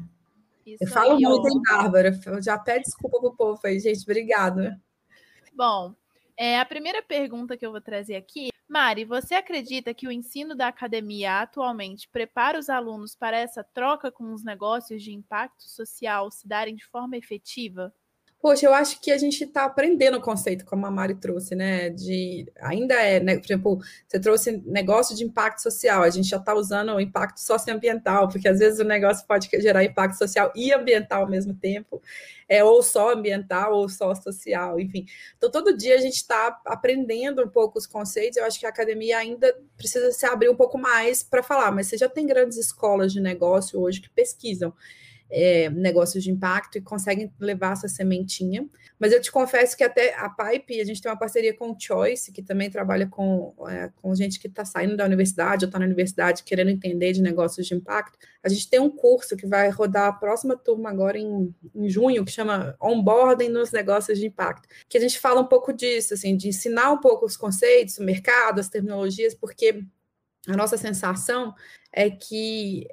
Isso 0.66 0.84
eu 0.84 0.88
falo 0.88 1.12
aí, 1.12 1.22
muito, 1.22 1.48
hein, 1.48 1.62
Bárbara? 1.70 2.20
Eu 2.26 2.42
já 2.42 2.58
pede 2.58 2.86
desculpa 2.86 3.20
pro 3.20 3.36
povo 3.36 3.60
aí, 3.66 3.80
gente. 3.80 4.02
Obrigada. 4.02 4.82
Bom, 5.54 5.94
é, 6.36 6.60
a 6.60 6.66
primeira 6.66 7.02
pergunta 7.02 7.56
que 7.56 7.66
eu 7.66 7.72
vou 7.72 7.82
trazer 7.82 8.16
aqui. 8.16 8.53
Mari, 8.74 9.06
você 9.06 9.36
acredita 9.36 9.94
que 9.94 10.08
o 10.08 10.12
ensino 10.12 10.56
da 10.56 10.68
academia 10.68 11.40
atualmente 11.42 12.10
prepara 12.10 12.58
os 12.58 12.70
alunos 12.70 13.16
para 13.16 13.38
essa 13.38 13.64
troca 13.64 14.12
com 14.12 14.34
os 14.34 14.44
negócios 14.44 15.04
de 15.04 15.14
impacto 15.14 15.64
social 15.70 16.32
se 16.32 16.48
darem 16.48 16.76
de 16.76 16.86
forma 16.88 17.16
efetiva? 17.16 17.94
Poxa, 18.44 18.66
eu 18.66 18.74
acho 18.74 19.00
que 19.00 19.10
a 19.10 19.18
gente 19.18 19.42
está 19.42 19.64
aprendendo 19.64 20.18
o 20.18 20.22
conceito, 20.22 20.66
como 20.66 20.86
a 20.86 20.92
Mari 20.92 21.16
trouxe, 21.16 21.56
né? 21.56 21.90
De 21.90 22.46
ainda 22.60 22.94
é, 22.96 23.18
né? 23.22 23.38
Por 23.38 23.46
exemplo, 23.46 23.80
você 24.06 24.20
trouxe 24.20 24.62
negócio 24.66 25.16
de 25.16 25.24
impacto 25.24 25.62
social, 25.62 26.04
a 26.04 26.10
gente 26.10 26.28
já 26.28 26.36
está 26.36 26.54
usando 26.54 26.94
o 26.94 27.00
impacto 27.00 27.38
socioambiental, 27.38 28.28
porque 28.28 28.50
às 28.50 28.60
vezes 28.60 28.82
o 28.82 28.84
negócio 28.84 29.26
pode 29.26 29.50
gerar 29.62 29.86
impacto 29.86 30.18
social 30.18 30.52
e 30.58 30.74
ambiental 30.74 31.22
ao 31.22 31.30
mesmo 31.30 31.54
tempo, 31.54 32.02
é 32.50 32.62
ou 32.62 32.84
só 32.84 33.14
ambiental 33.14 33.76
ou 33.76 33.88
só 33.88 34.14
social, 34.14 34.78
enfim. 34.78 35.06
Então, 35.38 35.50
todo 35.50 35.78
dia 35.78 35.96
a 35.96 36.02
gente 36.02 36.16
está 36.16 36.60
aprendendo 36.66 37.42
um 37.42 37.48
pouco 37.48 37.80
os 37.80 37.88
conceitos. 37.88 38.36
Eu 38.36 38.44
acho 38.44 38.60
que 38.60 38.66
a 38.66 38.70
academia 38.70 39.20
ainda 39.20 39.56
precisa 39.78 40.12
se 40.12 40.26
abrir 40.26 40.50
um 40.50 40.56
pouco 40.56 40.78
mais 40.78 41.24
para 41.24 41.42
falar, 41.42 41.72
mas 41.72 41.88
você 41.88 41.98
já 41.98 42.10
tem 42.10 42.28
grandes 42.28 42.58
escolas 42.58 43.14
de 43.14 43.22
negócio 43.22 43.80
hoje 43.80 44.02
que 44.02 44.10
pesquisam 44.10 44.74
é, 45.34 45.68
negócios 45.72 46.24
de 46.24 46.30
impacto 46.30 46.78
e 46.78 46.82
conseguem 46.82 47.34
levar 47.40 47.74
essa 47.74 47.88
sementinha. 47.88 48.70
Mas 49.00 49.12
eu 49.12 49.20
te 49.20 49.32
confesso 49.32 49.76
que 49.76 49.84
até 49.84 50.14
a 50.16 50.30
Pipe, 50.30 50.80
a 50.80 50.86
gente 50.86 51.02
tem 51.02 51.12
uma 51.12 51.18
parceria 51.18 51.56
com 51.56 51.72
o 51.72 51.76
Choice, 51.78 52.32
que 52.32 52.44
também 52.44 52.70
trabalha 52.70 53.08
com, 53.08 53.56
é, 53.68 53.90
com 54.00 54.14
gente 54.14 54.40
que 54.40 54.48
está 54.48 54.64
saindo 54.64 54.96
da 54.96 55.06
universidade 55.06 55.66
ou 55.66 55.68
está 55.68 55.80
na 55.80 55.86
universidade 55.86 56.44
querendo 56.44 56.70
entender 56.70 57.14
de 57.14 57.22
negócios 57.22 57.66
de 57.66 57.74
impacto. 57.74 58.18
A 58.44 58.48
gente 58.48 58.70
tem 58.70 58.80
um 58.80 58.92
curso 58.92 59.36
que 59.36 59.48
vai 59.48 59.70
rodar 59.72 60.08
a 60.08 60.14
próxima 60.14 60.56
turma 60.56 60.92
agora 60.92 61.18
em, 61.18 61.54
em 61.74 61.90
junho, 61.90 62.24
que 62.24 62.32
chama 62.32 62.76
Onboarding 62.80 63.50
nos 63.50 63.72
Negócios 63.72 64.20
de 64.20 64.28
Impacto, 64.28 64.70
que 64.88 64.98
a 65.00 65.02
gente 65.02 65.20
fala 65.20 65.42
um 65.42 65.48
pouco 65.48 65.74
disso, 65.74 66.14
assim, 66.14 66.38
de 66.38 66.50
ensinar 66.50 66.92
um 66.92 67.00
pouco 67.00 67.26
os 67.26 67.36
conceitos, 67.36 67.98
o 67.98 68.04
mercado, 68.04 68.60
as 68.60 68.70
terminologias, 68.70 69.34
porque 69.34 69.84
a 70.48 70.56
nossa 70.56 70.78
sensação 70.78 71.56
é 71.92 72.10
que 72.10 72.88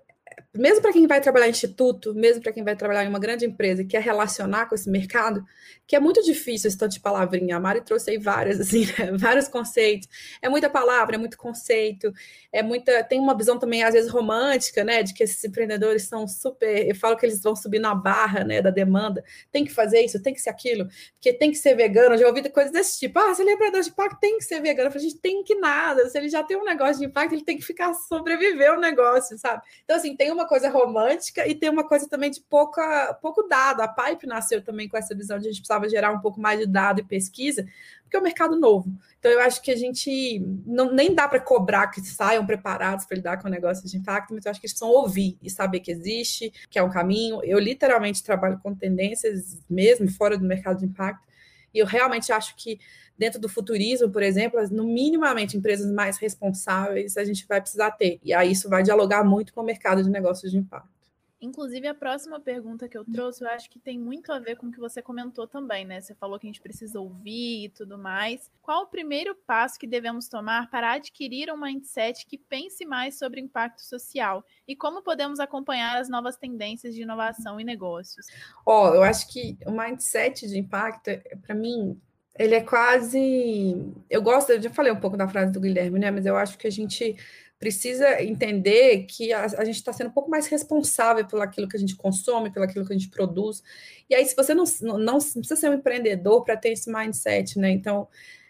mesmo 0.55 0.83
para 0.83 0.93
quem 0.93 1.07
vai 1.07 1.21
trabalhar 1.21 1.47
em 1.47 1.51
instituto, 1.51 2.15
mesmo 2.15 2.43
para 2.43 2.53
quem 2.53 2.63
vai 2.63 2.77
trabalhar 2.77 3.05
em 3.05 3.09
uma 3.09 3.19
grande 3.19 3.45
empresa 3.45 3.83
e 3.83 3.87
quer 3.87 4.03
relacionar 4.03 4.67
com 4.67 4.75
esse 4.75 4.89
mercado, 4.91 5.45
que 5.87 5.97
é 5.97 6.01
muito 6.01 6.23
difícil 6.23 6.69
esse 6.69 6.79
tanto 6.79 6.93
de 6.93 7.01
palavrinha. 7.01 7.57
A 7.57 7.61
Mari 7.61 7.81
trouxe 7.81 8.11
aí 8.11 8.19
várias, 8.19 8.61
assim, 8.61 8.87
né? 8.99 9.13
vários 9.19 9.49
conceitos. 9.49 10.09
É 10.41 10.49
muita 10.49 10.71
palavra, 10.71 11.17
é 11.17 11.19
muito 11.19 11.37
conceito, 11.37 12.13
é 12.53 12.63
muita. 12.63 13.03
Tem 13.05 13.19
uma 13.19 13.37
visão 13.37 13.59
também, 13.59 13.83
às 13.83 13.95
vezes, 13.95 14.11
romântica, 14.11 14.85
né? 14.85 15.03
De 15.03 15.13
que 15.13 15.23
esses 15.23 15.43
empreendedores 15.43 16.05
são 16.05 16.29
super. 16.29 16.89
Eu 16.89 16.95
falo 16.95 17.17
que 17.17 17.27
eles 17.27 17.43
vão 17.43 17.57
subir 17.57 17.79
na 17.79 17.95
barra 17.95 18.45
né, 18.45 18.63
da 18.63 18.71
demanda. 18.71 19.25
Tem 19.51 19.65
que 19.65 19.73
fazer 19.73 20.01
isso, 20.01 20.23
tem 20.23 20.33
que 20.33 20.41
ser 20.41 20.51
aquilo, 20.51 20.89
porque 21.15 21.33
tem 21.33 21.51
que 21.51 21.59
ser 21.59 21.75
vegano. 21.75 22.15
Eu 22.15 22.19
já 22.19 22.27
ouvi 22.29 22.49
coisas 22.51 22.73
desse 22.73 22.99
tipo. 22.99 23.19
Ah, 23.19 23.35
se 23.35 23.43
ele 23.43 23.51
é 23.51 23.55
empreendedor 23.55 23.83
de 23.83 23.91
impacto, 23.91 24.21
tem 24.21 24.39
que 24.39 24.45
ser 24.45 24.61
vegano. 24.61 24.89
Eu 24.89 24.93
falei, 24.93 25.09
gente 25.09 25.21
tem 25.21 25.43
que 25.43 25.55
nada. 25.57 26.09
Se 26.09 26.19
ele 26.19 26.29
já 26.29 26.43
tem 26.43 26.57
um 26.57 26.65
negócio 26.65 26.99
de 26.99 27.07
impacto, 27.07 27.33
ele 27.35 27.45
tem 27.45 27.59
que 27.59 27.65
ficar 27.65 27.93
sobreviver 27.95 28.73
o 28.73 28.81
negócio, 28.81 29.37
sabe? 29.39 29.63
Então, 29.85 29.97
assim, 29.97 30.17
tem 30.17 30.30
uma 30.33 30.47
coisa 30.47 30.69
romântica 30.71 31.47
e 31.47 31.55
tem 31.55 31.69
uma 31.69 31.87
coisa 31.87 32.09
também 32.09 32.31
de 32.31 32.41
pouca, 32.41 33.15
pouco 33.21 33.43
dado. 33.43 33.81
A 33.81 33.89
Pipe 33.89 34.27
nasceu 34.27 34.63
também 34.63 34.89
com 34.89 34.97
essa 34.97 35.15
visão 35.15 35.39
de 35.39 35.47
a 35.47 35.51
gente 35.51 35.61
precisava 35.61 35.89
gerar 35.89 36.13
um 36.13 36.21
pouco 36.21 36.41
mais 36.41 36.59
de 36.59 36.67
dado 36.67 37.01
e 37.01 37.05
pesquisa, 37.05 37.67
porque 38.03 38.17
é 38.17 38.21
um 38.21 38.23
mercado 38.23 38.59
novo. 38.59 38.91
Então, 39.19 39.31
eu 39.31 39.41
acho 39.41 39.63
que 39.63 39.71
a 39.71 39.77
gente 39.77 40.41
não, 40.67 40.93
nem 40.93 41.15
dá 41.15 41.29
para 41.29 41.41
cobrar 41.41 41.89
que 41.89 42.01
saiam 42.01 42.45
preparados 42.47 43.05
para 43.05 43.17
lidar 43.17 43.43
com 43.43 43.49
negócios 43.49 43.91
de 43.91 43.99
impacto, 43.99 44.35
mas 44.35 44.45
eu 44.45 44.51
acho 44.51 44.61
que 44.61 44.67
eles 44.67 44.73
precisam 44.73 44.89
ouvir 44.89 45.39
e 45.43 45.51
saber 45.51 45.81
que 45.81 45.91
existe, 45.91 46.53
que 46.71 46.79
é 46.79 46.83
um 46.83 46.91
caminho. 46.91 47.41
Eu 47.45 47.59
literalmente 47.59 48.23
trabalho 48.23 48.59
com 48.63 48.75
tendências 48.75 49.61
mesmo 49.69 50.11
fora 50.11 50.39
do 50.39 50.45
mercado 50.45 50.79
de 50.79 50.87
impacto. 50.87 51.30
E 51.75 51.79
eu 51.79 51.87
realmente 51.87 52.33
acho 52.33 52.55
que 52.57 52.79
dentro 53.17 53.41
do 53.41 53.49
futurismo, 53.49 54.11
por 54.11 54.23
exemplo, 54.23 54.61
no 54.71 54.85
minimamente 54.85 55.57
empresas 55.57 55.93
mais 55.93 56.19
responsáveis 56.19 57.17
a 57.17 57.25
gente 57.25 57.47
vai 57.47 57.61
precisar 57.61 57.91
ter. 57.93 58.19
E 58.23 58.33
aí 58.33 58.53
isso 58.53 58.69
vai 58.69 58.83
dialogar 58.83 59.25
muito 59.25 59.53
com 59.53 59.61
o 59.61 59.65
mercado 59.65 60.03
de 60.03 60.11
negócios 60.11 60.51
de 60.51 60.59
impacto. 60.59 61.00
Inclusive, 61.41 61.87
a 61.87 61.95
próxima 61.95 62.39
pergunta 62.39 62.87
que 62.87 62.99
eu 62.99 63.05
trouxe, 63.05 63.43
eu 63.43 63.49
acho 63.49 63.71
que 63.71 63.79
tem 63.79 63.99
muito 63.99 64.31
a 64.31 64.39
ver 64.39 64.57
com 64.57 64.67
o 64.67 64.71
que 64.71 64.79
você 64.79 65.01
comentou 65.01 65.47
também, 65.47 65.87
né? 65.87 65.99
Você 66.01 66.15
falou 66.15 66.39
que 66.39 66.47
a 66.47 66.51
gente 66.51 66.61
precisa 66.61 67.01
ouvir 67.01 67.65
e 67.65 67.69
tudo 67.71 67.97
mais. 67.97 68.51
Qual 68.61 68.83
o 68.83 68.87
primeiro 68.87 69.35
passo 69.47 69.79
que 69.79 69.87
devemos 69.87 70.29
tomar 70.29 70.71
para 70.71 70.93
adquirir 70.93 71.51
um 71.51 71.57
mindset 71.57 72.27
que 72.27 72.37
pense 72.37 72.85
mais 72.85 73.19
sobre 73.19 73.41
impacto 73.41 73.81
social? 73.81 74.45
E 74.69 74.77
como 74.77 75.03
podemos 75.03 75.41
acompanhar 75.41 75.99
as 75.99 76.11
novas 76.11 76.37
tendências 76.37 76.95
de 76.95 77.03
inovação 77.03 77.59
e 77.59 77.65
negócios? 77.65 78.27
Ó, 78.67 78.91
oh, 78.91 78.95
eu 78.95 79.03
acho 79.03 79.27
que 79.33 79.57
o 79.65 79.71
mindset 79.71 80.47
de 80.47 80.59
impacto, 80.59 81.11
para 81.41 81.55
mim, 81.55 81.99
ele 82.39 82.55
é 82.55 82.61
quase. 82.61 83.95
Eu 84.11 84.21
gosto, 84.21 84.51
eu 84.51 84.61
já 84.61 84.71
falei 84.71 84.93
um 84.93 85.01
pouco 85.01 85.17
da 85.17 85.29
frase 85.29 85.53
do 85.53 85.61
Guilherme, 85.61 85.99
né? 85.99 86.11
Mas 86.11 86.27
eu 86.27 86.37
acho 86.37 86.59
que 86.59 86.67
a 86.67 86.71
gente 86.71 87.17
precisa 87.61 88.23
entender 88.23 89.05
que 89.05 89.35
a, 89.35 89.45
a 89.45 89.65
gente 89.65 89.77
está 89.77 89.93
sendo 89.93 90.09
um 90.09 90.13
pouco 90.13 90.31
mais 90.31 90.47
responsável 90.47 91.27
pelo 91.27 91.43
aquilo 91.43 91.69
que 91.69 91.77
a 91.77 91.81
gente 91.81 91.95
consome, 91.95 92.51
pelo 92.51 92.65
aquilo 92.65 92.87
que 92.87 92.93
a 92.93 92.97
gente 92.97 93.11
produz. 93.11 93.63
E 94.09 94.15
aí, 94.15 94.25
se 94.25 94.35
você 94.35 94.55
não, 94.55 94.65
não, 94.81 94.99
não 94.99 95.19
precisa 95.19 95.57
ser 95.57 95.69
um 95.69 95.75
empreendedor 95.75 96.43
para 96.43 96.57
ter 96.57 96.71
esse 96.71 96.91
mindset, 96.91 97.59
né? 97.59 97.71
Então, 97.71 98.09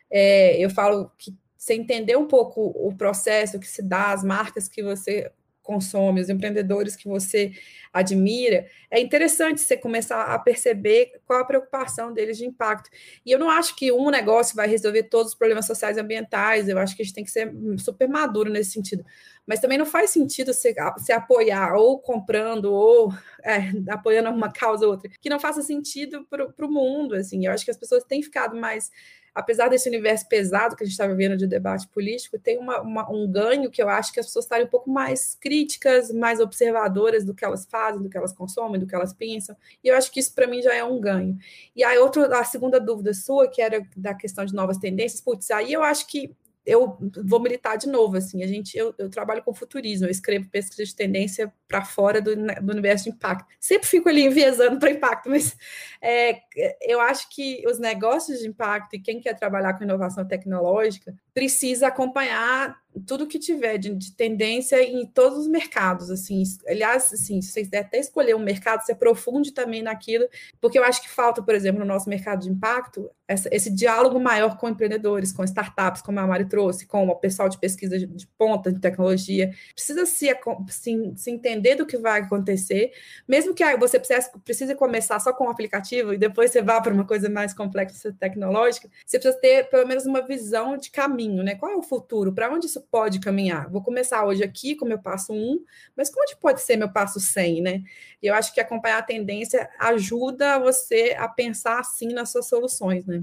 é, 0.09 0.57
eu 0.65 0.71
falo 0.71 1.11
que 1.19 1.37
você 1.59 1.75
entender 1.75 2.17
um 2.17 2.29
pouco 2.29 2.73
o 2.75 2.95
processo 2.97 3.59
que 3.59 3.67
se 3.67 3.83
dá, 3.83 4.13
as 4.13 4.23
marcas 4.23 4.69
que 4.69 4.83
você 4.83 5.31
consome, 5.71 6.21
os 6.21 6.29
empreendedores 6.29 6.97
que 6.97 7.07
você 7.07 7.53
admira, 7.93 8.67
é 8.91 9.01
interessante 9.01 9.61
você 9.61 9.77
começar 9.77 10.25
a 10.25 10.39
perceber 10.39 11.13
qual 11.25 11.41
a 11.41 11.45
preocupação 11.45 12.13
deles 12.13 12.37
de 12.37 12.45
impacto. 12.45 12.91
E 13.25 13.31
eu 13.31 13.39
não 13.39 13.49
acho 13.49 13.77
que 13.77 13.93
um 13.93 14.11
negócio 14.11 14.57
vai 14.57 14.67
resolver 14.67 15.05
todos 15.05 15.33
os 15.33 15.39
problemas 15.39 15.67
sociais 15.67 15.97
e 15.97 16.01
ambientais, 16.01 16.69
eu 16.69 16.77
acho 16.77 16.97
que 16.97 17.03
a 17.03 17.05
gente 17.05 17.15
tem 17.15 17.25
que 17.25 17.31
ser 17.31 17.53
super 17.79 18.09
maduro 18.09 18.51
nesse 18.51 18.73
sentido. 18.73 19.05
Mas 19.51 19.59
também 19.59 19.77
não 19.77 19.85
faz 19.85 20.11
sentido 20.11 20.55
se, 20.55 20.73
se 20.99 21.11
apoiar 21.13 21.75
ou 21.75 21.99
comprando 21.99 22.67
ou 22.67 23.13
é, 23.43 23.73
apoiando 23.93 24.31
uma 24.31 24.53
causa 24.53 24.87
ou 24.87 24.93
outra, 24.93 25.11
que 25.21 25.29
não 25.29 25.41
faça 25.41 25.61
sentido 25.61 26.25
para 26.31 26.67
o 26.67 26.71
mundo, 26.71 27.17
assim. 27.17 27.45
Eu 27.45 27.51
acho 27.51 27.65
que 27.65 27.71
as 27.73 27.77
pessoas 27.77 28.05
têm 28.05 28.23
ficado 28.23 28.57
mais 28.57 28.93
apesar 29.35 29.69
desse 29.69 29.89
universo 29.89 30.29
pesado 30.29 30.77
que 30.77 30.83
a 30.83 30.87
gente 30.87 30.93
está 30.93 31.07
vivendo 31.07 31.37
de 31.37 31.47
debate 31.47 31.89
político, 31.89 32.39
tem 32.39 32.59
uma, 32.59 32.81
uma, 32.81 33.11
um 33.11 33.31
ganho 33.31 33.71
que 33.71 33.83
eu 33.83 33.89
acho 33.89 34.13
que 34.13 34.21
as 34.21 34.27
pessoas 34.27 34.45
estarem 34.45 34.67
um 34.67 34.71
pouco 34.71 34.91
mais 34.91 35.37
críticas, 35.41 36.13
mais 36.13 36.41
observadoras 36.41 37.25
do 37.25 37.35
que 37.35 37.45
elas 37.45 37.67
fazem, 37.67 38.03
do 38.03 38.09
que 38.09 38.17
elas 38.17 38.33
consomem, 38.33 38.81
do 38.81 38.87
que 38.87 38.95
elas 38.95 39.13
pensam. 39.13 39.57
E 39.83 39.89
eu 39.89 39.97
acho 39.97 40.11
que 40.11 40.21
isso 40.21 40.35
para 40.35 40.47
mim 40.47 40.61
já 40.63 40.75
é 40.75 40.85
um 40.85 41.01
ganho. 41.01 41.39
E 41.75 41.85
aí, 41.85 41.99
outro, 41.99 42.23
a 42.35 42.45
segunda 42.45 42.81
dúvida 42.81 43.15
sua, 43.15 43.49
que 43.49 43.63
era 43.63 43.85
da 43.97 44.15
questão 44.15 44.45
de 44.45 44.55
novas 44.55 44.79
tendências, 44.79 45.21
putz, 45.21 45.51
aí 45.51 45.73
eu 45.73 45.83
acho 45.83 46.07
que 46.07 46.35
eu 46.71 46.97
vou 47.25 47.41
militar 47.41 47.77
de 47.77 47.89
novo, 47.89 48.17
assim, 48.17 48.45
a 48.45 48.47
gente, 48.47 48.79
eu, 48.79 48.95
eu 48.97 49.11
trabalho 49.11 49.43
com 49.43 49.53
futurismo, 49.53 50.07
eu 50.07 50.11
escrevo 50.11 50.49
pesquisa 50.49 50.85
de 50.85 50.95
tendência 50.95 51.53
para 51.67 51.85
fora 51.85 52.23
do, 52.23 52.37
do, 52.37 52.73
universo 52.73 53.05
de 53.05 53.11
impacto. 53.11 53.45
Sempre 53.59 53.89
fico 53.89 54.09
ali 54.09 54.25
enviesando 54.25 54.79
para 54.79 54.91
impacto, 54.93 55.29
mas 55.29 55.57
é, 56.01 56.41
eu 56.81 57.01
acho 57.01 57.29
que 57.29 57.65
os 57.67 57.81
negócios 57.81 58.39
de 58.39 58.47
impacto 58.47 58.95
e 58.95 59.01
quem 59.01 59.21
quer 59.21 59.35
trabalhar 59.35 59.75
com 59.75 59.83
inovação 59.83 60.25
tecnológica 60.25 61.13
precisa 61.35 61.89
acompanhar 61.89 62.81
tudo 63.07 63.27
que 63.27 63.39
tiver 63.39 63.79
de, 63.79 63.95
de, 63.95 64.13
tendência 64.13 64.83
em 64.83 65.07
todos 65.07 65.39
os 65.39 65.47
mercados, 65.47 66.11
assim, 66.11 66.43
aliás, 66.69 67.13
assim, 67.13 67.41
se 67.41 67.65
você 67.65 67.77
até 67.77 67.99
escolher 67.99 68.35
um 68.35 68.41
mercado, 68.41 68.83
se 68.83 68.93
aprofunde 68.93 69.53
também 69.53 69.83
naquilo, 69.83 70.27
porque 70.61 70.79
eu 70.79 70.85
acho 70.85 71.01
que 71.03 71.09
falta, 71.09 71.43
por 71.43 71.55
exemplo, 71.55 71.81
no 71.81 71.87
nosso 71.87 72.09
mercado 72.09 72.43
de 72.43 72.51
impacto, 72.51 73.09
essa, 73.29 73.49
esse 73.53 73.71
diálogo 73.71 74.19
maior 74.19 74.59
com 74.59 74.69
empreendedores, 74.69 75.31
com 75.31 75.45
startups, 75.45 76.03
como 76.03 76.19
a 76.19 76.27
Mari 76.27 76.49
trouxe, 76.49 76.85
com 76.85 77.07
o 77.07 77.15
pessoal 77.15 77.49
de 77.49 77.59
pesquisa 77.59 77.97
de, 77.97 78.07
de 78.07 78.27
ponta 78.27 78.73
de 78.73 78.81
tecnologia, 78.81 79.53
precisa 79.73 80.05
se, 80.05 80.29
se, 80.69 81.13
se, 81.17 81.31
entender 81.31 81.77
do 81.77 81.87
que 81.87 81.97
vai 81.97 82.21
acontecer, 82.21 82.91
mesmo 83.29 83.55
que 83.55 83.65
você 83.77 84.01
precise, 84.01 84.31
precise 84.45 84.75
começar 84.75 85.21
só 85.21 85.33
com 85.33 85.45
um 85.45 85.51
aplicativo 85.51 86.13
e 86.13 86.19
depois 86.19 86.51
você 86.51 86.61
vá 86.61 86.81
para 86.81 86.93
uma 86.93 87.07
coisa 87.07 87.31
mais 87.31 87.55
complexa 87.55 88.13
tecnológica, 88.19 88.91
você 89.07 89.19
precisa 89.19 89.41
ter 89.41 89.71
pelo 89.71 89.87
menos 89.87 90.07
uma 90.07 90.27
visão 90.27 90.77
de 90.77 90.91
caminho, 90.91 91.30
né? 91.43 91.55
Qual 91.55 91.73
é 91.73 91.77
o 91.77 91.83
futuro? 91.83 92.33
Para 92.33 92.53
onde 92.53 92.67
isso 92.67 92.81
pode 92.91 93.21
caminhar? 93.21 93.71
Vou 93.71 93.83
começar 93.83 94.25
hoje 94.25 94.43
aqui 94.43 94.75
com 94.75 94.85
meu 94.85 94.99
passo 94.99 95.33
1, 95.33 95.65
mas 95.97 96.11
como 96.11 96.25
pode 96.41 96.61
ser 96.61 96.77
meu 96.77 96.93
passo 96.93 97.21
100, 97.21 97.63
né? 97.63 97.83
E 98.23 98.27
eu 98.27 98.35
acho 98.35 98.53
que 98.55 98.61
acompanhar 98.61 98.99
a 98.99 99.03
tendência 99.03 99.69
ajuda 99.79 100.59
você 100.59 101.17
a 101.19 101.29
pensar 101.29 101.79
assim 101.79 102.13
nas 102.13 102.31
suas 102.31 102.49
soluções, 102.49 103.07
né? 103.07 103.23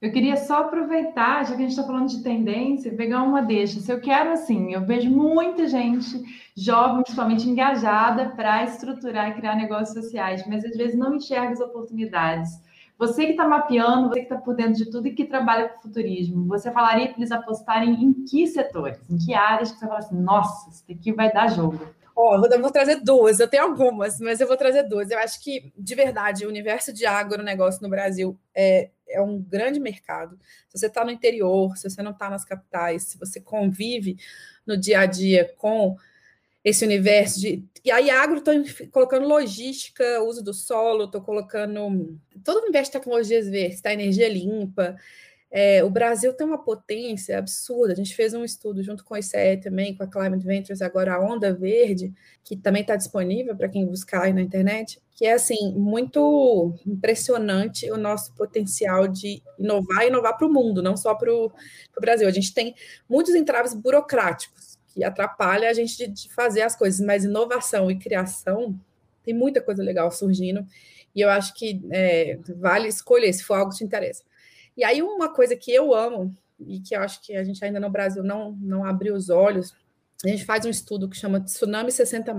Eu 0.00 0.10
queria 0.10 0.36
só 0.36 0.62
aproveitar, 0.62 1.44
já 1.44 1.50
que 1.54 1.62
a 1.62 1.68
gente 1.68 1.70
está 1.70 1.84
falando 1.84 2.08
de 2.08 2.22
tendência, 2.22 2.94
pegar 2.94 3.22
uma 3.22 3.42
deixa. 3.42 3.80
Se 3.80 3.92
eu 3.92 4.00
quero, 4.00 4.30
assim, 4.30 4.72
eu 4.72 4.86
vejo 4.86 5.10
muita 5.10 5.68
gente 5.68 6.22
jovem, 6.56 7.02
principalmente 7.02 7.46
engajada, 7.46 8.30
para 8.30 8.64
estruturar 8.64 9.30
e 9.30 9.34
criar 9.34 9.56
negócios 9.56 10.02
sociais, 10.02 10.42
mas 10.46 10.64
às 10.64 10.74
vezes 10.74 10.96
não 10.96 11.14
enxerga 11.14 11.52
as 11.52 11.60
oportunidades. 11.60 12.50
Você 13.00 13.24
que 13.24 13.30
está 13.30 13.48
mapeando, 13.48 14.10
você 14.10 14.16
que 14.16 14.26
está 14.26 14.36
por 14.36 14.54
dentro 14.54 14.74
de 14.74 14.90
tudo 14.90 15.08
e 15.08 15.14
que 15.14 15.24
trabalha 15.24 15.70
com 15.70 15.80
futurismo, 15.80 16.46
você 16.46 16.70
falaria 16.70 17.08
para 17.08 17.16
eles 17.16 17.32
apostarem 17.32 17.94
em 17.94 18.12
que 18.26 18.46
setores, 18.46 18.98
em 19.08 19.16
que 19.16 19.32
áreas 19.32 19.72
que 19.72 19.78
você 19.78 19.86
fala 19.86 20.00
assim, 20.00 20.20
nossa, 20.20 20.68
isso 20.68 20.84
daqui 20.86 21.10
vai 21.10 21.32
dar 21.32 21.48
jogo? 21.48 21.80
Ó, 22.14 22.38
oh, 22.38 22.44
eu 22.44 22.60
vou 22.60 22.70
trazer 22.70 22.96
duas, 22.96 23.40
eu 23.40 23.48
tenho 23.48 23.62
algumas, 23.62 24.20
mas 24.20 24.38
eu 24.38 24.46
vou 24.46 24.54
trazer 24.54 24.82
duas. 24.82 25.10
Eu 25.10 25.18
acho 25.18 25.42
que, 25.42 25.72
de 25.78 25.94
verdade, 25.94 26.44
o 26.44 26.50
universo 26.50 26.92
de 26.92 27.06
agronegócio 27.06 27.82
no 27.82 27.88
Brasil 27.88 28.38
é, 28.54 28.90
é 29.08 29.22
um 29.22 29.40
grande 29.40 29.80
mercado. 29.80 30.38
Se 30.68 30.78
você 30.78 30.86
está 30.88 31.02
no 31.02 31.10
interior, 31.10 31.78
se 31.78 31.88
você 31.88 32.02
não 32.02 32.10
está 32.10 32.28
nas 32.28 32.44
capitais, 32.44 33.04
se 33.04 33.18
você 33.18 33.40
convive 33.40 34.18
no 34.66 34.76
dia 34.76 35.00
a 35.00 35.06
dia 35.06 35.50
com 35.56 35.96
esse 36.64 36.84
universo 36.84 37.40
de. 37.40 37.64
E 37.84 37.90
aí, 37.90 38.10
agro, 38.10 38.38
estou 38.38 38.54
colocando 38.90 39.26
logística, 39.26 40.22
uso 40.22 40.42
do 40.42 40.52
solo, 40.52 41.04
estou 41.04 41.22
colocando 41.22 42.18
todo 42.44 42.58
o 42.58 42.62
universo 42.62 42.92
de 42.92 42.98
tecnologias 42.98 43.48
verdes, 43.48 43.80
tá? 43.80 43.92
energia 43.92 44.28
limpa. 44.28 44.96
É, 45.52 45.82
o 45.82 45.90
Brasil 45.90 46.32
tem 46.32 46.46
uma 46.46 46.62
potência 46.62 47.36
absurda. 47.36 47.92
A 47.92 47.96
gente 47.96 48.14
fez 48.14 48.34
um 48.34 48.44
estudo 48.44 48.82
junto 48.84 49.02
com 49.02 49.14
o 49.14 49.16
ICE 49.16 49.56
também, 49.60 49.96
com 49.96 50.04
a 50.04 50.06
Climate 50.06 50.46
Ventures, 50.46 50.80
agora 50.80 51.14
a 51.14 51.20
Onda 51.20 51.52
Verde, 51.52 52.12
que 52.44 52.56
também 52.56 52.82
está 52.82 52.94
disponível 52.94 53.56
para 53.56 53.68
quem 53.68 53.84
buscar 53.84 54.24
aí 54.24 54.32
na 54.32 54.42
internet, 54.42 55.02
que 55.16 55.26
é 55.26 55.32
assim 55.32 55.74
muito 55.74 56.72
impressionante 56.86 57.90
o 57.90 57.96
nosso 57.96 58.32
potencial 58.34 59.08
de 59.08 59.42
inovar 59.58 60.04
e 60.04 60.08
inovar 60.08 60.36
para 60.38 60.46
o 60.46 60.52
mundo, 60.52 60.82
não 60.82 60.96
só 60.96 61.14
para 61.16 61.32
o 61.32 61.50
Brasil. 62.00 62.28
A 62.28 62.32
gente 62.32 62.54
tem 62.54 62.74
muitos 63.08 63.34
entraves 63.34 63.74
burocráticos 63.74 64.69
que 64.92 65.04
atrapalha 65.04 65.70
a 65.70 65.72
gente 65.72 65.96
de, 65.96 66.06
de 66.06 66.34
fazer 66.34 66.62
as 66.62 66.76
coisas, 66.76 67.00
mas 67.04 67.24
inovação 67.24 67.90
e 67.90 67.98
criação 67.98 68.78
tem 69.22 69.34
muita 69.34 69.60
coisa 69.60 69.82
legal 69.82 70.10
surgindo, 70.10 70.66
e 71.14 71.20
eu 71.20 71.30
acho 71.30 71.54
que 71.54 71.80
é, 71.90 72.38
vale 72.56 72.88
escolher 72.88 73.32
se 73.32 73.44
for 73.44 73.54
algo 73.54 73.70
que 73.70 73.78
te 73.78 73.84
interessa. 73.84 74.24
E 74.76 74.84
aí, 74.84 75.02
uma 75.02 75.32
coisa 75.32 75.56
que 75.56 75.72
eu 75.72 75.94
amo, 75.94 76.34
e 76.58 76.80
que 76.80 76.94
eu 76.94 77.00
acho 77.00 77.22
que 77.22 77.36
a 77.36 77.44
gente 77.44 77.64
ainda 77.64 77.80
no 77.80 77.90
Brasil 77.90 78.22
não, 78.22 78.52
não 78.60 78.84
abriu 78.84 79.14
os 79.14 79.28
olhos, 79.28 79.74
a 80.24 80.28
gente 80.28 80.44
faz 80.44 80.64
um 80.64 80.70
estudo 80.70 81.08
que 81.08 81.16
chama 81.16 81.40
Tsunami 81.40 81.90
60, 81.90 82.34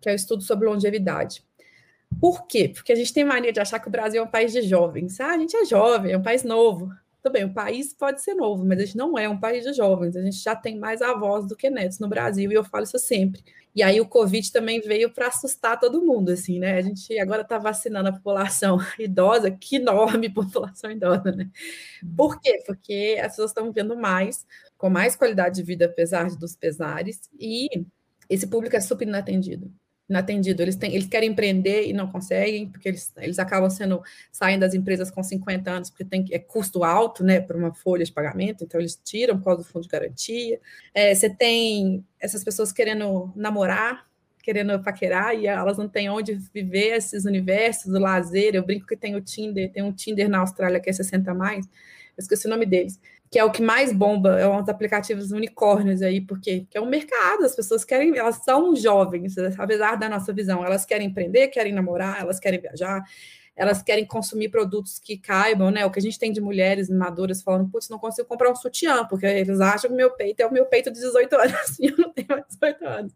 que 0.00 0.08
é 0.08 0.12
um 0.12 0.14
estudo 0.16 0.42
sobre 0.42 0.68
longevidade. 0.68 1.44
Por 2.20 2.46
quê? 2.46 2.68
Porque 2.68 2.92
a 2.92 2.96
gente 2.96 3.12
tem 3.12 3.24
mania 3.24 3.52
de 3.52 3.60
achar 3.60 3.78
que 3.78 3.88
o 3.88 3.90
Brasil 3.90 4.22
é 4.22 4.24
um 4.24 4.30
país 4.30 4.52
de 4.52 4.62
jovens. 4.62 5.20
Ah, 5.20 5.32
a 5.32 5.38
gente 5.38 5.56
é 5.56 5.64
jovem, 5.64 6.12
é 6.12 6.18
um 6.18 6.22
país 6.22 6.42
novo. 6.42 6.90
Bem, 7.30 7.44
o 7.44 7.54
país 7.54 7.94
pode 7.94 8.22
ser 8.22 8.34
novo, 8.34 8.64
mas 8.64 8.78
a 8.78 8.84
gente 8.84 8.96
não 8.96 9.18
é 9.18 9.28
um 9.28 9.38
país 9.38 9.64
de 9.64 9.72
jovens. 9.72 10.14
A 10.14 10.22
gente 10.22 10.36
já 10.36 10.54
tem 10.54 10.78
mais 10.78 11.00
avós 11.00 11.46
do 11.46 11.56
que 11.56 11.70
netos 11.70 11.98
no 11.98 12.08
Brasil, 12.08 12.52
e 12.52 12.54
eu 12.54 12.64
falo 12.64 12.84
isso 12.84 12.98
sempre. 12.98 13.42
E 13.74 13.82
aí 13.82 14.00
o 14.00 14.06
Covid 14.06 14.52
também 14.52 14.80
veio 14.80 15.10
para 15.10 15.28
assustar 15.28 15.80
todo 15.80 16.04
mundo, 16.04 16.30
assim, 16.30 16.58
né? 16.58 16.76
A 16.76 16.82
gente 16.82 17.18
agora 17.18 17.42
está 17.42 17.58
vacinando 17.58 18.10
a 18.10 18.12
população 18.12 18.78
idosa, 18.98 19.50
que 19.50 19.76
enorme 19.76 20.28
população 20.32 20.90
idosa, 20.90 21.32
né? 21.32 21.50
Por 22.16 22.40
quê? 22.40 22.62
Porque 22.66 23.18
as 23.20 23.32
pessoas 23.32 23.50
estão 23.50 23.72
vendo 23.72 23.96
mais, 23.96 24.46
com 24.76 24.90
mais 24.90 25.16
qualidade 25.16 25.56
de 25.56 25.62
vida, 25.62 25.86
apesar 25.86 26.28
dos 26.36 26.54
pesares, 26.54 27.22
e 27.40 27.68
esse 28.28 28.46
público 28.46 28.76
é 28.76 28.80
super 28.80 29.06
inatendido 29.08 29.72
inatendido. 30.08 30.62
Eles, 30.62 30.76
têm, 30.76 30.94
eles 30.94 31.06
querem 31.06 31.30
empreender 31.30 31.86
e 31.86 31.92
não 31.92 32.06
conseguem, 32.06 32.68
porque 32.68 32.88
eles, 32.88 33.12
eles 33.18 33.38
acabam 33.38 33.70
sendo 33.70 34.02
saindo 34.30 34.60
das 34.60 34.74
empresas 34.74 35.10
com 35.10 35.22
50 35.22 35.70
anos, 35.70 35.90
porque 35.90 36.04
tem, 36.04 36.24
é 36.30 36.38
custo 36.38 36.84
alto 36.84 37.24
né, 37.24 37.40
para 37.40 37.56
uma 37.56 37.72
folha 37.72 38.04
de 38.04 38.12
pagamento, 38.12 38.64
então 38.64 38.80
eles 38.80 39.00
tiram 39.02 39.38
por 39.38 39.44
causa 39.44 39.62
do 39.62 39.68
fundo 39.68 39.82
de 39.82 39.88
garantia. 39.88 40.60
É, 40.92 41.14
você 41.14 41.30
tem 41.30 42.04
essas 42.20 42.44
pessoas 42.44 42.72
querendo 42.72 43.32
namorar, 43.34 44.06
querendo 44.42 44.78
paquerar, 44.82 45.34
e 45.34 45.46
elas 45.46 45.78
não 45.78 45.88
têm 45.88 46.10
onde 46.10 46.34
viver 46.52 46.96
esses 46.96 47.24
universos 47.24 47.90
do 47.90 47.98
lazer. 47.98 48.54
Eu 48.54 48.64
brinco 48.64 48.86
que 48.86 48.96
tem 48.96 49.16
o 49.16 49.20
Tinder, 49.20 49.72
tem 49.72 49.82
um 49.82 49.92
Tinder 49.92 50.28
na 50.28 50.38
Austrália 50.38 50.80
que 50.80 50.90
é 50.90 50.92
60 50.92 51.32
mais, 51.32 51.66
eu 51.66 52.22
esqueci 52.22 52.46
o 52.46 52.50
nome 52.50 52.66
deles 52.66 53.00
que 53.34 53.38
é 53.40 53.42
o 53.42 53.50
que 53.50 53.60
mais 53.60 53.92
bomba, 53.92 54.38
é 54.38 54.46
um 54.46 54.60
dos 54.60 54.68
aplicativos 54.68 55.32
unicórnios 55.32 56.02
aí, 56.02 56.20
porque 56.20 56.68
é 56.72 56.80
um 56.80 56.86
mercado, 56.86 57.44
as 57.44 57.56
pessoas 57.56 57.84
querem, 57.84 58.16
elas 58.16 58.36
são 58.44 58.76
jovens, 58.76 59.34
apesar 59.58 59.96
da 59.96 60.08
nossa 60.08 60.32
visão, 60.32 60.64
elas 60.64 60.84
querem 60.84 61.08
empreender, 61.08 61.48
querem 61.48 61.72
namorar, 61.72 62.20
elas 62.20 62.38
querem 62.38 62.60
viajar, 62.60 63.02
elas 63.56 63.82
querem 63.82 64.04
consumir 64.04 64.48
produtos 64.48 64.98
que 64.98 65.16
caibam, 65.16 65.70
né? 65.70 65.86
O 65.86 65.90
que 65.90 65.98
a 66.00 66.02
gente 66.02 66.18
tem 66.18 66.32
de 66.32 66.40
mulheres 66.40 66.88
maduras 66.90 67.40
falando, 67.40 67.70
putz, 67.70 67.88
não 67.88 67.98
consigo 67.98 68.26
comprar 68.26 68.50
um 68.50 68.56
sutiã, 68.56 69.06
porque 69.06 69.26
eles 69.26 69.60
acham 69.60 69.90
que 69.90 69.96
meu 69.96 70.10
peito 70.10 70.40
é 70.40 70.46
o 70.46 70.52
meu 70.52 70.66
peito 70.66 70.90
de 70.90 70.98
18 70.98 71.36
anos, 71.36 71.78
e 71.78 71.86
eu 71.86 71.96
não 71.96 72.12
tenho 72.12 72.28
mais 72.28 72.44
18 72.48 72.84
anos. 72.84 73.12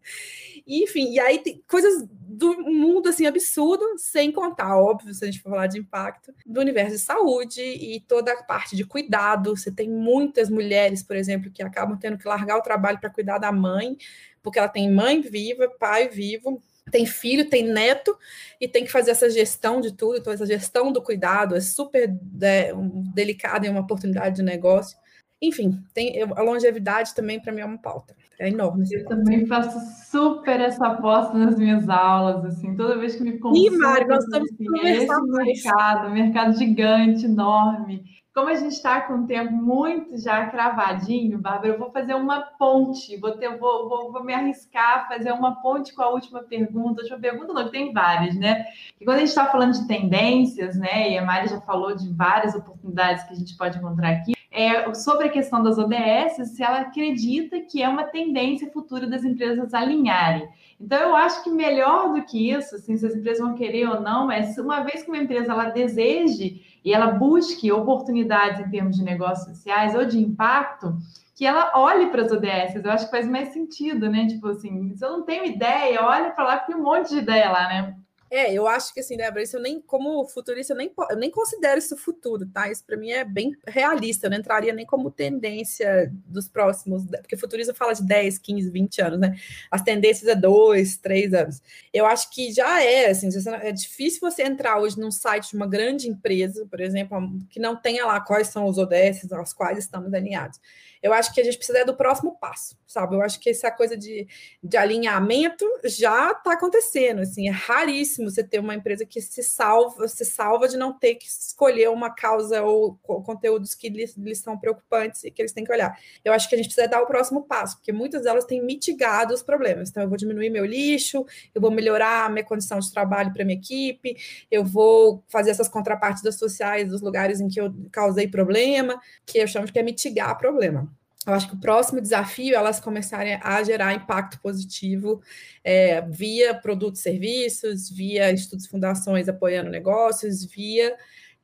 Enfim, 0.65 1.11
e 1.11 1.19
aí 1.19 1.39
tem 1.39 1.61
coisas 1.67 2.07
do 2.09 2.61
mundo, 2.61 3.09
assim, 3.09 3.25
absurdo, 3.25 3.83
sem 3.97 4.31
contar, 4.31 4.77
óbvio, 4.77 5.13
se 5.13 5.25
a 5.25 5.27
gente 5.27 5.41
for 5.41 5.49
falar 5.49 5.67
de 5.67 5.79
impacto, 5.79 6.33
do 6.45 6.61
universo 6.61 6.95
de 6.95 6.99
saúde 6.99 7.61
e 7.61 7.99
toda 8.01 8.31
a 8.31 8.43
parte 8.43 8.77
de 8.77 8.85
cuidado. 8.85 9.57
Você 9.57 9.71
tem 9.71 9.89
muitas 9.89 10.49
mulheres, 10.49 11.03
por 11.03 11.17
exemplo, 11.17 11.51
que 11.51 11.61
acabam 11.61 11.97
tendo 11.97 12.17
que 12.17 12.27
largar 12.27 12.57
o 12.57 12.61
trabalho 12.61 12.99
para 12.99 13.09
cuidar 13.09 13.39
da 13.39 13.51
mãe, 13.51 13.97
porque 14.41 14.57
ela 14.57 14.69
tem 14.69 14.89
mãe 14.89 15.19
viva, 15.19 15.67
pai 15.79 16.07
vivo, 16.07 16.61
tem 16.89 17.05
filho, 17.05 17.49
tem 17.49 17.63
neto 17.63 18.17
e 18.59 18.67
tem 18.67 18.83
que 18.83 18.91
fazer 18.91 19.11
essa 19.11 19.29
gestão 19.29 19.81
de 19.81 19.93
tudo. 19.93 20.17
Então, 20.17 20.33
essa 20.33 20.45
gestão 20.45 20.91
do 20.91 21.01
cuidado 21.01 21.55
é 21.55 21.61
super 21.61 22.13
é, 22.41 22.73
um, 22.73 23.03
delicada 23.13 23.65
e 23.65 23.69
uma 23.69 23.81
oportunidade 23.81 24.37
de 24.37 24.43
negócio. 24.43 24.97
Enfim, 25.41 25.81
tem, 25.93 26.21
a 26.21 26.41
longevidade 26.41 27.15
também 27.15 27.39
para 27.39 27.53
mim 27.53 27.61
é 27.61 27.65
uma 27.65 27.77
pauta. 27.77 28.13
É 28.37 28.49
enorme. 28.49 28.85
Eu 28.91 29.05
também 29.05 29.45
faço 29.45 29.79
super 30.09 30.59
essa 30.59 30.87
aposta 30.87 31.37
nas 31.37 31.57
minhas 31.57 31.87
aulas, 31.89 32.45
assim, 32.45 32.75
toda 32.75 32.97
vez 32.97 33.15
que 33.15 33.23
me 33.23 33.37
consulto. 33.37 33.73
Ih, 33.73 33.77
Mário, 33.77 34.07
nós 34.07 34.23
estamos 34.23 34.51
assim, 34.51 34.65
mercado, 34.83 36.09
mercado 36.11 36.57
gigante, 36.57 37.25
enorme 37.25 38.03
como 38.33 38.49
a 38.49 38.55
gente 38.55 38.73
está 38.73 39.01
com 39.01 39.13
o 39.15 39.27
tempo 39.27 39.51
muito 39.51 40.17
já 40.17 40.45
cravadinho, 40.47 41.39
Bárbara, 41.39 41.73
eu 41.73 41.79
vou 41.79 41.91
fazer 41.91 42.13
uma 42.13 42.41
ponte, 42.41 43.17
vou, 43.17 43.31
ter, 43.31 43.57
vou, 43.57 43.89
vou, 43.89 44.11
vou 44.11 44.23
me 44.23 44.33
arriscar 44.33 44.99
a 44.99 45.07
fazer 45.07 45.31
uma 45.31 45.61
ponte 45.61 45.93
com 45.93 46.01
a 46.01 46.09
última 46.09 46.43
pergunta. 46.43 47.01
A 47.01 47.03
última 47.03 47.19
pergunta 47.19 47.53
não, 47.53 47.69
tem 47.69 47.91
várias, 47.91 48.35
né? 48.35 48.65
E 48.99 49.05
quando 49.05 49.17
a 49.17 49.19
gente 49.19 49.29
está 49.29 49.47
falando 49.47 49.73
de 49.73 49.87
tendências, 49.87 50.77
né, 50.77 51.11
e 51.11 51.17
a 51.17 51.25
Mari 51.25 51.49
já 51.49 51.59
falou 51.61 51.95
de 51.95 52.11
várias 52.13 52.53
oportunidades 52.53 53.23
que 53.23 53.33
a 53.33 53.35
gente 53.35 53.57
pode 53.57 53.77
encontrar 53.77 54.09
aqui, 54.11 54.33
é, 54.51 54.93
sobre 54.95 55.27
a 55.27 55.31
questão 55.31 55.61
das 55.61 55.77
ODS, 55.77 56.49
se 56.55 56.63
ela 56.63 56.81
acredita 56.81 57.59
que 57.61 57.83
é 57.83 57.87
uma 57.87 58.03
tendência 58.03 58.71
futura 58.71 59.05
das 59.05 59.23
empresas 59.23 59.73
alinharem. 59.73 60.47
Então, 60.79 60.97
eu 60.97 61.15
acho 61.15 61.43
que 61.43 61.49
melhor 61.49 62.13
do 62.13 62.23
que 62.23 62.51
isso, 62.51 62.75
assim, 62.75 62.97
se 62.97 63.05
as 63.05 63.15
empresas 63.15 63.45
vão 63.45 63.55
querer 63.55 63.87
ou 63.87 64.01
não, 64.01 64.25
mas 64.27 64.57
uma 64.57 64.81
vez 64.81 65.03
que 65.03 65.09
uma 65.09 65.21
empresa 65.21 65.51
ela 65.51 65.69
deseje 65.69 66.61
e 66.83 66.93
ela 66.93 67.07
busque 67.07 67.71
oportunidades 67.71 68.65
em 68.65 68.69
termos 68.69 68.95
de 68.95 69.03
negócios 69.03 69.57
sociais 69.57 69.93
ou 69.93 70.05
de 70.05 70.17
impacto, 70.17 70.97
que 71.35 71.45
ela 71.45 71.71
olhe 71.75 72.07
para 72.07 72.23
as 72.23 72.31
ODS. 72.31 72.83
Eu 72.83 72.91
acho 72.91 73.05
que 73.05 73.11
faz 73.11 73.27
mais 73.27 73.49
sentido, 73.49 74.09
né? 74.09 74.25
Tipo 74.27 74.47
assim, 74.47 74.95
se 74.95 75.05
eu 75.05 75.11
não 75.11 75.23
tenho 75.23 75.45
ideia, 75.45 76.03
olha 76.03 76.31
para 76.31 76.43
lá, 76.43 76.57
porque 76.57 76.73
tem 76.73 76.81
um 76.81 76.83
monte 76.83 77.09
de 77.09 77.19
ideia 77.19 77.51
lá, 77.51 77.67
né? 77.67 77.95
É, 78.31 78.53
eu 78.53 78.67
acho 78.67 78.93
que 78.93 78.99
assim, 78.99 79.17
Débora, 79.17 79.41
isso 79.41 79.57
eu 79.57 79.61
nem, 79.61 79.81
como 79.81 80.27
futurista, 80.27 80.73
eu 80.73 80.77
nem, 80.77 80.91
eu 81.09 81.17
nem 81.17 81.31
considero 81.31 81.79
isso 81.79 81.97
futuro, 81.97 82.45
tá? 82.45 82.69
Isso 82.71 82.85
para 82.85 82.95
mim 82.95 83.09
é 83.09 83.25
bem 83.25 83.55
realista, 83.67 84.27
eu 84.27 84.31
não 84.31 84.37
entraria 84.37 84.71
nem 84.71 84.85
como 84.85 85.09
tendência 85.09 86.11
dos 86.25 86.47
próximos, 86.47 87.05
porque 87.05 87.35
futurista 87.35 87.73
fala 87.73 87.93
de 87.93 88.03
10, 88.03 88.37
15, 88.37 88.69
20 88.69 89.01
anos, 89.01 89.19
né? 89.19 89.35
As 89.71 89.81
tendências 89.81 90.27
é 90.29 90.35
2, 90.35 90.97
3 90.97 91.33
anos. 91.33 91.61
Eu 91.91 92.05
acho 92.05 92.29
que 92.29 92.51
já 92.51 92.83
é, 92.83 93.09
assim, 93.09 93.29
é 93.61 93.71
difícil 93.71 94.19
você 94.21 94.43
entrar 94.43 94.79
hoje 94.79 94.99
num 94.99 95.11
site 95.11 95.49
de 95.49 95.55
uma 95.55 95.67
grande 95.67 96.07
empresa, 96.07 96.67
por 96.69 96.79
exemplo, 96.79 97.17
que 97.49 97.59
não 97.59 97.75
tenha 97.75 98.05
lá 98.05 98.21
quais 98.21 98.49
são 98.49 98.65
os 98.65 98.77
ODS 98.77 99.31
aos 99.31 99.53
quais 99.53 99.79
estamos 99.79 100.13
alinhados. 100.13 100.59
Eu 101.01 101.13
acho 101.13 101.33
que 101.33 101.39
a 101.39 101.43
gente 101.43 101.57
precisa 101.57 101.85
do 101.85 101.95
próximo 101.95 102.37
passo, 102.37 102.77
sabe? 102.85 103.15
Eu 103.15 103.21
acho 103.21 103.39
que 103.39 103.49
essa 103.49 103.71
coisa 103.71 103.95
de, 103.95 104.27
de 104.61 104.75
alinhamento 104.75 105.65
já 105.85 106.31
está 106.31 106.53
acontecendo. 106.53 107.21
Assim, 107.21 107.47
é 107.47 107.51
raríssimo 107.51 108.18
você 108.25 108.43
ter 108.43 108.59
uma 108.59 108.75
empresa 108.75 109.05
que 109.05 109.21
se 109.21 109.43
salva, 109.43 110.07
se 110.07 110.25
salva 110.25 110.67
de 110.67 110.77
não 110.77 110.97
ter 110.97 111.15
que 111.15 111.25
escolher 111.27 111.89
uma 111.89 112.09
causa 112.09 112.61
ou 112.63 112.95
conteúdos 112.97 113.73
que 113.73 113.89
lhes, 113.89 114.15
lhes 114.17 114.39
são 114.39 114.57
preocupantes 114.57 115.23
e 115.23 115.31
que 115.31 115.41
eles 115.41 115.51
têm 115.51 115.63
que 115.63 115.71
olhar. 115.71 115.97
Eu 116.23 116.33
acho 116.33 116.47
que 116.47 116.55
a 116.55 116.57
gente 116.57 116.67
precisa 116.67 116.87
dar 116.87 117.01
o 117.01 117.05
próximo 117.05 117.43
passo, 117.43 117.77
porque 117.77 117.91
muitas 117.91 118.23
delas 118.23 118.45
têm 118.45 118.63
mitigado 118.63 119.33
os 119.33 119.43
problemas. 119.43 119.89
Então, 119.89 120.03
eu 120.03 120.09
vou 120.09 120.17
diminuir 120.17 120.49
meu 120.49 120.65
lixo, 120.65 121.25
eu 121.53 121.61
vou 121.61 121.71
melhorar 121.71 122.25
a 122.25 122.29
minha 122.29 122.43
condição 122.43 122.79
de 122.79 122.91
trabalho 122.91 123.33
para 123.33 123.45
minha 123.45 123.57
equipe, 123.57 124.15
eu 124.49 124.63
vou 124.63 125.23
fazer 125.27 125.51
essas 125.51 125.67
contrapartidas 125.67 126.35
sociais 126.35 126.89
dos 126.89 127.01
lugares 127.01 127.39
em 127.39 127.47
que 127.47 127.59
eu 127.59 127.73
causei 127.91 128.27
problema, 128.27 128.99
que 129.25 129.37
eu 129.37 129.47
chamo 129.47 129.65
de 129.65 129.73
que 129.73 129.79
é 129.79 129.83
mitigar 129.83 130.37
problema. 130.37 130.89
Eu 131.29 131.35
acho 131.35 131.47
que 131.47 131.55
o 131.55 131.59
próximo 131.59 132.01
desafio 132.01 132.55
é 132.55 132.57
elas 132.57 132.79
começarem 132.79 133.39
a 133.41 133.63
gerar 133.63 133.93
impacto 133.93 134.39
positivo 134.41 135.21
é, 135.63 136.01
via 136.01 136.53
produtos 136.53 137.01
e 137.01 137.03
serviços, 137.03 137.89
via 137.89 138.31
estudos 138.31 138.65
e 138.65 138.69
fundações 138.69 139.29
apoiando 139.29 139.69
negócios, 139.69 140.43
via, 140.43 140.95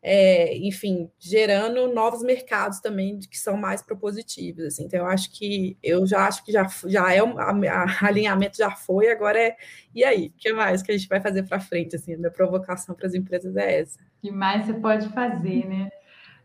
é, 0.02 0.58
enfim, 0.58 1.10
gerando 1.20 1.92
novos 1.94 2.22
mercados 2.22 2.80
também 2.80 3.20
que 3.20 3.38
são 3.38 3.56
mais 3.56 3.82
propositivos. 3.82 4.66
Assim. 4.66 4.86
Então, 4.86 5.00
eu 5.00 5.06
acho 5.08 5.32
que 5.32 5.78
eu 5.82 6.06
já 6.06 6.28
acho 6.28 6.44
que 6.44 6.52
já, 6.52 6.68
já 6.86 7.14
é 7.14 7.20
a 7.20 8.06
alinhamento 8.06 8.58
já 8.58 8.72
foi, 8.72 9.10
agora 9.10 9.40
é 9.40 9.56
e 9.94 10.04
aí, 10.04 10.28
o 10.28 10.34
que 10.38 10.52
mais 10.52 10.82
que 10.82 10.92
a 10.92 10.98
gente 10.98 11.08
vai 11.08 11.22
fazer 11.22 11.44
para 11.44 11.60
frente? 11.60 11.96
Assim, 11.96 12.14
a 12.14 12.18
minha 12.18 12.32
provocação 12.32 12.94
para 12.94 13.08
as 13.08 13.14
empresas 13.14 13.56
é 13.56 13.82
essa. 13.82 14.00
O 14.00 14.22
que 14.22 14.32
mais 14.32 14.66
você 14.66 14.74
pode 14.74 15.08
fazer, 15.10 15.68
né? 15.68 15.90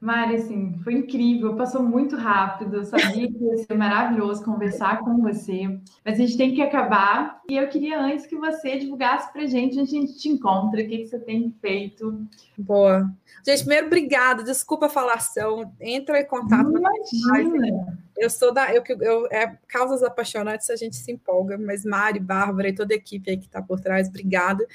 Mari, 0.01 0.37
assim, 0.37 0.81
foi 0.83 0.95
incrível, 0.95 1.57
passou 1.57 1.83
muito 1.83 2.17
rápido. 2.17 2.77
Eu 2.77 2.85
sabia 2.85 3.31
que 3.31 3.45
ia 3.45 3.59
ser 3.59 3.75
maravilhoso 3.75 4.43
conversar 4.43 5.01
com 5.01 5.21
você, 5.21 5.79
mas 6.03 6.15
a 6.15 6.17
gente 6.17 6.39
tem 6.39 6.55
que 6.55 6.63
acabar. 6.63 7.43
E 7.51 7.57
eu 7.57 7.69
queria 7.69 8.01
antes 8.01 8.25
que 8.25 8.35
você 8.35 8.79
divulgasse 8.79 9.31
para 9.31 9.45
gente 9.45 9.79
onde 9.79 9.97
a 9.97 10.01
gente 10.01 10.17
te 10.17 10.31
encontra, 10.31 10.81
o 10.81 10.89
que, 10.89 10.99
que 10.99 11.07
você 11.07 11.19
tem 11.19 11.55
feito. 11.61 12.27
Boa. 12.57 13.13
Gente, 13.47 13.61
primeiro, 13.61 13.89
obrigada. 13.89 14.43
Desculpa 14.43 14.87
a 14.87 14.91
falação. 14.91 15.71
Entra 15.79 16.19
em 16.19 16.27
contato. 16.27 16.71
Imagina. 16.71 17.99
Eu 18.17 18.31
sou 18.31 18.55
da. 18.55 18.75
Eu, 18.75 18.83
eu, 19.01 19.27
é 19.31 19.55
causas 19.69 20.03
apaixonantes, 20.03 20.71
a 20.71 20.77
gente 20.77 20.97
se 20.97 21.13
empolga, 21.13 21.59
mas 21.59 21.85
Mari, 21.85 22.21
Bárbara 22.21 22.71
e 22.71 22.75
toda 22.75 22.95
a 22.95 22.97
equipe 22.97 23.31
aí 23.31 23.37
que 23.37 23.47
está 23.47 23.61
por 23.61 23.79
trás, 23.79 24.09
obrigada. 24.09 24.67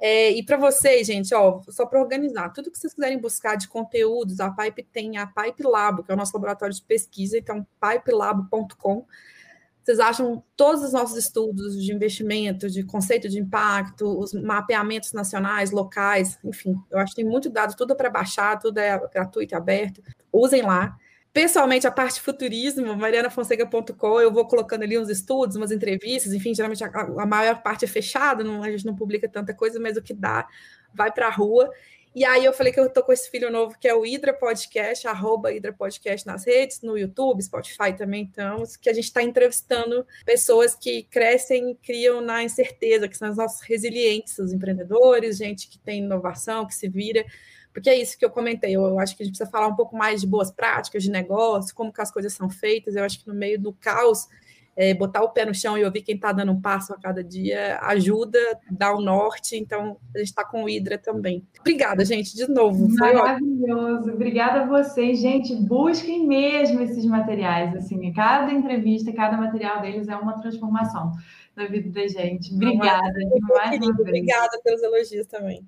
É, 0.00 0.30
e 0.30 0.42
para 0.42 0.56
vocês, 0.56 1.06
gente, 1.06 1.34
ó, 1.34 1.60
só 1.68 1.84
para 1.84 2.00
organizar, 2.00 2.48
tudo 2.54 2.70
que 2.70 2.78
vocês 2.78 2.94
quiserem 2.94 3.18
buscar 3.18 3.56
de 3.56 3.68
conteúdos, 3.68 4.40
a 4.40 4.50
Pipe 4.50 4.82
tem 4.82 5.18
a 5.18 5.26
Pipe 5.26 5.62
Labo, 5.62 6.02
que 6.02 6.10
é 6.10 6.14
o 6.14 6.16
nosso 6.16 6.34
laboratório 6.34 6.74
de 6.74 6.82
pesquisa, 6.82 7.36
então 7.36 7.66
pipelabo.com. 7.78 9.04
Vocês 9.84 10.00
acham 10.00 10.42
todos 10.56 10.82
os 10.82 10.92
nossos 10.92 11.18
estudos 11.18 11.82
de 11.82 11.92
investimento, 11.92 12.70
de 12.70 12.82
conceito 12.82 13.28
de 13.28 13.38
impacto, 13.38 14.18
os 14.18 14.32
mapeamentos 14.32 15.12
nacionais, 15.12 15.70
locais, 15.70 16.38
enfim, 16.44 16.76
eu 16.90 16.98
acho 16.98 17.14
que 17.14 17.22
tem 17.22 17.30
muito 17.30 17.50
dado, 17.50 17.76
tudo 17.76 17.94
para 17.94 18.08
baixar, 18.08 18.58
tudo 18.58 18.78
é 18.78 18.98
gratuito 19.08 19.54
aberto. 19.54 20.02
Usem 20.32 20.62
lá. 20.62 20.96
Pessoalmente, 21.32 21.86
a 21.86 21.92
parte 21.92 22.20
futurismo, 22.20 22.96
marianafonseca.com, 22.96 24.20
eu 24.20 24.32
vou 24.32 24.46
colocando 24.48 24.82
ali 24.82 24.98
uns 24.98 25.08
estudos, 25.08 25.54
umas 25.54 25.70
entrevistas, 25.70 26.32
enfim, 26.32 26.52
geralmente 26.52 26.82
a, 26.82 26.88
a 26.88 27.26
maior 27.26 27.62
parte 27.62 27.84
é 27.84 27.88
fechada, 27.88 28.42
a 28.42 28.70
gente 28.70 28.84
não 28.84 28.96
publica 28.96 29.28
tanta 29.28 29.54
coisa, 29.54 29.78
mas 29.78 29.96
o 29.96 30.02
que 30.02 30.12
dá 30.12 30.48
vai 30.92 31.12
para 31.12 31.28
a 31.28 31.30
rua. 31.30 31.70
E 32.12 32.24
aí 32.24 32.44
eu 32.44 32.52
falei 32.52 32.72
que 32.72 32.80
eu 32.80 32.90
tô 32.90 33.04
com 33.04 33.12
esse 33.12 33.30
filho 33.30 33.52
novo, 33.52 33.78
que 33.78 33.86
é 33.86 33.94
o 33.94 34.04
Hidra 34.04 34.34
Podcast, 34.34 35.06
arroba 35.06 35.52
Hidra 35.52 35.72
Podcast 35.72 36.26
nas 36.26 36.44
redes, 36.44 36.80
no 36.82 36.98
YouTube, 36.98 37.40
Spotify 37.40 37.96
também, 37.96 38.22
então, 38.22 38.64
que 38.82 38.90
a 38.90 38.92
gente 38.92 39.04
está 39.04 39.22
entrevistando 39.22 40.04
pessoas 40.26 40.74
que 40.74 41.04
crescem 41.04 41.70
e 41.70 41.74
criam 41.76 42.20
na 42.20 42.42
incerteza, 42.42 43.06
que 43.06 43.16
são 43.16 43.30
os 43.30 43.36
nossos 43.36 43.60
resilientes, 43.60 44.36
os 44.40 44.52
empreendedores, 44.52 45.36
gente 45.36 45.68
que 45.68 45.78
tem 45.78 46.00
inovação, 46.00 46.66
que 46.66 46.74
se 46.74 46.88
vira 46.88 47.24
porque 47.72 47.88
é 47.88 48.00
isso 48.00 48.18
que 48.18 48.24
eu 48.24 48.30
comentei. 48.30 48.74
Eu 48.74 48.98
acho 48.98 49.16
que 49.16 49.22
a 49.22 49.26
gente 49.26 49.36
precisa 49.36 49.50
falar 49.50 49.68
um 49.68 49.76
pouco 49.76 49.96
mais 49.96 50.20
de 50.20 50.26
boas 50.26 50.50
práticas 50.50 51.02
de 51.02 51.10
negócio, 51.10 51.74
como 51.74 51.92
que 51.92 52.00
as 52.00 52.10
coisas 52.10 52.32
são 52.32 52.48
feitas. 52.48 52.96
Eu 52.96 53.04
acho 53.04 53.20
que 53.20 53.28
no 53.28 53.34
meio 53.34 53.60
do 53.60 53.72
caos, 53.72 54.28
é, 54.76 54.94
botar 54.94 55.22
o 55.22 55.28
pé 55.28 55.44
no 55.44 55.54
chão 55.54 55.76
e 55.76 55.84
ouvir 55.84 56.02
quem 56.02 56.14
está 56.14 56.32
dando 56.32 56.52
um 56.52 56.60
passo 56.60 56.92
a 56.92 56.98
cada 56.98 57.22
dia 57.22 57.78
ajuda, 57.82 58.38
dá 58.70 58.94
o 58.94 59.00
norte. 59.00 59.56
Então, 59.56 59.96
a 60.14 60.18
gente 60.18 60.28
está 60.28 60.44
com 60.44 60.64
o 60.64 60.68
Hidra 60.68 60.98
também. 60.98 61.46
Obrigada, 61.60 62.04
gente, 62.04 62.34
de 62.34 62.48
novo. 62.48 62.88
Maravilhoso. 62.88 64.12
Obrigada 64.12 64.62
a 64.62 64.66
vocês. 64.66 65.20
Gente, 65.20 65.54
busquem 65.54 66.26
mesmo 66.26 66.80
esses 66.80 67.04
materiais. 67.04 67.76
Assim, 67.76 68.12
cada 68.12 68.52
entrevista, 68.52 69.12
cada 69.12 69.36
material 69.36 69.80
deles 69.80 70.08
é 70.08 70.16
uma 70.16 70.40
transformação 70.40 71.12
na 71.54 71.66
vida 71.66 71.90
da 71.90 72.08
gente. 72.08 72.54
Obrigada. 72.54 73.12
Obrigada 74.00 74.60
pelos 74.64 74.82
elogios 74.82 75.26
também. 75.26 75.66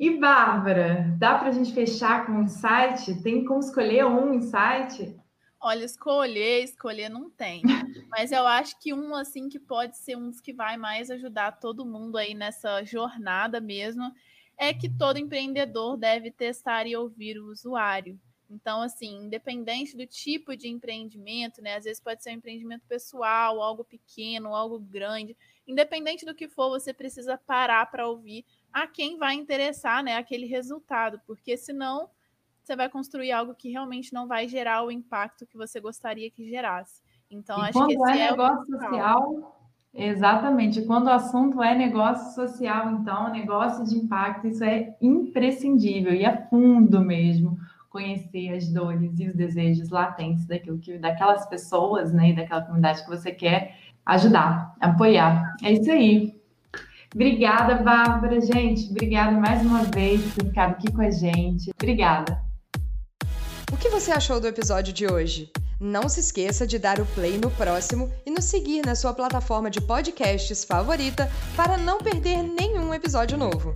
E 0.00 0.16
Bárbara, 0.16 1.14
dá 1.18 1.36
para 1.36 1.50
a 1.50 1.52
gente 1.52 1.74
fechar 1.74 2.24
com 2.24 2.32
um 2.32 2.44
insight? 2.44 3.22
Tem 3.22 3.44
como 3.44 3.60
escolher 3.60 4.06
um 4.06 4.32
insight? 4.32 5.14
Olha, 5.60 5.84
escolher, 5.84 6.64
escolher 6.64 7.10
não 7.10 7.28
tem. 7.28 7.60
Mas 8.08 8.32
eu 8.32 8.46
acho 8.46 8.80
que 8.80 8.94
um 8.94 9.14
assim 9.14 9.50
que 9.50 9.58
pode 9.58 9.98
ser 9.98 10.16
um 10.16 10.30
dos 10.30 10.40
que 10.40 10.54
vai 10.54 10.78
mais 10.78 11.10
ajudar 11.10 11.60
todo 11.60 11.84
mundo 11.84 12.16
aí 12.16 12.32
nessa 12.32 12.82
jornada 12.82 13.60
mesmo 13.60 14.10
é 14.56 14.72
que 14.72 14.88
todo 14.88 15.18
empreendedor 15.18 15.98
deve 15.98 16.30
testar 16.30 16.86
e 16.86 16.96
ouvir 16.96 17.38
o 17.38 17.50
usuário. 17.50 18.18
Então, 18.48 18.80
assim, 18.80 19.26
independente 19.26 19.94
do 19.94 20.06
tipo 20.06 20.56
de 20.56 20.66
empreendimento, 20.66 21.60
né? 21.60 21.76
Às 21.76 21.84
vezes 21.84 22.02
pode 22.02 22.22
ser 22.22 22.30
um 22.30 22.36
empreendimento 22.36 22.86
pessoal, 22.88 23.60
algo 23.60 23.84
pequeno, 23.84 24.56
algo 24.56 24.78
grande. 24.78 25.36
Independente 25.68 26.24
do 26.24 26.34
que 26.34 26.48
for, 26.48 26.70
você 26.70 26.94
precisa 26.94 27.36
parar 27.36 27.84
para 27.90 28.08
ouvir 28.08 28.46
a 28.72 28.86
quem 28.86 29.16
vai 29.16 29.34
interessar, 29.34 30.02
né, 30.02 30.16
aquele 30.16 30.46
resultado, 30.46 31.20
porque 31.26 31.56
senão 31.56 32.08
você 32.62 32.76
vai 32.76 32.88
construir 32.88 33.32
algo 33.32 33.54
que 33.54 33.70
realmente 33.70 34.12
não 34.12 34.26
vai 34.26 34.46
gerar 34.46 34.84
o 34.84 34.90
impacto 34.90 35.46
que 35.46 35.56
você 35.56 35.80
gostaria 35.80 36.30
que 36.30 36.48
gerasse. 36.48 37.02
Então, 37.30 37.58
e 37.58 37.62
acho 37.62 37.72
quando 37.72 37.88
que 37.88 37.94
esse 37.94 38.10
é, 38.10 38.26
é 38.26 38.30
negócio 38.30 38.66
social, 38.66 39.56
exatamente. 39.94 40.82
Quando 40.82 41.06
o 41.06 41.10
assunto 41.10 41.62
é 41.62 41.74
negócio 41.74 42.34
social, 42.34 42.90
então, 42.92 43.30
negócio 43.32 43.84
de 43.84 43.96
impacto, 43.96 44.46
isso 44.46 44.62
é 44.62 44.96
imprescindível 45.00 46.12
e 46.12 46.24
é 46.24 46.46
fundo 46.48 47.00
mesmo 47.00 47.58
conhecer 47.88 48.54
as 48.54 48.68
dores 48.68 49.18
e 49.18 49.26
os 49.26 49.34
desejos 49.34 49.90
latentes 49.90 50.46
daquilo 50.46 50.78
que 50.78 50.96
daquelas 50.96 51.44
pessoas, 51.46 52.12
né, 52.12 52.30
e 52.30 52.36
daquela 52.36 52.62
comunidade 52.62 53.02
que 53.02 53.10
você 53.10 53.32
quer 53.32 53.76
ajudar, 54.06 54.76
apoiar. 54.80 55.56
É 55.62 55.72
isso 55.72 55.90
aí. 55.90 56.39
Obrigada, 57.14 57.74
Bárbara. 57.76 58.40
Gente, 58.40 58.90
obrigada 58.90 59.32
mais 59.32 59.62
uma 59.62 59.84
vez 59.84 60.22
por 60.22 60.34
ter 60.34 60.44
ficado 60.46 60.70
aqui 60.72 60.92
com 60.92 61.02
a 61.02 61.10
gente. 61.10 61.70
Obrigada. 61.74 62.40
O 63.72 63.76
que 63.76 63.88
você 63.88 64.10
achou 64.10 64.40
do 64.40 64.46
episódio 64.46 64.92
de 64.92 65.06
hoje? 65.06 65.50
Não 65.80 66.08
se 66.08 66.20
esqueça 66.20 66.66
de 66.66 66.78
dar 66.78 67.00
o 67.00 67.06
play 67.06 67.38
no 67.38 67.50
próximo 67.52 68.12
e 68.26 68.30
nos 68.30 68.44
seguir 68.44 68.84
na 68.84 68.94
sua 68.94 69.14
plataforma 69.14 69.70
de 69.70 69.80
podcasts 69.80 70.64
favorita 70.64 71.30
para 71.56 71.78
não 71.78 71.98
perder 71.98 72.42
nenhum 72.42 72.92
episódio 72.92 73.38
novo. 73.38 73.72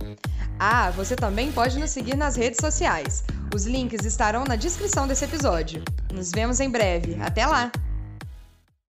Ah, 0.59 0.91
você 0.91 1.15
também 1.15 1.51
pode 1.51 1.79
nos 1.79 1.89
seguir 1.89 2.15
nas 2.15 2.35
redes 2.35 2.59
sociais. 2.61 3.23
Os 3.53 3.65
links 3.65 4.05
estarão 4.05 4.43
na 4.43 4.55
descrição 4.55 5.07
desse 5.07 5.25
episódio. 5.25 5.83
Nos 6.13 6.31
vemos 6.31 6.59
em 6.59 6.69
breve. 6.69 7.17
Até 7.21 7.45
lá! 7.45 7.71